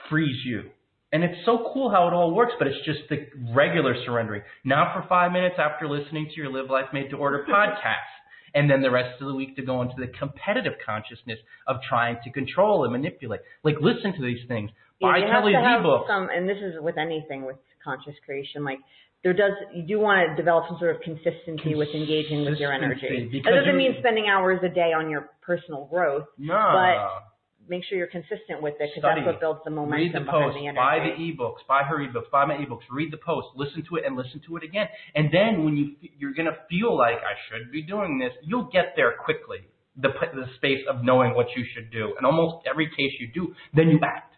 frees 0.08 0.36
you. 0.44 0.70
And 1.12 1.22
it's 1.22 1.44
so 1.44 1.70
cool 1.72 1.90
how 1.90 2.08
it 2.08 2.12
all 2.12 2.34
works, 2.34 2.52
but 2.58 2.66
it's 2.66 2.84
just 2.84 3.00
the 3.08 3.26
regular 3.54 3.94
surrendering. 4.04 4.42
Not 4.64 4.92
for 4.94 5.08
five 5.08 5.30
minutes 5.32 5.56
after 5.58 5.88
listening 5.88 6.28
to 6.34 6.40
your 6.40 6.50
Live 6.50 6.70
Life 6.70 6.86
Made 6.92 7.10
to 7.10 7.16
Order 7.16 7.46
podcast. 7.50 8.13
And 8.54 8.70
then 8.70 8.82
the 8.82 8.90
rest 8.90 9.20
of 9.20 9.26
the 9.26 9.34
week 9.34 9.56
to 9.56 9.62
go 9.62 9.82
into 9.82 9.94
the 9.98 10.06
competitive 10.06 10.74
consciousness 10.84 11.38
of 11.66 11.76
trying 11.88 12.18
to 12.24 12.30
control 12.30 12.84
and 12.84 12.92
manipulate. 12.92 13.40
Like 13.64 13.76
listen 13.80 14.14
to 14.14 14.22
these 14.22 14.46
things. 14.46 14.70
Yeah, 15.00 15.10
Buy 15.10 15.18
you 15.18 15.24
have 15.24 15.42
Kelly's 15.42 15.56
to 15.56 15.60
have 15.60 15.80
ebook. 15.80 16.06
some, 16.06 16.28
and 16.30 16.48
this 16.48 16.58
is 16.58 16.74
with 16.80 16.96
anything 16.96 17.44
with 17.44 17.56
conscious 17.82 18.14
creation. 18.24 18.64
Like 18.64 18.78
there 19.24 19.32
does, 19.32 19.52
you 19.74 19.82
do 19.82 19.98
want 19.98 20.30
to 20.30 20.36
develop 20.36 20.66
some 20.68 20.78
sort 20.78 20.94
of 20.94 21.02
consistency 21.02 21.74
with 21.74 21.88
engaging 21.94 22.44
with 22.44 22.58
your 22.58 22.72
energy. 22.72 23.42
That 23.44 23.50
doesn't 23.50 23.76
mean 23.76 23.96
spending 23.98 24.26
hours 24.28 24.60
a 24.62 24.68
day 24.68 24.92
on 24.96 25.10
your 25.10 25.30
personal 25.42 25.86
growth. 25.86 26.26
No. 26.38 26.54
But 26.54 27.33
Make 27.68 27.84
sure 27.84 27.96
you're 27.96 28.06
consistent 28.06 28.60
with 28.60 28.74
it 28.80 28.90
because 28.94 29.02
that's 29.02 29.26
what 29.26 29.40
builds 29.40 29.60
the 29.64 29.70
momentum 29.70 29.96
Read 29.96 30.14
the 30.14 30.30
post, 30.30 30.56
the 30.60 30.72
buy 30.76 30.98
the 31.00 31.16
ebooks, 31.16 31.64
buy 31.66 31.82
her 31.82 31.98
ebooks, 31.98 32.30
buy 32.30 32.44
my 32.44 32.54
ebooks, 32.54 32.84
read 32.90 33.12
the 33.12 33.16
post, 33.16 33.48
listen 33.56 33.84
to 33.88 33.96
it 33.96 34.04
and 34.04 34.16
listen 34.16 34.40
to 34.46 34.56
it 34.56 34.64
again. 34.64 34.86
And 35.14 35.30
then 35.32 35.64
when 35.64 35.76
you 35.76 35.96
you're 36.18 36.34
going 36.34 36.46
to 36.46 36.56
feel 36.68 36.96
like 36.96 37.16
I 37.16 37.34
should 37.48 37.72
be 37.72 37.82
doing 37.82 38.18
this, 38.18 38.32
you'll 38.42 38.68
get 38.72 38.92
there 38.96 39.14
quickly. 39.24 39.58
The 39.96 40.08
the 40.34 40.46
space 40.56 40.84
of 40.90 41.04
knowing 41.04 41.34
what 41.34 41.46
you 41.56 41.64
should 41.74 41.90
do. 41.90 42.14
And 42.16 42.26
almost 42.26 42.66
every 42.68 42.88
case 42.88 43.12
you 43.18 43.28
do, 43.32 43.54
then 43.74 43.88
you 43.88 44.00
act. 44.02 44.34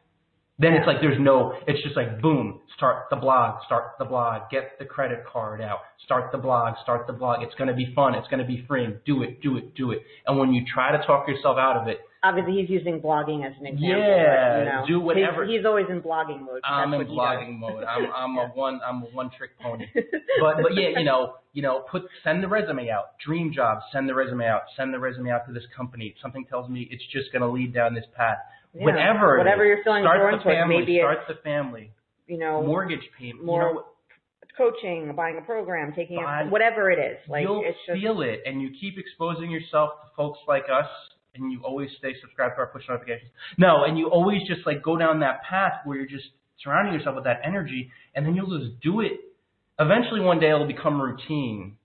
Then 0.58 0.72
it's 0.72 0.86
like 0.86 1.02
there's 1.02 1.20
no, 1.20 1.52
it's 1.66 1.82
just 1.82 1.96
like 1.96 2.22
boom, 2.22 2.60
start 2.76 3.08
the 3.10 3.16
blog, 3.16 3.60
start 3.66 3.92
the 3.98 4.06
blog, 4.06 4.48
get 4.50 4.78
the 4.78 4.86
credit 4.86 5.22
card 5.30 5.60
out, 5.60 5.80
start 6.04 6.32
the 6.32 6.38
blog, 6.38 6.74
start 6.82 7.06
the 7.06 7.12
blog. 7.12 7.42
It's 7.42 7.54
going 7.56 7.68
to 7.68 7.74
be 7.74 7.92
fun. 7.94 8.14
It's 8.14 8.28
going 8.28 8.40
to 8.40 8.46
be 8.46 8.64
freeing. 8.66 8.98
Do 9.04 9.22
it, 9.22 9.42
do 9.42 9.58
it, 9.58 9.74
do 9.74 9.90
it. 9.90 10.00
And 10.26 10.38
when 10.38 10.54
you 10.54 10.64
try 10.72 10.96
to 10.96 11.06
talk 11.06 11.28
yourself 11.28 11.58
out 11.58 11.76
of 11.76 11.88
it, 11.88 11.98
Obviously, 12.28 12.60
he's 12.60 12.70
using 12.70 13.00
blogging 13.00 13.46
as 13.46 13.52
an 13.60 13.66
example. 13.66 13.88
Yeah, 13.88 14.58
you 14.58 14.64
know, 14.64 14.84
do 14.86 15.00
whatever- 15.00 15.44
He's, 15.44 15.58
he's 15.58 15.66
always 15.66 15.86
in 15.88 16.00
blogging 16.00 16.40
mode. 16.40 16.60
I'm 16.64 16.90
that's 16.90 17.02
in 17.02 17.08
blogging 17.08 17.58
mode. 17.58 17.84
I'm 17.84 18.06
I'm 18.14 18.36
a 18.38 18.48
one 18.54 18.80
I'm 18.86 19.02
a 19.02 19.06
one 19.06 19.30
trick 19.36 19.50
pony. 19.60 19.86
But 20.40 20.56
but 20.62 20.74
yeah, 20.74 20.98
you 20.98 21.04
know, 21.04 21.34
you 21.54 21.62
know, 21.62 21.84
put 21.90 22.02
send 22.24 22.42
the 22.42 22.48
resume 22.48 22.90
out. 22.90 23.16
Dream 23.24 23.52
job, 23.54 23.78
send 23.92 24.08
the 24.08 24.14
resume 24.14 24.44
out. 24.46 24.62
Send 24.76 24.92
the 24.92 24.98
resume 24.98 25.30
out 25.30 25.46
to 25.46 25.52
this 25.52 25.64
company. 25.74 26.14
Something 26.20 26.44
tells 26.44 26.68
me 26.68 26.86
it's 26.90 27.04
just 27.12 27.32
going 27.32 27.40
to 27.42 27.48
lead 27.48 27.72
down 27.72 27.94
this 27.94 28.04
path. 28.14 28.36
Yeah, 28.74 28.84
Whatever. 28.84 29.38
whatever 29.38 29.64
is. 29.64 29.68
you're 29.68 29.84
feeling 29.84 30.02
start 30.02 30.20
drawn 30.20 30.38
the 30.38 30.44
family. 30.44 30.78
Maybe 30.80 30.98
start 30.98 31.20
the 31.28 31.36
family. 31.42 31.90
you 32.26 32.36
know 32.38 32.62
Mortgage 32.62 33.00
payment. 33.18 33.44
more 33.46 33.68
you 33.68 33.74
know, 33.76 33.84
coaching, 34.58 35.12
buying 35.16 35.38
a 35.38 35.42
program, 35.42 35.92
taking 35.94 36.18
a, 36.18 36.46
whatever 36.48 36.90
it 36.90 36.98
is. 36.98 37.16
Like 37.28 37.42
you'll 37.44 37.62
it's 37.64 37.78
just 37.86 37.98
feel 38.00 38.20
it, 38.22 38.42
and 38.44 38.60
you 38.60 38.70
keep 38.78 38.98
exposing 38.98 39.50
yourself 39.50 39.90
to 40.02 40.08
folks 40.16 40.38
like 40.46 40.64
us, 40.64 40.88
and 41.38 41.52
you 41.52 41.60
always 41.62 41.88
stay 41.98 42.12
subscribed 42.20 42.54
to 42.56 42.60
our 42.60 42.66
push 42.68 42.84
notifications. 42.88 43.30
No, 43.58 43.84
and 43.84 43.98
you 43.98 44.08
always 44.08 44.40
just 44.46 44.66
like 44.66 44.82
go 44.82 44.96
down 44.96 45.20
that 45.20 45.42
path 45.48 45.72
where 45.84 45.96
you're 45.96 46.06
just 46.06 46.26
surrounding 46.62 46.94
yourself 46.94 47.14
with 47.16 47.24
that 47.24 47.40
energy, 47.44 47.90
and 48.14 48.24
then 48.24 48.34
you'll 48.34 48.58
just 48.58 48.80
do 48.80 49.00
it. 49.00 49.12
Eventually, 49.78 50.20
one 50.20 50.40
day 50.40 50.48
it'll 50.48 50.66
become 50.66 51.00
routine, 51.00 51.76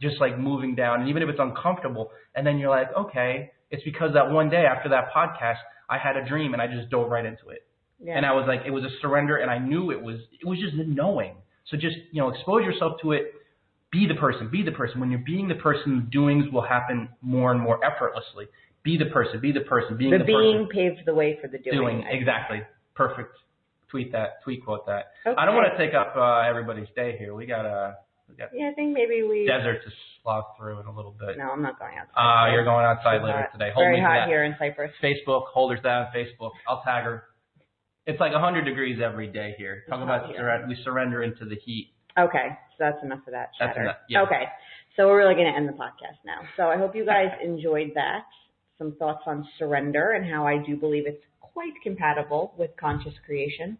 just 0.00 0.20
like 0.20 0.38
moving 0.38 0.74
down, 0.76 1.00
and 1.00 1.08
even 1.08 1.22
if 1.22 1.28
it's 1.28 1.40
uncomfortable, 1.40 2.10
and 2.34 2.46
then 2.46 2.58
you're 2.58 2.70
like, 2.70 2.88
okay, 2.96 3.50
it's 3.70 3.82
because 3.84 4.10
that 4.14 4.30
one 4.30 4.50
day 4.50 4.64
after 4.66 4.88
that 4.90 5.12
podcast, 5.14 5.58
I 5.88 5.98
had 5.98 6.16
a 6.16 6.26
dream, 6.28 6.52
and 6.52 6.62
I 6.62 6.66
just 6.68 6.90
dove 6.90 7.10
right 7.10 7.24
into 7.24 7.48
it. 7.48 7.66
yeah. 8.02 8.16
And 8.16 8.24
I 8.24 8.32
was 8.32 8.44
like, 8.46 8.60
it 8.66 8.70
was 8.70 8.84
a 8.84 8.90
surrender, 9.02 9.36
and 9.38 9.50
I 9.50 9.58
knew 9.58 9.90
it 9.90 10.00
was. 10.00 10.16
It 10.40 10.46
was 10.46 10.58
just 10.58 10.74
knowing. 10.76 11.34
So 11.70 11.76
just 11.76 11.96
you 12.12 12.20
know, 12.22 12.30
expose 12.30 12.62
yourself 12.62 13.00
to 13.02 13.12
it. 13.12 13.34
Be 13.92 14.06
the 14.06 14.14
person. 14.14 14.48
Be 14.50 14.62
the 14.62 14.70
person. 14.70 15.00
When 15.00 15.10
you're 15.10 15.24
being 15.26 15.48
the 15.48 15.56
person, 15.56 16.08
doings 16.12 16.44
will 16.52 16.62
happen 16.62 17.08
more 17.20 17.50
and 17.50 17.60
more 17.60 17.84
effortlessly. 17.84 18.46
Be 18.82 18.96
the 18.96 19.06
person. 19.06 19.40
Be 19.40 19.52
the 19.52 19.60
person. 19.60 19.96
Being 19.96 20.10
the, 20.12 20.18
the, 20.18 20.24
being 20.24 20.66
person. 20.66 20.68
paved 20.96 21.06
the 21.06 21.14
way 21.14 21.38
for 21.40 21.48
the 21.48 21.58
doing. 21.58 21.76
Doing 21.76 22.04
exactly. 22.08 22.62
Perfect. 22.94 23.36
Tweet 23.90 24.12
that. 24.12 24.42
Tweet 24.44 24.64
quote 24.64 24.86
that. 24.86 25.12
Okay. 25.26 25.36
I 25.36 25.44
don't 25.44 25.54
want 25.54 25.68
to 25.70 25.78
take 25.78 25.94
up 25.94 26.14
uh, 26.16 26.40
everybody's 26.48 26.88
day 26.96 27.16
here. 27.18 27.34
We 27.34 27.44
got 27.46 27.66
a 27.66 27.96
we 28.28 28.36
got 28.36 28.50
Yeah, 28.54 28.70
I 28.70 28.74
think 28.74 28.94
maybe 28.94 29.22
we. 29.22 29.46
desert 29.46 29.82
to 29.84 29.90
slough 30.22 30.56
through 30.56 30.80
in 30.80 30.86
a 30.86 30.94
little 30.94 31.10
bit. 31.18 31.36
No, 31.36 31.50
I'm 31.50 31.62
not 31.62 31.78
going 31.78 31.98
outside. 31.98 32.14
Uh, 32.48 32.52
you're 32.52 32.64
going 32.64 32.84
outside 32.86 33.18
Too 33.18 33.24
later 33.26 33.48
hot. 33.50 33.52
today. 33.52 33.70
Hold 33.74 33.84
Very 33.84 34.00
hot 34.00 34.28
here 34.28 34.44
in 34.44 34.54
Cyprus. 34.58 34.92
Facebook, 35.02 35.46
hold 35.52 35.72
her 35.74 35.82
down 35.82 36.06
Facebook. 36.14 36.52
I'll 36.68 36.82
tag 36.82 37.04
her. 37.04 37.24
It's 38.06 38.18
like 38.20 38.32
100 38.32 38.64
degrees 38.64 38.98
every 39.04 39.26
day 39.26 39.54
here. 39.58 39.84
Talk 39.88 39.98
It's 39.98 40.04
about 40.04 40.34
surrender, 40.34 40.66
we 40.68 40.76
surrender 40.84 41.22
into 41.22 41.44
the 41.44 41.56
heat. 41.56 41.92
Okay, 42.18 42.48
so 42.72 42.76
that's 42.78 43.02
enough 43.04 43.20
of 43.26 43.32
that 43.32 43.50
That's 43.58 43.70
chatter. 43.70 43.82
enough, 43.82 43.96
yeah. 44.08 44.22
Okay, 44.22 44.44
so 44.96 45.06
we're 45.06 45.18
really 45.18 45.34
going 45.34 45.46
to 45.52 45.56
end 45.56 45.68
the 45.68 45.72
podcast 45.72 46.18
now. 46.24 46.40
So 46.56 46.64
I 46.64 46.76
hope 46.76 46.94
you 46.96 47.04
guys 47.04 47.28
enjoyed 47.44 47.92
that. 47.94 48.22
Some 48.80 48.96
thoughts 48.98 49.20
on 49.26 49.46
surrender 49.58 50.12
and 50.12 50.24
how 50.24 50.46
I 50.46 50.56
do 50.56 50.74
believe 50.74 51.04
it's 51.06 51.22
quite 51.40 51.74
compatible 51.82 52.54
with 52.56 52.70
conscious 52.80 53.12
creation. 53.26 53.76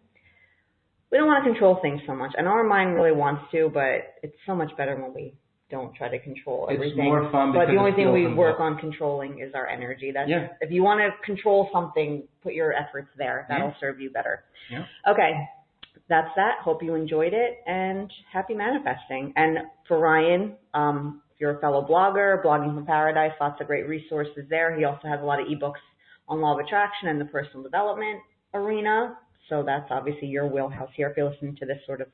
We 1.11 1.17
don't 1.17 1.25
want 1.25 1.43
to 1.43 1.49
control 1.49 1.79
things 1.81 2.01
so 2.05 2.13
much. 2.13 2.33
I 2.37 2.43
know 2.43 2.51
our 2.51 2.63
mind 2.63 2.93
really 2.93 3.11
wants 3.11 3.41
to, 3.51 3.71
but 3.73 4.13
it's 4.21 4.35
so 4.45 4.55
much 4.55 4.69
better 4.77 4.95
when 5.01 5.11
we 5.11 5.33
don't 5.71 5.95
try 5.95 6.07
to 6.07 6.19
control 6.19 6.67
everything. 6.71 6.99
It's 6.99 7.03
more 7.05 7.31
fun 7.31 7.51
but 7.51 7.65
the 7.65 7.77
only 7.79 7.93
thing 7.93 8.13
we 8.13 8.31
work 8.31 8.59
on 8.59 8.77
controlling 8.77 9.39
is 9.39 9.55
our 9.55 9.67
energy. 9.67 10.11
That's 10.13 10.29
Yeah. 10.29 10.49
if 10.61 10.69
you 10.69 10.83
want 10.83 10.99
to 10.99 11.09
control 11.25 11.69
something, 11.73 12.27
put 12.43 12.53
your 12.53 12.71
efforts 12.71 13.09
there. 13.17 13.47
That'll 13.49 13.69
Yeah. 13.69 13.73
serve 13.79 13.99
you 13.99 14.11
better. 14.11 14.43
Yeah. 14.69 14.85
Okay. 15.07 15.47
That's 16.09 16.29
that. 16.35 16.59
Hope 16.59 16.83
you 16.83 16.93
enjoyed 16.93 17.33
it 17.33 17.63
and 17.65 18.13
happy 18.31 18.53
manifesting. 18.53 19.33
And 19.35 19.59
for 19.87 19.97
Ryan, 19.97 20.57
um, 20.75 21.23
you're 21.41 21.57
a 21.57 21.59
fellow 21.59 21.85
blogger, 21.85 22.41
Blogging 22.43 22.73
from 22.75 22.85
Paradise, 22.85 23.31
lots 23.41 23.59
of 23.59 23.67
great 23.67 23.87
resources 23.87 24.45
there. 24.49 24.77
He 24.77 24.85
also 24.85 25.07
has 25.07 25.19
a 25.19 25.25
lot 25.25 25.41
of 25.41 25.47
ebooks 25.47 25.81
on 26.29 26.39
law 26.39 26.53
of 26.53 26.63
attraction 26.63 27.09
and 27.09 27.19
the 27.19 27.25
personal 27.25 27.63
development 27.63 28.21
arena. 28.53 29.17
So 29.49 29.63
that's 29.65 29.87
obviously 29.89 30.27
your 30.27 30.47
wheelhouse 30.47 30.89
here 30.95 31.09
if 31.09 31.17
you're 31.17 31.29
listening 31.29 31.57
to 31.57 31.65
this 31.65 31.79
sort 31.85 31.99
of 31.99 32.07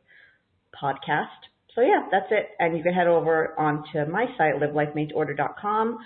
podcast. 0.81 1.27
So 1.75 1.81
yeah, 1.81 2.07
that's 2.09 2.25
it. 2.31 2.49
And 2.59 2.75
you 2.75 2.81
can 2.81 2.93
head 2.93 3.07
over 3.07 3.53
onto 3.59 4.09
my 4.09 4.25
site, 4.37 4.55
livelifemadeorder.com 4.55 5.99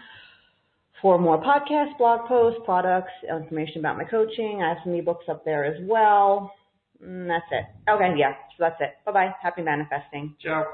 for 1.01 1.17
more 1.19 1.41
podcasts, 1.41 1.97
blog 1.97 2.27
posts, 2.27 2.60
products, 2.65 3.12
information 3.29 3.79
about 3.79 3.97
my 3.97 4.03
coaching. 4.03 4.62
I 4.63 4.69
have 4.69 4.77
some 4.84 4.93
ebooks 4.93 5.29
up 5.29 5.45
there 5.45 5.63
as 5.63 5.77
well. 5.84 6.51
Mm, 7.03 7.27
that's 7.27 7.45
it. 7.51 7.89
Okay, 7.89 8.13
yeah. 8.17 8.34
So 8.57 8.65
that's 8.65 8.81
it. 8.81 8.93
Bye 9.05 9.12
bye. 9.12 9.36
Happy 9.41 9.62
manifesting. 9.62 10.36
Ciao. 10.41 10.65